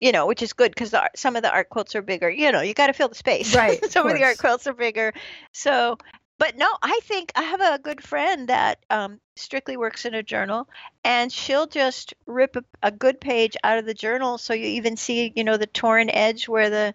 you 0.00 0.12
know, 0.12 0.26
which 0.26 0.42
is 0.42 0.52
good 0.52 0.72
because 0.74 0.94
some 1.14 1.36
of 1.36 1.42
the 1.42 1.52
art 1.52 1.68
quilts 1.68 1.94
are 1.94 2.02
bigger. 2.02 2.28
You 2.28 2.50
know, 2.52 2.60
you 2.60 2.74
got 2.74 2.88
to 2.88 2.92
fill 2.92 3.08
the 3.08 3.14
space. 3.14 3.54
Right, 3.54 3.82
some 3.90 4.06
of 4.08 4.14
the 4.14 4.24
art 4.24 4.38
quilts 4.38 4.66
are 4.66 4.74
bigger. 4.74 5.14
So, 5.52 5.96
but 6.38 6.56
no, 6.56 6.68
I 6.82 7.00
think 7.02 7.32
I 7.34 7.42
have 7.42 7.60
a 7.60 7.78
good 7.78 8.02
friend 8.02 8.48
that 8.48 8.78
um, 8.90 9.20
strictly 9.36 9.76
works 9.76 10.04
in 10.04 10.14
a 10.14 10.22
journal, 10.22 10.68
and 11.04 11.32
she'll 11.32 11.66
just 11.66 12.14
rip 12.26 12.56
a, 12.56 12.64
a 12.82 12.90
good 12.90 13.20
page 13.20 13.56
out 13.64 13.78
of 13.78 13.86
the 13.86 13.94
journal, 13.94 14.38
so 14.38 14.54
you 14.54 14.66
even 14.66 14.96
see, 14.96 15.32
you 15.34 15.44
know, 15.44 15.56
the 15.56 15.66
torn 15.66 16.10
edge 16.10 16.48
where 16.48 16.70
the 16.70 16.94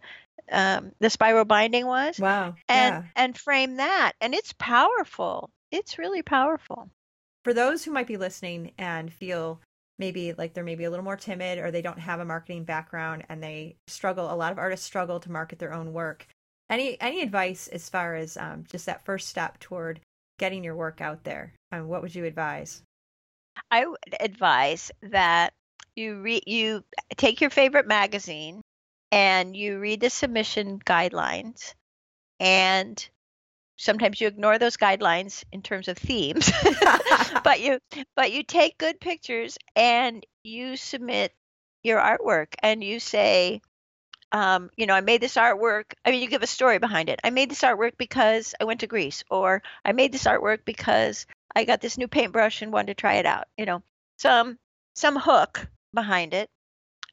um, 0.51 0.91
the 0.99 1.09
spiral 1.09 1.45
binding 1.45 1.85
was 1.85 2.19
Wow. 2.19 2.55
and 2.67 2.95
yeah. 2.95 3.03
and 3.15 3.37
frame 3.37 3.77
that 3.77 4.13
and 4.19 4.33
it's 4.33 4.53
powerful 4.53 5.49
it's 5.71 5.97
really 5.97 6.21
powerful 6.21 6.89
for 7.43 7.53
those 7.53 7.83
who 7.83 7.91
might 7.91 8.07
be 8.07 8.17
listening 8.17 8.71
and 8.77 9.11
feel 9.11 9.61
maybe 9.97 10.33
like 10.33 10.53
they're 10.53 10.63
maybe 10.63 10.83
a 10.83 10.89
little 10.89 11.05
more 11.05 11.15
timid 11.15 11.59
or 11.59 11.71
they 11.71 11.81
don't 11.81 11.99
have 11.99 12.19
a 12.19 12.25
marketing 12.25 12.63
background 12.63 13.23
and 13.29 13.41
they 13.41 13.75
struggle 13.87 14.31
a 14.31 14.35
lot 14.35 14.51
of 14.51 14.57
artists 14.57 14.85
struggle 14.85 15.19
to 15.19 15.31
market 15.31 15.59
their 15.59 15.73
own 15.73 15.93
work 15.93 16.27
any 16.71 16.99
any 16.99 17.21
advice 17.21 17.67
as 17.67 17.89
far 17.89 18.15
as 18.15 18.37
um, 18.37 18.63
just 18.71 18.85
that 18.87 19.05
first 19.05 19.27
step 19.27 19.59
toward 19.59 19.99
getting 20.39 20.63
your 20.63 20.75
work 20.75 21.01
out 21.01 21.23
there? 21.23 21.53
Um, 21.71 21.87
what 21.87 22.01
would 22.01 22.15
you 22.15 22.25
advise? 22.25 22.81
I 23.69 23.85
would 23.85 24.15
advise 24.19 24.91
that 25.03 25.53
you 25.95 26.21
read 26.21 26.43
you 26.47 26.83
take 27.17 27.41
your 27.41 27.49
favorite 27.49 27.87
magazine 27.87 28.61
and 29.11 29.55
you 29.55 29.79
read 29.79 29.99
the 29.99 30.09
submission 30.09 30.79
guidelines 30.79 31.73
and 32.39 33.09
sometimes 33.77 34.21
you 34.21 34.27
ignore 34.27 34.57
those 34.57 34.77
guidelines 34.77 35.43
in 35.51 35.61
terms 35.61 35.87
of 35.87 35.97
themes 35.97 36.49
but 37.43 37.59
you 37.59 37.79
but 38.15 38.31
you 38.31 38.43
take 38.43 38.77
good 38.77 38.99
pictures 39.01 39.57
and 39.75 40.25
you 40.43 40.77
submit 40.77 41.33
your 41.83 41.99
artwork 41.99 42.53
and 42.63 42.83
you 42.83 42.99
say 42.99 43.59
um, 44.31 44.69
you 44.77 44.85
know 44.85 44.93
i 44.93 45.01
made 45.01 45.21
this 45.21 45.35
artwork 45.35 45.93
i 46.05 46.11
mean 46.11 46.21
you 46.21 46.27
give 46.27 46.43
a 46.43 46.47
story 46.47 46.77
behind 46.77 47.09
it 47.09 47.19
i 47.23 47.29
made 47.29 47.49
this 47.49 47.61
artwork 47.61 47.97
because 47.97 48.55
i 48.59 48.63
went 48.63 48.79
to 48.79 48.87
greece 48.87 49.23
or 49.29 49.61
i 49.85 49.91
made 49.91 50.11
this 50.11 50.25
artwork 50.25 50.59
because 50.65 51.25
i 51.55 51.63
got 51.63 51.81
this 51.81 51.97
new 51.97 52.07
paintbrush 52.07 52.61
and 52.61 52.71
wanted 52.71 52.87
to 52.87 53.01
try 53.01 53.15
it 53.15 53.25
out 53.25 53.47
you 53.57 53.65
know 53.65 53.81
some 54.17 54.57
some 54.95 55.15
hook 55.17 55.67
behind 55.93 56.33
it 56.33 56.49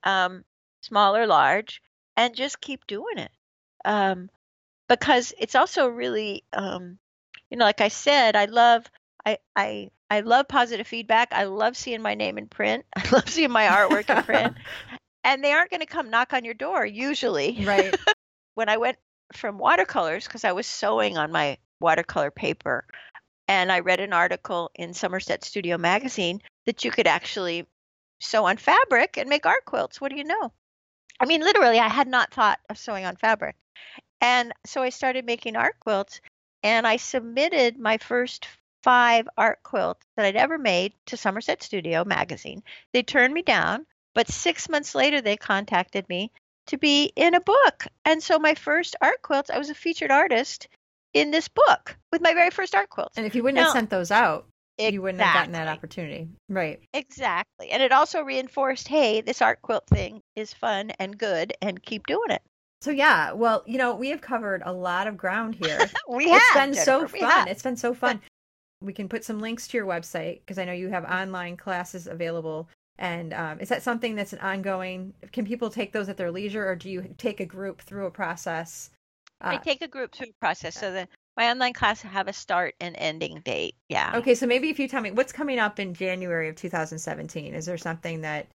um, 0.04 0.44
small 0.82 1.16
or 1.16 1.26
large 1.26 1.82
and 2.16 2.36
just 2.36 2.60
keep 2.60 2.86
doing 2.86 3.18
it 3.18 3.30
um, 3.84 4.30
because 4.88 5.34
it's 5.38 5.54
also 5.54 5.88
really 5.88 6.44
um, 6.52 6.98
you 7.50 7.56
know 7.56 7.64
like 7.64 7.80
i 7.80 7.88
said 7.88 8.36
i 8.36 8.44
love 8.44 8.84
I, 9.26 9.38
I 9.56 9.90
I 10.10 10.20
love 10.20 10.48
positive 10.48 10.86
feedback. 10.86 11.32
I 11.32 11.44
love 11.44 11.76
seeing 11.76 12.00
my 12.00 12.14
name 12.14 12.38
in 12.38 12.46
print. 12.46 12.86
I 12.96 13.08
love 13.10 13.28
seeing 13.28 13.50
my 13.50 13.64
artwork 13.64 14.08
in 14.08 14.22
print. 14.22 14.56
And 15.24 15.42
they 15.42 15.52
aren't 15.52 15.70
going 15.70 15.80
to 15.80 15.86
come 15.86 16.10
knock 16.10 16.32
on 16.32 16.44
your 16.44 16.54
door 16.54 16.84
usually. 16.86 17.64
right 17.64 17.94
When 18.54 18.68
I 18.68 18.78
went 18.78 18.98
from 19.32 19.58
watercolors 19.58 20.24
because 20.24 20.44
I 20.44 20.52
was 20.52 20.66
sewing 20.66 21.16
on 21.16 21.30
my 21.30 21.58
watercolor 21.80 22.30
paper 22.30 22.86
and 23.46 23.70
I 23.70 23.80
read 23.80 24.00
an 24.00 24.12
article 24.12 24.70
in 24.74 24.94
Somerset 24.94 25.44
Studio 25.44 25.78
magazine 25.78 26.40
that 26.66 26.84
you 26.84 26.90
could 26.90 27.06
actually 27.06 27.66
sew 28.20 28.46
on 28.46 28.56
fabric 28.56 29.16
and 29.16 29.28
make 29.28 29.46
art 29.46 29.64
quilts. 29.64 30.00
What 30.00 30.10
do 30.10 30.18
you 30.18 30.24
know? 30.24 30.52
I 31.20 31.26
mean, 31.26 31.40
literally, 31.40 31.78
I 31.78 31.88
had 31.88 32.08
not 32.08 32.32
thought 32.32 32.60
of 32.68 32.78
sewing 32.78 33.04
on 33.04 33.16
fabric. 33.16 33.56
And 34.20 34.52
so 34.66 34.82
I 34.82 34.90
started 34.90 35.24
making 35.24 35.56
art 35.56 35.78
quilts 35.80 36.20
and 36.62 36.86
I 36.86 36.96
submitted 36.96 37.78
my 37.78 37.98
first 37.98 38.46
five 38.82 39.28
art 39.36 39.62
quilts 39.62 40.04
that 40.16 40.26
I'd 40.26 40.36
ever 40.36 40.58
made 40.58 40.92
to 41.06 41.16
Somerset 41.16 41.62
Studio 41.62 42.04
magazine. 42.04 42.62
They 42.92 43.02
turned 43.02 43.34
me 43.34 43.42
down, 43.42 43.86
but 44.18 44.28
six 44.28 44.68
months 44.68 44.96
later, 44.96 45.20
they 45.20 45.36
contacted 45.36 46.08
me 46.08 46.32
to 46.66 46.76
be 46.76 47.12
in 47.14 47.36
a 47.36 47.40
book. 47.40 47.86
And 48.04 48.20
so 48.20 48.36
my 48.40 48.54
first 48.56 48.96
art 49.00 49.22
quilts, 49.22 49.48
I 49.48 49.58
was 49.58 49.70
a 49.70 49.76
featured 49.76 50.10
artist 50.10 50.66
in 51.14 51.30
this 51.30 51.46
book 51.46 51.96
with 52.10 52.20
my 52.20 52.34
very 52.34 52.50
first 52.50 52.74
art 52.74 52.90
quilts. 52.90 53.16
and 53.16 53.24
if 53.24 53.36
you 53.36 53.44
wouldn't 53.44 53.58
Now- 53.58 53.66
have 53.66 53.72
sent 53.74 53.90
those 53.90 54.10
out 54.10 54.46
you 54.76 55.00
wouldn't 55.02 55.22
have 55.22 55.34
gotten 55.34 55.52
that 55.52 55.68
opportunity 55.68 56.28
right 56.48 56.80
Exactly. 56.94 57.70
And 57.70 57.80
it 57.80 57.92
also 57.92 58.22
reinforced 58.22 58.88
hey, 58.88 59.20
this 59.20 59.40
art 59.40 59.62
quilt 59.62 59.84
thing 59.86 60.20
is 60.34 60.52
fun 60.52 60.90
and 60.98 61.16
good 61.16 61.52
and 61.62 61.80
keep 61.80 62.04
doing 62.08 62.30
it. 62.30 62.42
so 62.82 62.90
yeah 62.90 63.32
well 63.32 63.62
you 63.66 63.78
know 63.78 63.94
we 63.94 64.08
have 64.08 64.20
covered 64.20 64.62
a 64.64 64.72
lot 64.72 65.06
of 65.06 65.16
ground 65.16 65.54
here 65.54 65.78
We 66.08 66.24
it's 66.26 66.44
have. 66.50 66.54
been 66.66 66.74
so 66.74 67.02
we 67.12 67.20
fun. 67.20 67.46
It's 67.46 67.62
been 67.62 67.76
so 67.76 67.94
fun. 67.94 68.20
We 68.80 68.92
can 68.92 69.08
put 69.08 69.24
some 69.24 69.38
links 69.40 69.66
to 69.68 69.76
your 69.78 69.86
website 69.86 70.40
because 70.40 70.58
I 70.58 70.64
know 70.64 70.72
you 70.72 70.88
have 70.90 71.04
online 71.04 71.56
classes 71.56 72.06
available. 72.08 72.68
And 72.98 73.32
um, 73.32 73.60
is 73.60 73.68
that 73.68 73.82
something 73.82 74.16
that's 74.16 74.32
an 74.32 74.40
ongoing? 74.40 75.14
Can 75.32 75.46
people 75.46 75.70
take 75.70 75.92
those 75.92 76.08
at 76.08 76.16
their 76.16 76.30
leisure, 76.32 76.68
or 76.68 76.74
do 76.74 76.90
you 76.90 77.14
take 77.16 77.40
a 77.40 77.46
group 77.46 77.80
through 77.80 78.06
a 78.06 78.10
process? 78.10 78.90
I 79.40 79.56
Uh, 79.56 79.58
take 79.60 79.82
a 79.82 79.88
group 79.88 80.14
through 80.14 80.28
a 80.30 80.40
process. 80.40 80.74
So 80.74 80.90
the 80.92 81.08
my 81.36 81.50
online 81.50 81.72
class 81.72 82.02
have 82.02 82.26
a 82.26 82.32
start 82.32 82.74
and 82.80 82.96
ending 82.98 83.40
date. 83.44 83.76
Yeah. 83.88 84.16
okay, 84.16 84.34
so 84.34 84.46
maybe 84.46 84.68
if 84.70 84.80
you 84.80 84.88
tell 84.88 85.00
me 85.00 85.12
what's 85.12 85.32
coming 85.32 85.60
up 85.60 85.78
in 85.78 85.94
January 85.94 86.48
of 86.48 86.56
2017, 86.56 87.54
is 87.54 87.66
there 87.66 87.78
something 87.78 88.22
that? 88.22 88.46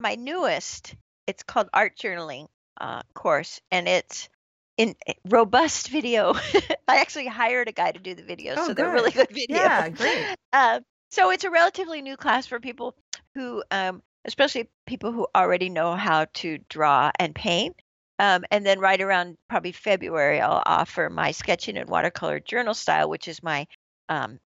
my 0.00 0.14
newest 0.14 0.94
it's 1.26 1.42
called 1.42 1.68
art 1.74 1.94
journaling 1.96 2.46
uh, 2.80 3.02
course 3.12 3.60
and 3.70 3.86
it's 3.86 4.30
in 4.78 4.94
eh, 5.06 5.12
robust 5.28 5.88
video 5.90 6.32
i 6.88 6.96
actually 7.00 7.26
hired 7.26 7.68
a 7.68 7.72
guy 7.72 7.92
to 7.92 7.98
do 7.98 8.14
the 8.14 8.22
videos 8.22 8.54
Oh, 8.56 8.68
so 8.68 8.72
they're 8.74 8.88
really 8.90 9.10
good 9.10 9.28
video 9.30 9.58
Yeah, 9.58 9.88
great. 9.90 10.26
uh, 10.54 10.80
so 11.10 11.30
it's 11.30 11.44
a 11.44 11.50
relatively 11.50 12.00
new 12.00 12.16
class 12.16 12.46
for 12.46 12.58
people 12.60 12.94
who 13.34 13.62
um, 13.70 14.02
especially 14.24 14.68
people 14.86 15.12
who 15.12 15.26
already 15.34 15.68
know 15.68 15.94
how 15.94 16.26
to 16.34 16.58
draw 16.68 17.10
and 17.18 17.34
paint 17.34 17.76
um, 18.18 18.44
and 18.50 18.64
then 18.64 18.78
right 18.78 19.00
around 19.00 19.36
probably 19.48 19.72
february 19.72 20.40
i'll 20.40 20.62
offer 20.64 21.08
my 21.10 21.30
sketching 21.30 21.76
and 21.76 21.88
watercolor 21.88 22.40
journal 22.40 22.74
style 22.74 23.08
which 23.08 23.28
is 23.28 23.42
my 23.42 23.66
um, 24.08 24.38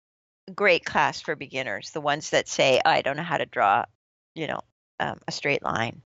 great 0.53 0.85
class 0.85 1.21
for 1.21 1.35
beginners 1.35 1.91
the 1.91 2.01
ones 2.01 2.31
that 2.31 2.47
say 2.47 2.79
i 2.85 3.01
don't 3.01 3.17
know 3.17 3.23
how 3.23 3.37
to 3.37 3.45
draw 3.45 3.83
you 4.35 4.47
know 4.47 4.59
um, 4.99 5.19
a 5.27 5.31
straight 5.31 5.63
line 5.63 6.01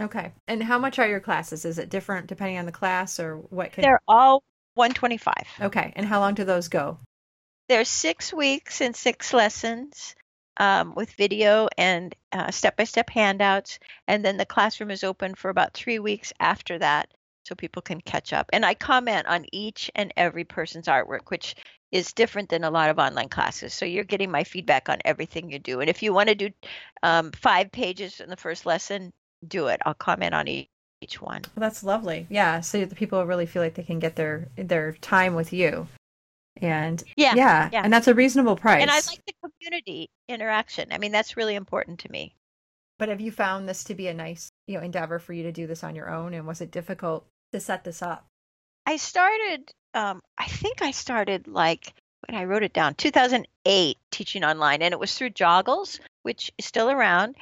Okay, 0.00 0.32
and 0.48 0.62
how 0.62 0.78
much 0.78 0.98
are 0.98 1.06
your 1.06 1.20
classes? 1.20 1.64
Is 1.64 1.78
it 1.78 1.90
different 1.90 2.26
depending 2.26 2.58
on 2.58 2.66
the 2.66 2.72
class, 2.72 3.20
or 3.20 3.36
what? 3.36 3.72
Can... 3.72 3.82
They're 3.82 4.00
all 4.08 4.42
125. 4.74 5.34
Okay, 5.60 5.92
and 5.94 6.06
how 6.06 6.20
long 6.20 6.34
do 6.34 6.44
those 6.44 6.68
go? 6.68 6.98
There's 7.68 7.88
six 7.88 8.32
weeks 8.32 8.80
and 8.80 8.96
six 8.96 9.32
lessons 9.32 10.14
um, 10.58 10.94
with 10.94 11.10
video 11.12 11.68
and 11.78 12.14
uh, 12.32 12.50
step-by-step 12.50 13.10
handouts, 13.10 13.78
and 14.08 14.24
then 14.24 14.36
the 14.36 14.46
classroom 14.46 14.90
is 14.90 15.04
open 15.04 15.34
for 15.34 15.48
about 15.50 15.74
three 15.74 15.98
weeks 15.98 16.32
after 16.40 16.78
that, 16.78 17.12
so 17.44 17.54
people 17.54 17.82
can 17.82 18.00
catch 18.00 18.32
up. 18.32 18.48
And 18.52 18.64
I 18.64 18.74
comment 18.74 19.26
on 19.26 19.46
each 19.52 19.90
and 19.94 20.12
every 20.16 20.44
person's 20.44 20.86
artwork, 20.86 21.28
which 21.30 21.56
is 21.90 22.12
different 22.12 22.48
than 22.48 22.64
a 22.64 22.70
lot 22.70 22.88
of 22.88 22.98
online 22.98 23.28
classes. 23.28 23.74
So 23.74 23.84
you're 23.84 24.04
getting 24.04 24.30
my 24.30 24.44
feedback 24.44 24.88
on 24.88 24.98
everything 25.04 25.50
you 25.50 25.58
do. 25.58 25.80
And 25.80 25.90
if 25.90 26.02
you 26.02 26.14
want 26.14 26.28
to 26.28 26.34
do 26.34 26.50
um, 27.02 27.32
five 27.32 27.70
pages 27.70 28.20
in 28.20 28.30
the 28.30 28.36
first 28.36 28.64
lesson, 28.64 29.12
do 29.46 29.66
it. 29.66 29.80
I'll 29.84 29.92
comment 29.92 30.32
on 30.34 30.48
each, 30.48 30.68
each 31.02 31.20
one. 31.20 31.42
Well, 31.54 31.60
that's 31.68 31.82
lovely. 31.82 32.26
Yeah, 32.30 32.60
so 32.60 32.84
the 32.84 32.94
people 32.94 33.26
really 33.26 33.44
feel 33.44 33.60
like 33.60 33.74
they 33.74 33.82
can 33.82 33.98
get 33.98 34.16
their 34.16 34.48
their 34.56 34.92
time 35.00 35.34
with 35.34 35.52
you. 35.52 35.88
And 36.62 37.02
Yeah, 37.16 37.34
yeah, 37.34 37.68
yeah. 37.72 37.82
and 37.82 37.92
that's 37.92 38.08
a 38.08 38.14
reasonable 38.14 38.56
price. 38.56 38.82
And 38.82 38.90
I 38.90 38.94
like 38.94 39.20
the 39.26 39.34
community 39.42 40.08
interaction. 40.28 40.92
I 40.92 40.98
mean, 40.98 41.12
that's 41.12 41.36
really 41.36 41.56
important 41.56 42.00
to 42.00 42.12
me. 42.12 42.34
But 42.98 43.08
have 43.08 43.20
you 43.20 43.32
found 43.32 43.68
this 43.68 43.84
to 43.84 43.94
be 43.94 44.06
a 44.06 44.14
nice, 44.14 44.50
you 44.66 44.78
know, 44.78 44.84
endeavor 44.84 45.18
for 45.18 45.32
you 45.32 45.42
to 45.42 45.52
do 45.52 45.66
this 45.66 45.82
on 45.82 45.96
your 45.96 46.08
own? 46.08 46.34
And 46.34 46.46
was 46.46 46.60
it 46.60 46.70
difficult 46.70 47.26
to 47.52 47.58
set 47.58 47.82
this 47.82 48.00
up? 48.00 48.26
I 48.86 48.96
started, 48.96 49.72
um, 49.94 50.20
I 50.38 50.46
think 50.46 50.82
I 50.82 50.92
started 50.92 51.48
like 51.48 51.94
when 52.28 52.38
I 52.38 52.44
wrote 52.44 52.62
it 52.62 52.72
down, 52.72 52.94
2008, 52.94 53.98
teaching 54.12 54.44
online, 54.44 54.82
and 54.82 54.92
it 54.92 55.00
was 55.00 55.16
through 55.16 55.30
Joggles, 55.30 55.98
which 56.22 56.52
is 56.58 56.64
still 56.64 56.90
around. 56.90 57.34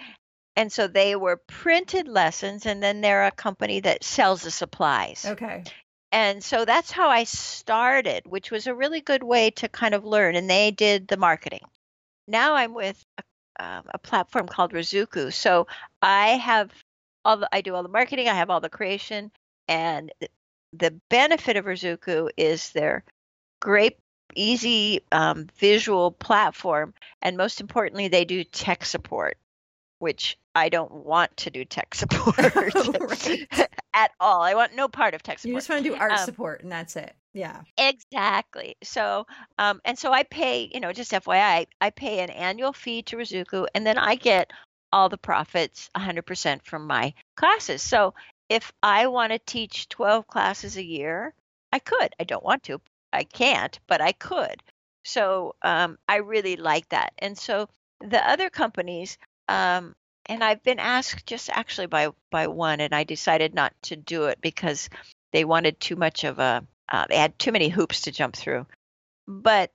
And 0.56 0.72
so 0.72 0.88
they 0.88 1.16
were 1.16 1.36
printed 1.46 2.08
lessons, 2.08 2.66
and 2.66 2.82
then 2.82 3.00
they're 3.00 3.26
a 3.26 3.30
company 3.30 3.80
that 3.80 4.04
sells 4.04 4.42
the 4.42 4.50
supplies. 4.50 5.24
Okay. 5.26 5.64
And 6.12 6.42
so 6.42 6.64
that's 6.64 6.90
how 6.90 7.08
I 7.08 7.24
started, 7.24 8.24
which 8.26 8.50
was 8.50 8.66
a 8.66 8.74
really 8.74 9.00
good 9.00 9.22
way 9.22 9.50
to 9.52 9.68
kind 9.68 9.94
of 9.94 10.04
learn. 10.04 10.34
And 10.34 10.50
they 10.50 10.70
did 10.70 11.06
the 11.06 11.16
marketing. 11.16 11.62
Now 12.26 12.54
I'm 12.54 12.74
with 12.74 13.02
a, 13.18 13.64
um, 13.64 13.84
a 13.94 13.98
platform 13.98 14.48
called 14.48 14.72
Ruzuku. 14.72 15.32
So 15.32 15.66
I 16.02 16.30
have 16.30 16.72
all 17.24 17.36
the, 17.38 17.48
I 17.52 17.61
do 17.61 17.74
all 17.74 17.82
the 17.82 17.88
marketing, 17.88 18.28
I 18.28 18.34
have 18.34 18.50
all 18.50 18.61
the 18.61 18.68
creation, 18.68 19.30
and 19.68 20.11
the 20.72 20.98
benefit 21.11 21.56
of 21.56 21.64
Ruzuku 21.64 22.30
is 22.36 22.70
their 22.70 23.04
great, 23.61 23.98
easy 24.34 25.02
um, 25.12 25.46
visual 25.58 26.12
platform, 26.12 26.94
and 27.20 27.36
most 27.36 27.61
importantly, 27.61 28.08
they 28.08 28.24
do 28.24 28.44
tech 28.44 28.84
support, 28.84 29.36
which 29.98 30.38
I 30.55 30.68
don't 30.68 30.92
want 30.92 31.36
to 31.38 31.51
do 31.51 31.64
tech 31.64 31.94
support 31.94 32.38
at 33.94 34.11
all. 34.20 34.42
I 34.42 34.55
want 34.55 34.74
no 34.74 34.88
part 34.88 35.14
of 35.14 35.22
tech 35.22 35.38
support. 35.38 35.51
You 35.51 35.57
just 35.57 35.68
want 35.68 35.84
to 35.84 35.90
do 35.90 35.96
art 35.96 36.12
Um, 36.12 36.18
support 36.24 36.62
and 36.62 36.72
that's 36.72 36.96
it. 36.96 37.14
Yeah. 37.32 37.62
Exactly. 37.78 38.76
So, 38.82 39.26
um, 39.59 39.80
and 39.84 39.98
so 39.98 40.12
I 40.12 40.24
pay, 40.24 40.68
you 40.72 40.80
know, 40.80 40.92
just 40.92 41.12
FYI, 41.12 41.66
I 41.80 41.90
pay 41.90 42.20
an 42.20 42.30
annual 42.30 42.72
fee 42.72 43.03
to 43.03 43.16
Ruzuku, 43.16 43.66
and 43.74 43.86
then 43.86 43.98
I 43.98 44.16
get 44.16 44.51
all 44.92 45.09
the 45.09 45.18
profits 45.18 45.88
100% 45.96 46.64
from 46.64 46.86
my 46.86 47.14
classes. 47.36 47.82
So, 47.82 48.14
if 48.48 48.72
I 48.82 49.07
want 49.07 49.30
to 49.32 49.38
teach 49.38 49.88
12 49.90 50.26
classes 50.26 50.76
a 50.76 50.84
year, 50.84 51.32
I 51.72 51.78
could. 51.78 52.12
I 52.18 52.24
don't 52.24 52.42
want 52.42 52.64
to. 52.64 52.80
I 53.12 53.22
can't, 53.22 53.78
but 53.86 54.01
I 54.01 54.11
could. 54.11 54.61
So, 55.05 55.55
um, 55.62 55.98
I 56.09 56.16
really 56.16 56.57
like 56.57 56.88
that. 56.88 57.12
And 57.18 57.38
so, 57.38 57.68
the 58.01 58.28
other 58.28 58.51
companies, 58.51 59.18
um, 59.48 59.94
and 60.31 60.45
I've 60.45 60.62
been 60.62 60.78
asked 60.78 61.26
just 61.26 61.51
actually 61.51 61.89
by 61.89 62.11
by 62.31 62.47
one, 62.47 62.81
and 62.81 62.95
I 62.95 63.05
decided 63.05 63.53
not 63.53 63.74
to 63.83 63.97
do 63.97 64.26
it 64.26 64.41
because 64.41 64.89
they 65.33 65.45
wanted 65.45 65.81
too 65.81 65.97
much 65.97 66.24
of 66.24 66.39
a 66.39 66.64
uh, 66.89 67.07
they 67.09 67.18
had 67.18 67.39
too 67.39 67.53
many 67.53 67.68
hoops 67.68 68.03
to 68.03 68.12
jump 68.12 68.37
through. 68.37 68.66
But 69.26 69.72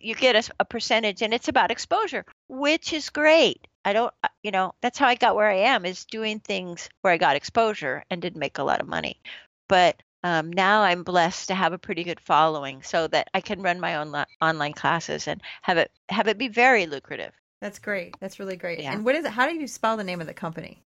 you 0.00 0.14
get 0.14 0.36
a, 0.36 0.52
a 0.60 0.64
percentage, 0.64 1.22
and 1.22 1.32
it's 1.32 1.48
about 1.48 1.70
exposure, 1.70 2.24
which 2.48 2.92
is 2.92 3.10
great. 3.10 3.66
I 3.84 3.92
don't, 3.92 4.12
uh, 4.22 4.28
you 4.42 4.50
know, 4.50 4.74
that's 4.80 4.98
how 4.98 5.06
I 5.06 5.14
got 5.14 5.36
where 5.36 5.50
I 5.50 5.58
am 5.58 5.86
is 5.86 6.04
doing 6.04 6.40
things 6.40 6.88
where 7.02 7.12
I 7.12 7.16
got 7.16 7.36
exposure 7.36 8.04
and 8.10 8.20
didn't 8.20 8.40
make 8.40 8.58
a 8.58 8.64
lot 8.64 8.80
of 8.80 8.88
money. 8.88 9.20
But 9.68 10.02
um, 10.24 10.52
now 10.52 10.82
I'm 10.82 11.04
blessed 11.04 11.48
to 11.48 11.54
have 11.54 11.72
a 11.72 11.78
pretty 11.78 12.04
good 12.04 12.20
following, 12.20 12.82
so 12.82 13.06
that 13.08 13.28
I 13.34 13.40
can 13.40 13.62
run 13.62 13.80
my 13.80 13.96
own 13.96 14.10
li- 14.12 14.24
online 14.40 14.72
classes 14.72 15.28
and 15.28 15.40
have 15.62 15.78
it 15.78 15.92
have 16.08 16.26
it 16.26 16.38
be 16.38 16.48
very 16.48 16.86
lucrative. 16.86 17.32
That's 17.62 17.78
great. 17.78 18.16
That's 18.18 18.40
really 18.40 18.56
great. 18.56 18.80
Yeah. 18.80 18.92
And 18.92 19.04
what 19.04 19.14
is 19.14 19.24
it? 19.24 19.30
How 19.30 19.48
do 19.48 19.54
you 19.54 19.68
spell 19.68 19.96
the 19.96 20.02
name 20.02 20.20
of 20.20 20.26
the 20.26 20.34
company? 20.34 20.82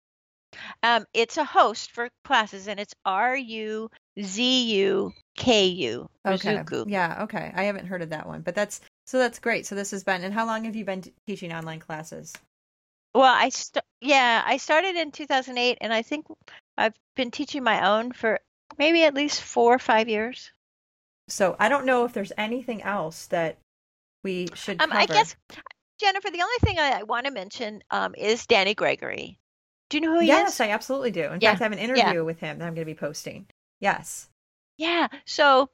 Um, 0.82 1.06
it's 1.14 1.36
a 1.36 1.44
host 1.44 1.92
for 1.92 2.08
classes, 2.24 2.66
and 2.66 2.80
it's 2.80 2.92
R 3.04 3.36
U 3.36 3.88
Z 4.20 4.74
U 4.74 5.12
K 5.36 5.66
U. 5.66 6.10
Okay. 6.26 6.56
Ruzuku. 6.56 6.84
Yeah. 6.88 7.22
Okay. 7.22 7.52
I 7.54 7.62
haven't 7.62 7.86
heard 7.86 8.02
of 8.02 8.10
that 8.10 8.26
one, 8.26 8.40
but 8.40 8.56
that's 8.56 8.80
so 9.06 9.18
that's 9.18 9.38
great. 9.38 9.66
So 9.66 9.76
this 9.76 9.92
has 9.92 10.02
been. 10.02 10.24
And 10.24 10.34
how 10.34 10.46
long 10.46 10.64
have 10.64 10.74
you 10.74 10.84
been 10.84 11.04
teaching 11.28 11.52
online 11.52 11.78
classes? 11.78 12.32
Well, 13.14 13.32
I 13.32 13.50
st- 13.50 13.84
yeah, 14.00 14.42
I 14.44 14.56
started 14.56 14.96
in 14.96 15.12
2008, 15.12 15.78
and 15.80 15.94
I 15.94 16.02
think 16.02 16.26
I've 16.76 16.94
been 17.14 17.30
teaching 17.30 17.62
my 17.62 17.88
own 17.88 18.10
for 18.10 18.40
maybe 18.78 19.04
at 19.04 19.14
least 19.14 19.42
four 19.42 19.72
or 19.72 19.78
five 19.78 20.08
years. 20.08 20.50
So 21.28 21.54
I 21.60 21.68
don't 21.68 21.86
know 21.86 22.04
if 22.04 22.12
there's 22.12 22.32
anything 22.36 22.82
else 22.82 23.26
that 23.26 23.58
we 24.24 24.48
should. 24.54 24.82
Um, 24.82 24.90
I 24.92 25.06
guess 25.06 25.36
Jennifer, 25.98 26.30
the 26.30 26.42
only 26.42 26.56
thing 26.60 26.78
I, 26.78 27.00
I 27.00 27.02
want 27.04 27.26
to 27.26 27.32
mention 27.32 27.82
um, 27.90 28.14
is 28.16 28.46
Danny 28.46 28.74
Gregory. 28.74 29.38
Do 29.90 29.96
you 29.96 30.00
know 30.00 30.12
who 30.14 30.20
he 30.20 30.26
Yes, 30.28 30.54
is? 30.54 30.60
Yes, 30.60 30.60
I 30.60 30.70
absolutely 30.70 31.10
do. 31.10 31.24
In 31.24 31.40
Yeah, 31.40 31.50
fact, 31.50 31.60
I 31.60 31.64
have 31.64 31.72
an 31.72 31.78
interview 31.78 32.24
with 32.24 32.40
him 32.40 32.58
that 32.58 32.66
I'm 32.66 32.74
going 32.74 32.86
to 32.86 32.92
be 32.92 32.98
posting. 32.98 33.46
Yes. 33.80 34.28
Yeah. 34.76 35.08
So, 35.26 35.70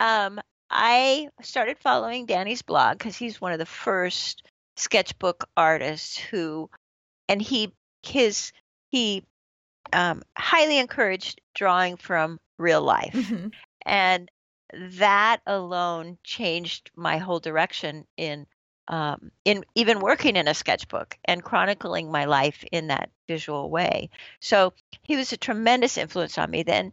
um, 0.00 0.40
I 0.70 1.28
started 1.42 1.78
following 1.78 2.26
Danny's 2.26 2.62
blog 2.62 2.98
because 2.98 3.16
he's 3.16 3.40
one 3.40 3.52
of 3.52 3.58
the 3.58 3.66
first 3.66 4.42
sketchbook 4.76 5.48
artists 5.56 6.16
who, 6.18 6.70
and 7.28 7.40
he 7.42 7.72
his 8.02 8.52
he 8.90 9.24
um, 9.92 10.22
highly 10.36 10.78
encouraged 10.78 11.40
drawing 11.54 11.96
from 11.96 12.38
real 12.58 12.82
life. 12.82 13.14
Mhm. 13.14 13.52
and 13.86 14.30
that 14.72 15.40
alone 15.46 16.18
changed 16.22 16.90
my 16.94 17.18
whole 17.18 17.40
direction 17.40 18.06
in 18.18 18.46
um, 18.88 19.30
in 19.44 19.64
even 19.74 20.00
working 20.00 20.36
in 20.36 20.48
a 20.48 20.54
sketchbook 20.54 21.16
and 21.24 21.44
chronicling 21.44 22.10
my 22.10 22.24
life 22.24 22.64
in 22.72 22.88
that 22.88 23.10
visual 23.28 23.70
way. 23.70 24.10
So 24.40 24.72
he 25.02 25.16
was 25.16 25.32
a 25.32 25.36
tremendous 25.36 25.98
influence 25.98 26.38
on 26.38 26.50
me. 26.50 26.62
Then 26.62 26.92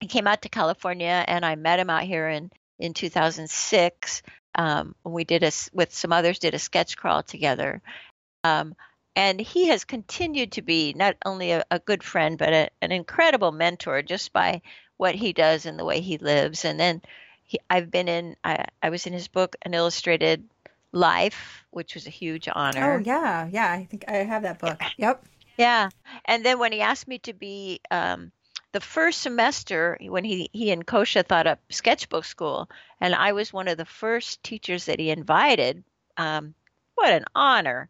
he 0.00 0.06
came 0.06 0.26
out 0.26 0.42
to 0.42 0.48
California, 0.48 1.24
and 1.26 1.44
I 1.44 1.54
met 1.56 1.80
him 1.80 1.90
out 1.90 2.02
here 2.02 2.28
in 2.28 2.50
in 2.78 2.94
2006. 2.94 4.22
Um, 4.54 4.94
we 5.04 5.24
did 5.24 5.42
a 5.42 5.52
with 5.72 5.94
some 5.94 6.12
others 6.12 6.38
did 6.38 6.54
a 6.54 6.58
sketch 6.58 6.96
crawl 6.96 7.22
together. 7.22 7.80
Um, 8.44 8.74
and 9.14 9.40
he 9.40 9.68
has 9.68 9.84
continued 9.84 10.52
to 10.52 10.62
be 10.62 10.94
not 10.94 11.16
only 11.24 11.52
a, 11.52 11.64
a 11.70 11.78
good 11.78 12.02
friend 12.02 12.38
but 12.38 12.52
a, 12.52 12.68
an 12.80 12.92
incredible 12.92 13.52
mentor 13.52 14.02
just 14.02 14.32
by 14.32 14.62
what 14.96 15.14
he 15.14 15.32
does 15.32 15.66
and 15.66 15.78
the 15.78 15.84
way 15.84 16.00
he 16.00 16.18
lives. 16.18 16.64
And 16.64 16.78
then 16.78 17.02
he, 17.44 17.58
I've 17.68 17.90
been 17.90 18.08
in, 18.08 18.36
I, 18.44 18.66
I 18.82 18.90
was 18.90 19.06
in 19.06 19.12
his 19.12 19.28
book, 19.28 19.56
An 19.62 19.74
Illustrated 19.74 20.48
Life, 20.92 21.64
which 21.70 21.94
was 21.94 22.06
a 22.06 22.10
huge 22.10 22.48
honor. 22.52 22.98
Oh 22.98 23.02
yeah, 23.04 23.48
yeah. 23.50 23.72
I 23.72 23.84
think 23.84 24.04
I 24.08 24.16
have 24.16 24.42
that 24.42 24.58
book. 24.58 24.80
Yep. 24.98 25.24
Yeah. 25.56 25.88
And 26.24 26.44
then 26.44 26.58
when 26.58 26.72
he 26.72 26.80
asked 26.80 27.08
me 27.08 27.18
to 27.20 27.32
be 27.32 27.80
um, 27.90 28.32
the 28.72 28.80
first 28.80 29.22
semester, 29.22 29.98
when 30.00 30.24
he, 30.24 30.50
he 30.52 30.70
and 30.70 30.86
Koosje 30.86 31.26
thought 31.26 31.46
up 31.46 31.60
Sketchbook 31.70 32.24
Skool, 32.24 32.68
and 33.00 33.14
I 33.14 33.32
was 33.32 33.52
one 33.52 33.68
of 33.68 33.76
the 33.76 33.84
first 33.84 34.42
teachers 34.42 34.86
that 34.86 34.98
he 34.98 35.10
invited, 35.10 35.84
um, 36.16 36.54
what 36.94 37.12
an 37.12 37.24
honor. 37.34 37.88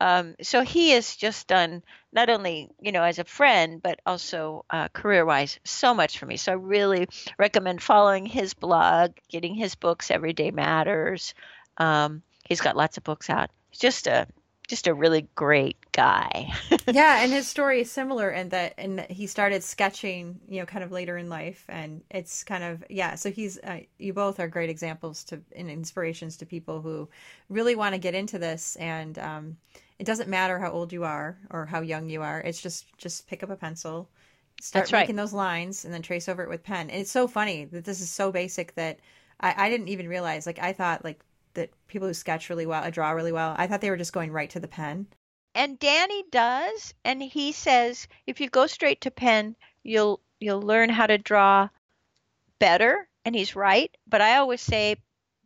Um, 0.00 0.34
so 0.42 0.62
he 0.62 0.90
has 0.90 1.16
just 1.16 1.46
done 1.46 1.82
not 2.12 2.28
only, 2.28 2.70
you 2.80 2.92
know, 2.92 3.02
as 3.02 3.18
a 3.18 3.24
friend, 3.24 3.82
but 3.82 4.00
also 4.04 4.64
uh, 4.68 4.88
career 4.88 5.24
wise, 5.24 5.58
so 5.64 5.94
much 5.94 6.18
for 6.18 6.26
me. 6.26 6.36
So 6.36 6.52
I 6.52 6.56
really 6.56 7.08
recommend 7.38 7.82
following 7.82 8.26
his 8.26 8.52
blog, 8.52 9.12
getting 9.28 9.54
his 9.54 9.74
books, 9.74 10.10
Everyday 10.10 10.50
Matters. 10.50 11.34
Um, 11.78 12.22
he's 12.48 12.60
got 12.60 12.76
lots 12.76 12.96
of 12.96 13.04
books 13.04 13.30
out. 13.30 13.50
He's 13.70 13.80
just 13.80 14.06
a 14.06 14.26
just 14.66 14.86
a 14.86 14.94
really 14.94 15.28
great 15.34 15.76
guy. 15.92 16.52
yeah, 16.88 17.22
and 17.22 17.32
his 17.32 17.46
story 17.46 17.82
is 17.82 17.90
similar 17.90 18.30
in 18.30 18.48
that, 18.48 18.74
and 18.78 19.00
he 19.08 19.26
started 19.26 19.62
sketching, 19.62 20.40
you 20.48 20.60
know, 20.60 20.66
kind 20.66 20.82
of 20.82 20.90
later 20.90 21.16
in 21.16 21.28
life, 21.28 21.64
and 21.68 22.02
it's 22.10 22.42
kind 22.42 22.64
of 22.64 22.84
yeah. 22.90 23.14
So 23.14 23.30
he's, 23.30 23.58
uh, 23.58 23.80
you 23.98 24.12
both 24.12 24.40
are 24.40 24.48
great 24.48 24.70
examples 24.70 25.24
to 25.24 25.40
and 25.54 25.70
inspirations 25.70 26.36
to 26.38 26.46
people 26.46 26.80
who 26.80 27.08
really 27.48 27.76
want 27.76 27.94
to 27.94 27.98
get 27.98 28.14
into 28.14 28.38
this, 28.38 28.76
and 28.76 29.18
um, 29.18 29.56
it 29.98 30.04
doesn't 30.04 30.28
matter 30.28 30.58
how 30.58 30.70
old 30.70 30.92
you 30.92 31.04
are 31.04 31.38
or 31.50 31.66
how 31.66 31.80
young 31.80 32.08
you 32.08 32.22
are. 32.22 32.40
It's 32.40 32.60
just 32.60 32.86
just 32.98 33.28
pick 33.28 33.42
up 33.42 33.50
a 33.50 33.56
pencil, 33.56 34.08
start 34.60 34.84
That's 34.84 34.92
right. 34.92 35.00
making 35.00 35.16
those 35.16 35.32
lines, 35.32 35.84
and 35.84 35.94
then 35.94 36.02
trace 36.02 36.28
over 36.28 36.42
it 36.42 36.48
with 36.48 36.64
pen. 36.64 36.90
And 36.90 37.00
it's 37.00 37.12
so 37.12 37.28
funny 37.28 37.66
that 37.66 37.84
this 37.84 38.00
is 38.00 38.10
so 38.10 38.32
basic 38.32 38.74
that 38.74 38.98
I, 39.40 39.66
I 39.66 39.70
didn't 39.70 39.88
even 39.88 40.08
realize. 40.08 40.44
Like 40.44 40.58
I 40.58 40.72
thought, 40.72 41.04
like 41.04 41.20
that 41.56 41.70
people 41.88 42.08
who 42.08 42.14
sketch 42.14 42.48
really 42.48 42.64
well, 42.66 42.82
uh, 42.82 42.90
draw 42.90 43.10
really 43.10 43.32
well. 43.32 43.54
I 43.58 43.66
thought 43.66 43.80
they 43.82 43.90
were 43.90 43.96
just 43.96 44.12
going 44.14 44.32
right 44.32 44.48
to 44.50 44.60
the 44.60 44.68
pen. 44.68 45.06
and 45.54 45.78
Danny 45.78 46.22
does, 46.30 46.94
and 47.04 47.22
he 47.22 47.52
says 47.52 48.08
if 48.26 48.40
you 48.40 48.48
go 48.48 48.66
straight 48.66 49.00
to 49.02 49.10
pen, 49.10 49.56
you'll 49.82 50.20
you'll 50.40 50.62
learn 50.62 50.88
how 50.90 51.06
to 51.06 51.18
draw 51.18 51.68
better, 52.58 53.08
and 53.24 53.34
he's 53.34 53.56
right. 53.56 53.94
But 54.06 54.20
I 54.20 54.36
always 54.36 54.60
say, 54.60 54.96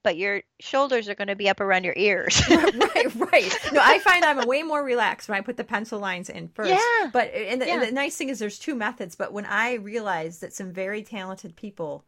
but 0.03 0.17
your 0.17 0.43
shoulders 0.61 1.09
are 1.09 1.15
going 1.15 1.29
to 1.29 1.37
be 1.37 1.49
up 1.49 1.61
around 1.61 1.85
your 1.85 1.95
ears. 1.97 2.43
right, 2.51 3.15
right. 3.15 3.59
No, 3.73 3.81
I 3.83 3.99
find 4.01 4.25
I'm 4.25 4.47
way 4.49 4.63
more 4.63 4.83
relaxed 4.83 5.29
when 5.29 5.39
I 5.39 5.43
put 5.43 5.57
the 5.57 5.65
pencil 5.65 5.99
lines 6.01 6.29
in 6.29 6.49
first. 6.49 6.71
Yeah. 6.71 7.11
But 7.13 7.33
and 7.35 7.61
the, 7.61 7.67
and 7.71 7.83
the 7.83 7.93
nice 7.93 8.17
thing 8.17 8.31
is 8.31 8.39
there's 8.39 8.59
two 8.59 8.75
methods. 8.75 9.15
But 9.15 9.33
when 9.33 9.47
I 9.47 9.75
realized 9.75 10.41
that 10.41 10.53
some 10.55 10.73
very 10.73 11.03
talented 11.03 11.55
people 11.55 12.05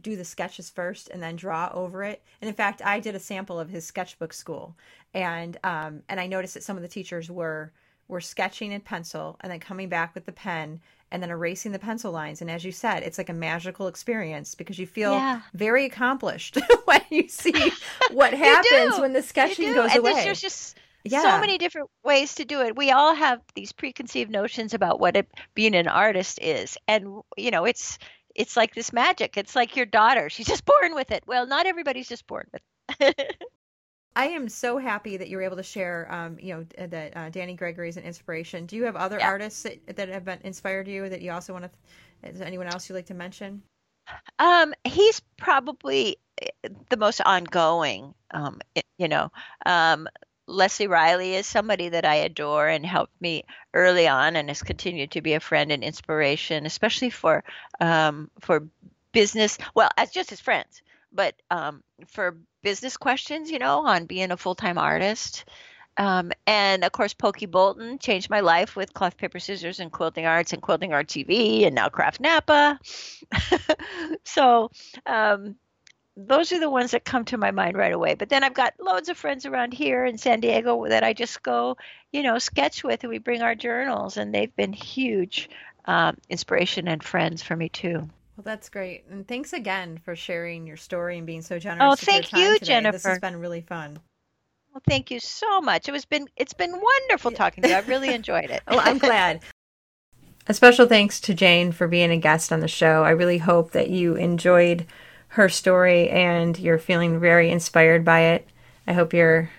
do 0.00 0.16
the 0.16 0.24
sketches 0.24 0.70
first 0.70 1.08
and 1.10 1.22
then 1.22 1.36
draw 1.36 1.70
over 1.72 2.02
it, 2.04 2.22
and 2.40 2.48
in 2.48 2.54
fact, 2.54 2.82
I 2.84 3.00
did 3.00 3.14
a 3.14 3.20
sample 3.20 3.58
of 3.60 3.70
his 3.70 3.86
Sketchbook 3.86 4.32
Skool, 4.32 4.74
and 5.14 5.56
um 5.64 6.02
and 6.08 6.20
I 6.20 6.26
noticed 6.26 6.54
that 6.54 6.62
some 6.62 6.76
of 6.76 6.82
the 6.82 6.88
teachers 6.88 7.30
were 7.30 7.72
were 8.08 8.20
sketching 8.20 8.72
in 8.72 8.80
pencil 8.80 9.36
and 9.40 9.50
then 9.52 9.60
coming 9.60 9.88
back 9.88 10.14
with 10.14 10.26
the 10.26 10.32
pen 10.32 10.80
and 11.12 11.22
then 11.22 11.30
erasing 11.30 11.72
the 11.72 11.78
pencil 11.78 12.12
lines. 12.12 12.40
And 12.40 12.50
as 12.50 12.64
you 12.64 12.72
said, 12.72 13.02
it's 13.02 13.18
like 13.18 13.28
a 13.28 13.32
magical 13.34 13.86
experience 13.88 14.54
because 14.54 14.78
you 14.78 14.86
feel 14.86 15.26
Yeah. 15.26 15.42
very 15.54 15.84
accomplished 15.84 16.56
when 16.84 17.02
you 17.10 17.28
see 17.28 17.78
what 18.08 18.34
happens 18.34 18.98
when 18.98 19.12
the 19.12 19.22
sketching 19.22 19.72
goes 19.72 19.94
and 19.94 19.96
away. 19.96 20.12
there's 20.22 20.22
there's 20.22 20.40
just 20.40 20.78
Yeah. 21.04 21.20
so 21.22 21.38
many 21.38 21.58
different 21.58 21.90
ways 22.04 22.34
to 22.36 22.44
do 22.44 22.60
it. 22.62 22.76
We 22.76 22.90
all 22.90 23.14
have 23.14 23.40
these 23.54 23.72
preconceived 23.72 24.30
notions 24.30 24.74
about 24.74 25.00
what 25.00 25.16
it, 25.16 25.28
being 25.54 25.74
an 25.74 25.88
artist 25.88 26.38
is, 26.40 26.76
and 26.86 27.20
you 27.36 27.50
know, 27.50 27.64
it's 27.64 27.98
it's 28.40 28.56
like 28.56 28.74
this 28.74 28.92
magic. 28.92 29.36
It's 29.36 29.56
like 29.56 29.76
your 29.76 29.86
daughter; 29.86 30.30
she's 30.30 30.46
just 30.46 30.64
born 30.80 30.94
with 30.94 31.10
it. 31.12 31.24
Well, 31.26 31.46
not 31.46 31.66
everybody's 31.66 32.08
just 32.08 32.26
born 32.26 32.46
with. 32.52 32.62
it. 33.00 33.36
I 34.16 34.26
am 34.26 34.48
so 34.48 34.78
happy 34.78 35.16
that 35.16 35.28
you 35.28 35.36
were 35.36 35.42
able 35.42 35.56
to 35.56 35.62
share, 35.62 36.10
um, 36.12 36.38
you 36.40 36.54
know, 36.54 36.64
that 36.88 37.16
uh, 37.16 37.30
Danny 37.30 37.54
Gregory 37.54 37.88
is 37.88 37.96
an 37.96 38.04
inspiration. 38.04 38.66
Do 38.66 38.76
you 38.76 38.84
have 38.84 38.96
other 38.96 39.20
Yeah. 39.20 39.30
artists 39.30 39.62
that, 39.62 39.96
that 39.96 40.08
have 40.08 40.24
been 40.24 40.40
inspired 40.42 40.88
you 40.88 41.08
that 41.08 41.22
you 41.22 41.32
also 41.32 41.52
want 41.52 41.64
to? 41.64 42.28
Is 42.28 42.38
there 42.38 42.46
anyone 42.46 42.66
else 42.66 42.88
you'd 42.88 42.96
like 42.96 43.06
to 43.06 43.14
mention? 43.14 43.62
Um, 44.38 44.74
he's 44.84 45.20
probably 45.36 46.16
eh, 46.42 46.48
the 46.88 46.96
most 46.96 47.20
ongoing. 47.22 48.14
Um, 48.32 48.60
you 48.98 49.08
know, 49.08 49.30
um, 49.66 50.08
Lesley 50.50 50.86
Riley 50.86 51.34
is 51.34 51.46
somebody 51.46 51.88
that 51.90 52.04
I 52.04 52.16
adore 52.16 52.68
and 52.68 52.84
helped 52.84 53.20
me 53.20 53.44
early 53.72 54.08
on, 54.08 54.36
and 54.36 54.48
has 54.48 54.62
continued 54.62 55.12
to 55.12 55.22
be 55.22 55.34
a 55.34 55.40
friend 55.40 55.70
and 55.72 55.82
inspiration, 55.82 56.66
especially 56.66 57.10
for 57.10 57.44
um, 57.80 58.30
for 58.40 58.66
business. 59.12 59.58
Well, 59.74 59.90
as 59.96 60.10
just 60.10 60.32
as 60.32 60.40
friends, 60.40 60.82
but 61.12 61.34
um, 61.50 61.82
for 62.06 62.36
business 62.62 62.96
questions, 62.96 63.50
you 63.50 63.58
know, 63.58 63.86
on 63.86 64.06
being 64.06 64.30
a 64.30 64.36
full 64.36 64.54
time 64.54 64.78
artist. 64.78 65.44
Um, 65.96 66.32
and 66.46 66.84
of 66.84 66.92
course, 66.92 67.12
Pokey 67.14 67.46
Bolton 67.46 67.98
changed 67.98 68.30
my 68.30 68.40
life 68.40 68.76
with 68.76 68.94
cloth, 68.94 69.16
paper, 69.16 69.38
scissors, 69.38 69.80
and 69.80 69.92
quilting 69.92 70.24
arts, 70.24 70.52
and 70.52 70.62
quilting 70.62 70.92
art 70.92 71.08
TV, 71.08 71.66
and 71.66 71.74
now 71.74 71.88
Craft 71.88 72.20
Napa. 72.20 72.78
so 74.24 74.70
um, 75.04 75.56
those 76.16 76.52
are 76.52 76.60
the 76.60 76.70
ones 76.70 76.90
that 76.90 77.04
come 77.04 77.24
to 77.26 77.38
my 77.38 77.50
mind 77.50 77.76
right 77.76 77.92
away. 77.92 78.14
But 78.14 78.28
then 78.28 78.44
I've 78.44 78.54
got 78.54 78.74
loads 78.80 79.08
of 79.08 79.16
friends 79.16 79.46
around 79.46 79.72
here 79.72 80.04
in 80.04 80.18
San 80.18 80.40
Diego 80.40 80.86
that 80.88 81.04
I 81.04 81.12
just 81.12 81.42
go, 81.42 81.76
you 82.12 82.22
know, 82.22 82.38
sketch 82.38 82.84
with, 82.84 83.02
and 83.04 83.10
we 83.10 83.18
bring 83.18 83.42
our 83.42 83.54
journals, 83.54 84.16
and 84.16 84.34
they've 84.34 84.54
been 84.56 84.72
huge 84.72 85.48
um, 85.86 86.16
inspiration 86.28 86.88
and 86.88 87.02
friends 87.02 87.42
for 87.42 87.56
me 87.56 87.68
too. 87.68 88.08
Well, 88.36 88.44
that's 88.44 88.68
great, 88.68 89.04
and 89.10 89.26
thanks 89.26 89.52
again 89.52 89.98
for 90.04 90.16
sharing 90.16 90.66
your 90.66 90.76
story 90.76 91.18
and 91.18 91.26
being 91.26 91.42
so 91.42 91.58
generous. 91.58 91.82
Oh, 91.82 91.90
with 91.90 92.02
your 92.06 92.12
thank 92.12 92.28
time 92.28 92.40
you, 92.40 92.58
today. 92.58 92.90
This 92.90 93.04
has 93.04 93.18
been 93.18 93.38
really 93.38 93.60
fun. 93.60 93.98
Well, 94.72 94.82
thank 94.88 95.10
you 95.10 95.20
so 95.20 95.60
much. 95.60 95.88
It 95.88 95.92
was 95.92 96.04
been 96.04 96.28
it's 96.36 96.52
been 96.54 96.72
wonderful 96.72 97.32
talking 97.32 97.62
to 97.62 97.70
you. 97.70 97.74
I've 97.74 97.88
really 97.88 98.14
enjoyed 98.14 98.50
it. 98.50 98.62
Oh, 98.68 98.78
I'm 98.78 98.98
glad. 98.98 99.40
A 100.46 100.54
special 100.54 100.86
thanks 100.86 101.20
to 101.22 101.34
Jane 101.34 101.72
for 101.72 101.86
being 101.86 102.10
a 102.10 102.16
guest 102.16 102.52
on 102.52 102.60
the 102.60 102.68
show. 102.68 103.02
I 103.04 103.10
really 103.10 103.38
hope 103.38 103.72
that 103.72 103.90
you 103.90 104.14
enjoyed 104.14 104.86
her 105.30 105.48
story 105.48 106.08
and 106.10 106.58
you're 106.58 106.78
feeling 106.78 107.20
very 107.20 107.50
inspired 107.50 108.04
by 108.04 108.20
it. 108.20 108.48
I 108.86 108.92
hope 108.92 109.12
you're 109.12 109.50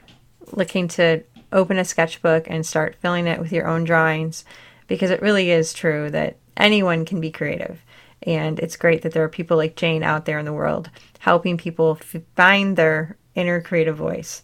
looking 0.52 0.88
to 0.90 1.24
open 1.54 1.78
a 1.78 1.86
sketchbook 1.86 2.46
and 2.50 2.66
start 2.66 2.96
filling 3.02 3.28
it 3.28 3.40
with 3.40 3.52
your 3.52 3.68
own 3.68 3.84
drawings 3.84 4.46
because 4.88 5.10
it 5.12 5.22
really 5.22 5.52
is 5.52 5.74
true 5.74 6.10
that 6.10 6.38
anyone 6.58 7.06
can 7.06 7.22
be 7.22 7.32
creative. 7.32 7.82
And 8.24 8.60
it's 8.60 8.76
great 8.76 9.02
that 9.02 9.14
there 9.14 9.24
are 9.24 9.30
people 9.30 9.58
like 9.58 9.76
Jane 9.76 10.04
out 10.04 10.26
there 10.26 10.40
in 10.40 10.46
the 10.46 10.54
world 10.54 10.90
helping 11.20 11.58
people 11.58 11.98
f- 12.02 12.22
find 12.36 12.76
their 12.76 13.18
inner 13.36 13.62
creative 13.62 13.96
voice. 13.96 14.42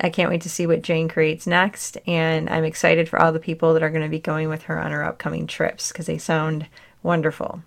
I 0.00 0.10
can't 0.10 0.30
wait 0.30 0.40
to 0.42 0.50
see 0.50 0.66
what 0.66 0.82
Jane 0.82 1.08
creates 1.08 1.46
next, 1.46 1.98
and 2.06 2.48
I'm 2.48 2.64
excited 2.64 3.08
for 3.08 3.20
all 3.20 3.32
the 3.32 3.38
people 3.38 3.74
that 3.74 3.82
are 3.82 3.90
going 3.90 4.02
to 4.02 4.08
be 4.08 4.18
going 4.18 4.48
with 4.48 4.62
her 4.64 4.80
on 4.80 4.90
her 4.90 5.04
upcoming 5.04 5.46
trips 5.46 5.92
because 5.92 6.06
they 6.06 6.18
sound 6.18 6.66
wonderful. 7.02 7.62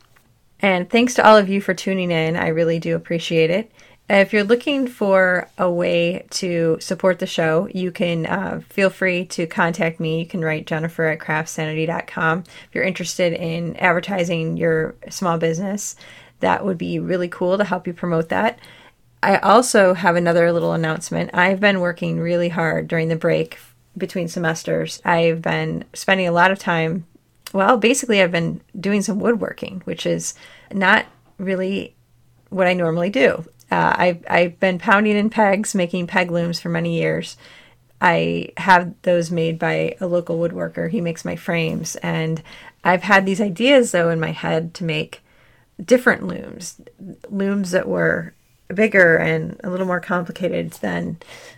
And 0.60 0.90
thanks 0.90 1.14
to 1.16 1.28
all 1.28 1.38
of 1.38 1.50
you 1.50 1.62
for 1.62 1.74
tuning 1.74 2.12
in. 2.12 2.36
I 2.36 2.48
really 2.48 2.80
do 2.80 2.96
appreciate 2.96 3.50
it. 3.50 3.72
If 4.10 4.32
you're 4.32 4.46
looking 4.46 4.88
for 4.88 5.50
a 5.58 5.70
way 5.70 6.26
to 6.30 6.78
support 6.80 7.20
the 7.20 7.26
show, 7.26 7.68
you 7.74 7.92
can 7.92 8.26
uh, 8.26 8.62
feel 8.70 8.90
free 8.90 9.26
to 9.26 9.46
contact 9.46 10.00
me. 10.00 10.20
You 10.20 10.26
can 10.26 10.42
write 10.42 10.66
Jennifer 10.66 11.06
at 11.08 11.20
craftsanity.com. 11.20 12.40
If 12.40 12.70
you're 12.72 12.86
interested 12.86 13.34
in 13.34 13.76
advertising 13.76 14.56
your 14.56 14.96
small 15.10 15.38
business, 15.38 15.98
that 16.40 16.64
would 16.64 16.78
be 16.78 17.00
really 17.00 17.28
cool 17.28 17.58
to 17.58 17.66
help 17.66 17.86
you 17.86 17.94
promote 17.94 18.30
that. 18.30 18.60
I 19.22 19.38
also 19.38 19.94
have 19.94 20.16
another 20.16 20.54
little 20.54 20.74
announcement. 20.74 21.32
I've 21.34 21.60
been 21.60 21.82
working 21.82 22.20
really 22.20 22.50
hard 22.50 22.88
during 22.88 23.10
the 23.10 23.16
break 23.18 23.58
between 23.98 24.28
semesters. 24.30 25.02
I've 25.04 25.42
been 25.42 25.84
spending 25.94 26.28
a 26.28 26.32
lot 26.32 26.52
of 26.52 26.60
time, 26.60 27.06
well, 27.58 27.76
basically, 27.76 28.22
I've 28.22 28.32
been 28.32 28.62
doing 28.80 29.02
some 29.02 29.20
woodworking, 29.20 29.82
which 29.86 30.06
is 30.06 30.36
not 30.72 31.08
really 31.40 31.96
what 32.50 32.68
I 32.68 32.74
normally 32.74 33.10
do. 33.10 33.44
Uh, 33.72 33.96
I've, 33.98 34.24
I've 34.30 34.60
been 34.60 34.78
pounding 34.78 35.18
in 35.18 35.32
pegs, 35.32 35.74
making 35.74 36.06
peg 36.06 36.30
looms 36.30 36.60
for 36.60 36.70
many 36.70 37.00
years. 37.00 37.36
I 38.00 38.50
have 38.58 38.94
those 39.02 39.32
made 39.32 39.58
by 39.58 39.96
a 40.00 40.06
local 40.06 40.38
woodworker. 40.38 40.92
He 40.92 41.02
makes 41.02 41.26
my 41.26 41.36
frames. 41.36 41.96
And 41.96 42.44
I've 42.84 43.02
had 43.02 43.26
these 43.26 43.42
ideas, 43.42 43.90
though, 43.92 44.12
in 44.12 44.20
my 44.20 44.34
head 44.34 44.76
to 44.76 44.84
make 44.84 45.24
different 45.84 46.28
looms, 46.28 46.80
looms 47.28 47.72
that 47.72 47.88
were 47.88 48.36
bigger 48.72 49.18
and 49.18 49.60
a 49.64 49.72
little 49.72 49.88
more 49.88 50.00
complicated 50.00 50.74
than 50.74 51.18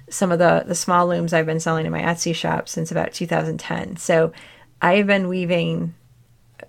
some 0.10 0.32
of 0.32 0.40
the, 0.40 0.64
the 0.66 0.76
small 0.76 1.08
looms 1.08 1.34
I've 1.34 1.46
been 1.46 1.60
selling 1.60 1.86
in 1.86 1.92
my 1.92 2.04
Etsy 2.04 2.34
shop 2.34 2.70
since 2.70 2.90
about 2.90 3.12
2010. 3.12 3.98
So 3.98 4.32
I've 4.82 5.08
been 5.08 5.28
weaving, 5.28 5.94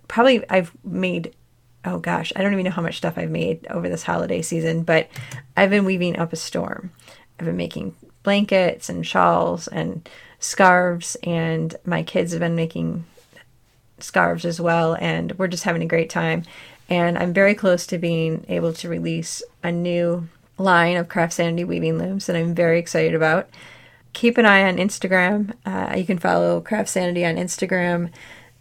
probably, 0.09 0.49
I've 0.51 0.73
made, 0.85 1.35
oh 1.85 1.99
gosh, 1.99 2.33
I 2.35 2.43
don't 2.43 2.53
even 2.53 2.65
know 2.65 2.71
how 2.71 2.83
much 2.83 2.97
stuff 2.97 3.17
I've 3.17 3.31
made 3.31 3.67
over 3.69 3.89
this 3.89 4.03
holiday 4.03 4.43
season, 4.43 4.83
but 4.83 5.09
I've 5.57 5.71
been 5.71 5.85
weaving 5.85 6.19
up 6.19 6.33
a 6.33 6.37
storm. 6.37 6.93
I've 7.39 7.47
been 7.47 7.57
making 7.57 7.95
blankets 8.23 8.89
and 8.89 9.07
shawls 9.07 9.69
and 9.69 10.09
scarves, 10.39 11.17
and 11.23 11.75
my 11.85 12.03
kids 12.03 12.33
have 12.33 12.41
been 12.41 12.55
making 12.55 13.05
scarves 13.99 14.45
as 14.45 14.61
well, 14.61 14.97
and 15.01 15.39
we're 15.39 15.49
just 15.49 15.65
having 15.65 15.83
a 15.83 15.87
great 15.87 16.11
time. 16.11 16.45
And 16.89 17.17
I'm 17.17 17.33
very 17.33 17.55
close 17.55 17.87
to 17.89 17.99
being 17.99 18.45
able 18.49 18.73
to 18.75 18.89
release 18.89 19.43
a 19.63 19.71
new 19.71 20.29
line 20.59 20.97
of 20.97 21.09
Craft 21.09 21.35
Sanity 21.35 21.65
weaving 21.65 21.99
looms 21.99 22.27
that 22.27 22.37
I'm 22.37 22.55
very 22.55 22.79
excited 22.79 23.15
about. 23.15 23.49
Keep 24.13 24.39
an 24.39 24.47
eye 24.47 24.65
on 24.65 24.77
Instagram. 24.77 25.55
Uh, 25.65 25.95
you 25.97 26.05
can 26.05 26.19
follow 26.19 26.61
Craft 26.61 26.89
Sanity 26.89 27.25
on 27.25 27.37
Instagram. 27.37 28.11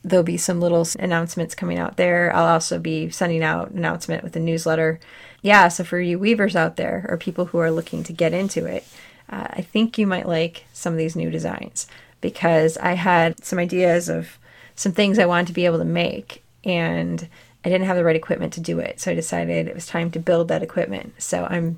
There'll 0.04 0.24
be 0.24 0.38
some 0.38 0.62
little 0.62 0.88
announcements 1.00 1.56
coming 1.56 1.78
out 1.78 1.98
there. 1.98 2.34
I'll 2.34 2.46
also 2.46 2.80
be 2.80 3.10
sending 3.10 3.44
out 3.44 3.72
an 3.72 3.80
announcement 3.80 4.24
with 4.24 4.36
a 4.36 4.40
newsletter. 4.40 5.00
Yeah, 5.42 5.68
so 5.68 5.84
for 5.84 6.00
you 6.00 6.20
weavers 6.20 6.56
out 6.56 6.76
there 6.76 7.06
or 7.10 7.18
people 7.18 7.46
who 7.46 7.58
are 7.58 7.72
looking 7.72 8.04
to 8.04 8.14
get 8.14 8.34
into 8.34 8.66
it, 8.66 8.86
uh, 9.30 9.48
I 9.50 9.62
think 9.62 9.98
you 9.98 10.08
might 10.08 10.28
like 10.28 10.66
some 10.74 10.94
of 10.94 11.00
these 11.00 11.16
new 11.16 11.30
designs 11.30 11.88
because 12.22 12.78
I 12.78 12.94
had 12.94 13.44
some 13.44 13.60
ideas 13.60 14.10
of 14.10 14.38
some 14.76 14.92
things 14.92 15.20
I 15.20 15.26
wanted 15.26 15.48
to 15.48 15.54
be 15.54 15.66
able 15.66 15.78
to 15.80 15.86
make 15.86 16.44
and 16.64 17.28
I 17.64 17.70
didn't 17.70 17.88
have 17.88 17.98
the 17.98 18.04
right 18.04 18.16
equipment 18.16 18.54
to 18.54 18.62
do 18.62 18.80
it. 18.80 19.00
So 19.00 19.12
I 19.12 19.16
decided 19.16 19.68
it 19.68 19.76
was 19.76 19.86
time 19.86 20.12
to 20.12 20.20
build 20.20 20.48
that 20.48 20.64
equipment. 20.64 21.22
So 21.22 21.46
I'm 21.46 21.78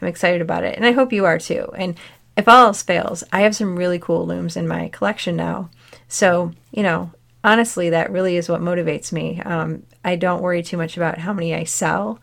I'm 0.00 0.08
excited 0.08 0.40
about 0.40 0.64
it 0.64 0.76
and 0.76 0.84
I 0.84 0.92
hope 0.92 1.12
you 1.12 1.24
are 1.24 1.38
too. 1.38 1.70
And 1.76 1.96
if 2.36 2.48
all 2.48 2.66
else 2.66 2.82
fails, 2.82 3.22
I 3.32 3.42
have 3.42 3.56
some 3.56 3.76
really 3.76 3.98
cool 3.98 4.26
looms 4.26 4.56
in 4.56 4.66
my 4.66 4.88
collection 4.88 5.36
now. 5.36 5.70
So, 6.08 6.52
you 6.72 6.82
know, 6.82 7.12
honestly, 7.42 7.90
that 7.90 8.10
really 8.10 8.36
is 8.36 8.48
what 8.48 8.60
motivates 8.60 9.12
me. 9.12 9.40
Um, 9.40 9.84
I 10.04 10.16
don't 10.16 10.42
worry 10.42 10.62
too 10.62 10.76
much 10.76 10.96
about 10.96 11.18
how 11.18 11.32
many 11.32 11.54
I 11.54 11.64
sell. 11.64 12.20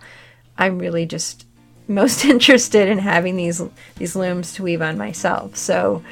I'm 0.58 0.80
really 0.80 1.06
just 1.06 1.46
most 1.88 2.26
interested 2.26 2.88
in 2.88 3.00
having 3.00 3.36
these 3.36 3.62
these 3.96 4.16
looms 4.16 4.54
to 4.54 4.64
weave 4.64 4.82
on 4.82 4.98
myself. 4.98 5.56
So, 5.58 6.04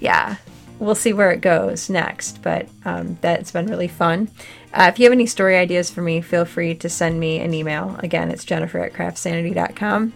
yeah, 0.00 0.36
we'll 0.78 0.94
see 0.94 1.12
where 1.12 1.30
it 1.32 1.40
goes 1.40 1.90
next. 1.90 2.42
But 2.42 2.68
um, 2.84 3.18
that's 3.20 3.52
been 3.52 3.66
really 3.66 3.88
fun. 3.88 4.30
Uh, 4.72 4.90
if 4.92 4.98
you 4.98 5.04
have 5.04 5.12
any 5.12 5.26
story 5.26 5.56
ideas 5.56 5.90
for 5.90 6.00
me, 6.00 6.20
feel 6.20 6.44
free 6.44 6.74
to 6.76 6.88
send 6.88 7.20
me 7.20 7.40
an 7.40 7.54
email. 7.54 7.96
Again, 8.02 8.30
it's 8.30 8.44
jennifer 8.44 8.78
at 8.78 8.92
craftsanity.com. 8.92 10.12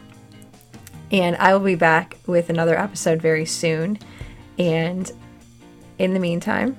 And 1.10 1.36
I 1.36 1.54
will 1.54 1.64
be 1.64 1.74
back 1.74 2.18
with 2.26 2.50
another 2.50 2.78
episode 2.78 3.22
very 3.22 3.46
soon. 3.46 3.98
And 4.58 5.10
in 5.98 6.14
the 6.14 6.20
meantime, 6.20 6.76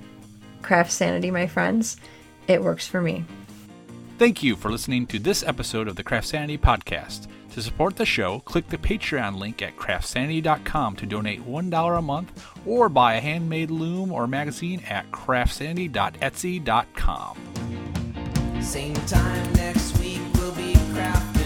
craft 0.62 0.92
sanity, 0.92 1.32
my 1.32 1.48
friends. 1.48 1.98
It 2.48 2.64
works 2.64 2.88
for 2.88 3.02
me. 3.02 3.26
Thank 4.18 4.42
you 4.42 4.56
for 4.56 4.72
listening 4.72 5.06
to 5.08 5.20
this 5.20 5.44
episode 5.44 5.88
of 5.88 5.96
the 5.96 6.04
Craft 6.04 6.28
Sanity 6.28 6.58
Podcast. 6.58 7.28
To 7.52 7.62
support 7.62 7.96
the 7.96 8.06
show, 8.06 8.40
click 8.40 8.68
the 8.68 8.78
Patreon 8.78 9.38
link 9.38 9.62
at 9.62 9.78
craftsanity.com 9.78 10.98
to 10.98 11.06
donate 11.06 11.46
$1 11.46 11.98
a 11.98 12.02
month 12.02 12.46
or 12.66 12.90
buy 12.90 13.14
a 13.16 13.22
handmade 13.22 13.72
loom 13.72 14.12
or 14.12 14.28
magazine 14.28 14.84
at 14.88 15.10
craftsanity.etsy.com. 15.12 17.38
Same 18.62 18.96
time 18.96 19.54
next 19.54 19.98
week 20.00 20.20
we'll 20.36 20.52
be 20.54 20.74
crafting. 20.74 21.37